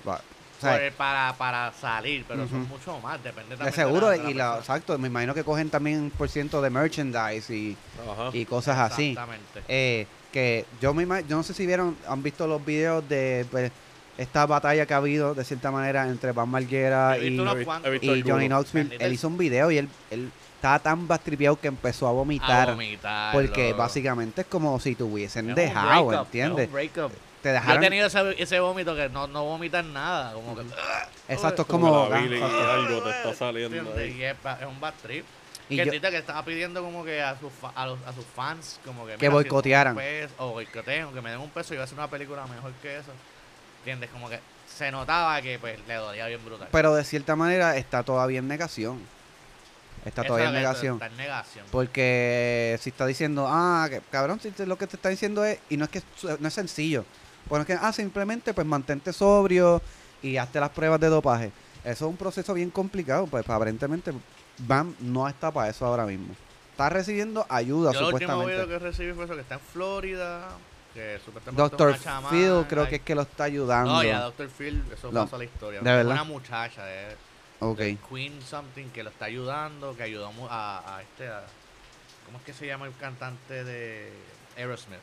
[0.61, 2.68] pa- o sea, Por- para, para salir, pero son Ujú.
[2.74, 3.22] mucho más.
[3.22, 6.11] Depende también de seguro, de la, de y la, exacto, me imagino que cogen también
[6.16, 7.76] por ciento de merchandise y,
[8.11, 8.30] Ajá.
[8.32, 9.11] y cosas así.
[9.11, 9.62] Exactamente.
[9.68, 13.72] Eh, que yo me yo no sé si vieron, han visto los videos de pues,
[14.16, 17.36] esta batalla que ha habido de cierta manera entre Van Marguera y.
[17.36, 18.96] Johnny Knoxville.
[18.98, 22.76] Él hizo un video y él, él estaba tan bastripeado que empezó a a vomitar.
[23.32, 26.68] porque básicamente es como si te hubiesen dejado, ¿entiendes?
[27.43, 27.80] Te Yo he dejaron.
[27.82, 30.34] tenido ese, ese vómito que no, no vomitan nada.
[30.34, 30.62] Como que.
[31.28, 32.09] Exacto, es Como como.
[32.11, 34.16] la bilis ah, algo te está saliendo ahí.
[34.18, 35.24] Y es, es un bad trip.
[35.70, 38.24] Y que yo- Tita que estaba pidiendo como que a sus, a, los- a sus
[38.24, 39.97] fans como que, Que mira, si boicotearan.
[39.97, 42.45] peso- o boicoteen, o que me den un peso y voy a hacer una película
[42.47, 43.12] mejor que eso.
[43.78, 44.11] ¿Entiendes?
[44.11, 44.41] Como que
[44.76, 46.68] se notaba que pues le dolía bien brutal.
[46.72, 49.01] Pero de cierta manera está todavía en negación.
[50.05, 50.95] Está todavía en negación.
[50.95, 51.64] Está en negación.
[51.70, 55.59] Porque si está diciendo, ah, que, cabrón, si te- lo que te está diciendo es,
[55.68, 56.03] y no es que
[56.41, 57.05] no es sencillo.
[57.49, 59.80] Bueno, es que, ah, simplemente pues mantente sobrio
[60.22, 61.51] y hazte las pruebas de dopaje.
[61.82, 64.12] Eso es un proceso bien complicado, pues aparentemente
[64.59, 66.34] Bam no está para eso ahora mismo.
[66.72, 68.72] Está recibiendo ayuda, Yo el último video supuestamente.
[68.72, 70.49] que recibí fue eso, que está en Florida,
[70.95, 71.97] que supuestamente Doctor
[72.30, 73.93] Phil creo que es que lo está ayudando.
[73.95, 75.80] No, ya Doctor Phil, eso No, pasó la historia.
[75.80, 76.12] ¿de verdad?
[76.12, 77.16] Una muchacha de
[77.61, 77.80] ok.
[78.11, 81.45] Queen something que lo está ayudando, que ayudó a, a este, a-
[82.26, 84.12] ¿cómo es que se llama el cantante de
[84.57, 84.99] Aerosmith?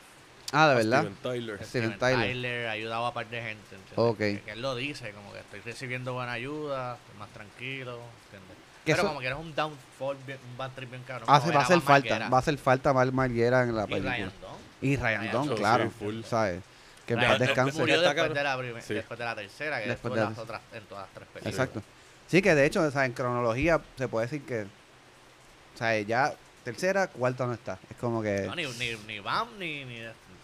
[0.52, 1.00] Ah, de verdad.
[1.02, 1.64] Steven Tyler.
[1.64, 2.26] Steven Tyler.
[2.28, 3.92] Tyler, ayudaba a un par de gente, ¿entiendes?
[3.98, 4.18] Ok.
[4.18, 8.56] Que, que él lo dice, como que estoy recibiendo buena ayuda, estoy más tranquilo, ¿entiendes?
[8.84, 11.26] Pero eso- como que eres un downfall, bien- un bad trip bien caro.
[11.28, 14.14] Hace, va a hacer falta, va a hacer falta Mal Marguera en la Y película.
[14.14, 14.58] Ryan Dunn.
[14.80, 15.84] Y Ryan Ryan Dunn, claro.
[15.84, 16.22] sí, full.
[16.24, 16.62] ¿Sabes?
[17.06, 17.78] Que en paz descanse.
[17.78, 18.94] Murió después de, la primer- Sí.
[18.94, 21.14] después de la tercera, que Después después de de la- las otras, en todas las
[21.14, 21.54] tres películas.
[21.54, 21.82] Exacto.
[22.28, 24.62] Sí, que de hecho, o sea, en cronología se puede decir que.
[24.62, 26.34] O sea, ya
[26.64, 27.78] tercera, cuarta no está.
[27.90, 28.42] Es como que.
[28.46, 29.84] No, ni, ni, ni Bam ni.
[29.84, 30.00] ni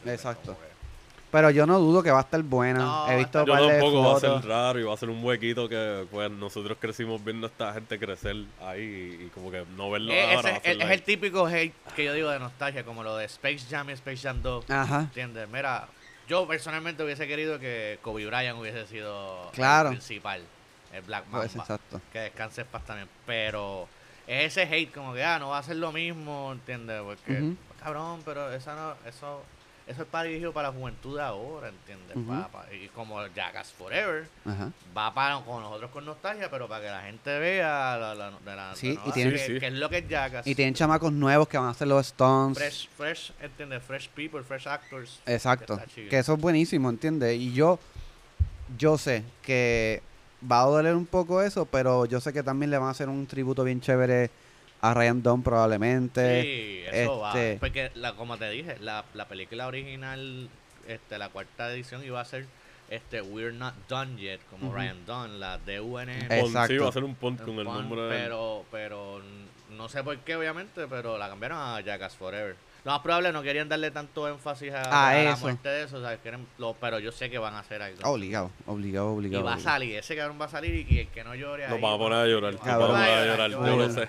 [0.07, 0.57] Exacto.
[1.31, 2.79] Pero yo no dudo que va a estar buena.
[2.79, 5.11] No, He visto Yo par de tampoco va a ser raro y va a ser
[5.11, 9.51] un huequito que pues nosotros crecimos viendo a esta gente crecer ahí y, y como
[9.51, 10.51] que no verlo Eh, ahora.
[10.63, 13.91] es, es el típico hate que yo digo de nostalgia, como lo de Space Jam
[13.91, 14.71] y Space Jam 2.
[14.71, 15.01] Ajá.
[15.01, 15.49] ¿Entiendes?
[15.49, 15.89] Mira,
[16.29, 19.89] yo personalmente hubiese querido que Kobe Bryant hubiese sido Claro.
[19.89, 20.41] el principal,
[20.93, 21.39] el Black Mamba.
[21.41, 22.01] Pues, exacto.
[22.13, 23.09] que descanse en paz también.
[23.27, 23.89] Pero
[24.29, 27.03] es ese hate, como que, ah, no va a ser lo mismo, ¿entiendes?
[27.03, 27.57] Porque, Ujú.
[27.83, 29.43] cabrón, pero esa no, eso,
[29.87, 32.17] eso es para dirigido para la juventud de ahora, ¿entiendes?
[32.17, 32.27] Ujú.
[32.27, 34.71] Pa- pa- y como Jackass Forever, Ajá.
[34.97, 38.57] va para con nosotros con nostalgia, pero para que la gente vea la, la, de
[38.57, 39.61] la, Sí, y nueva- tiene- que, Sí, sí.
[39.61, 40.47] que es lo que es Jackass.
[40.47, 42.57] Y tienen chamacos nuevos que van a hacer los Stones.
[42.59, 43.83] fresh, fresh, ¿entiendes?
[43.83, 45.21] Fresh people, fresh actors.
[45.27, 45.79] Exacto.
[45.95, 46.09] Chido.
[46.09, 47.37] Que eso es buenísimo, ¿entiendes?
[47.39, 47.79] Y yo,
[48.79, 50.03] yo sé que
[50.51, 53.09] va a doler un poco eso, pero yo sé que también le van a hacer
[53.09, 54.31] un tributo bien chévere
[54.91, 56.43] a Ryan Dunn probablemente.
[56.43, 57.61] Sí, eso este- va.
[57.61, 60.49] Porque, la, como te dije, la, la película original,
[60.87, 62.47] este, la cuarta edición iba a ser
[62.91, 64.77] este We're Not Done Yet, como Ujú.
[64.77, 66.19] Ryan Dunn, la D-U-N.
[66.31, 66.67] Exacto.
[66.69, 69.23] Sí, va a ser un pont con el Pon, nombre pero, pero
[69.71, 72.55] no sé por qué, obviamente, pero la cambiaron a Jackass Forever.
[72.85, 75.97] Lo más probable no querían darle tanto énfasis a, A a la muerte de eso,
[75.97, 77.99] o sea, quieren, lo, pero yo sé que van a hacer algo.
[78.05, 79.45] Obligado, obligado, y obligado.
[79.45, 81.81] va a salir, ese cabrón va a salir y, y el que no llore Nos
[81.81, 84.09] van a poner a llorar, nos van a poner a llorar, yo a lo sé.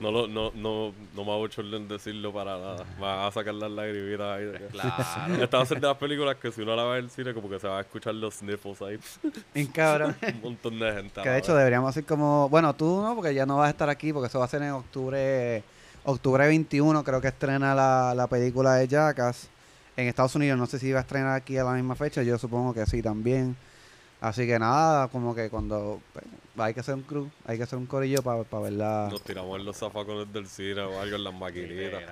[0.00, 2.84] No, lo, no, no, no me hago en decirlo para nada.
[3.02, 4.48] Va a sacar las lagrimitas ahí.
[4.68, 5.42] Claro.
[5.42, 7.34] Esta va a ser de las películas que si uno la ve en el cine,
[7.34, 8.98] como que se va a escuchar los sniffles ahí.
[9.54, 10.16] Bien cabrón.
[10.34, 11.22] Un montón de gente.
[11.22, 12.48] que de hecho deberíamos hacer como...
[12.48, 14.62] Bueno, tú no, porque ya no vas a estar aquí, porque eso va a ser
[14.62, 15.62] en octubre...
[16.10, 19.48] Octubre 21 creo que estrena la, la película de Jackass.
[19.94, 22.38] En Estados Unidos no sé si va a estrenar aquí a la misma fecha, yo
[22.38, 23.54] supongo que sí también.
[24.20, 26.24] Así que nada, como que cuando pues,
[26.56, 29.08] hay que hacer un crew, hay que hacer un corillo para verla.
[29.10, 32.02] Nos tiramos en los zafacones del cine o algo en las maquinitas.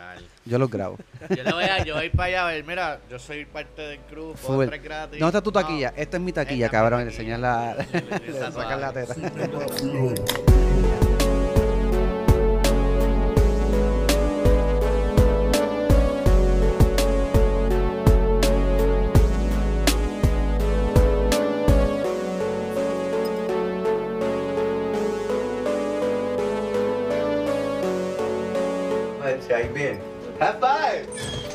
[0.44, 0.98] Yo los grabo.
[1.34, 4.00] Yo le voy a, yo voy para allá a ver, mira, yo soy parte del
[4.10, 5.18] crew, puedo entrar gratis.
[5.20, 5.94] ¿Dónde está tu No, taquilla?
[5.96, 7.00] Esta es mi taquilla, esta es mi cabrón.
[7.00, 7.34] Y le taquilla.
[7.34, 7.74] enseñas la...
[7.92, 9.14] Le- le- le sacan la teta.
[29.48, 30.01] How you been?
[30.40, 31.45] High five.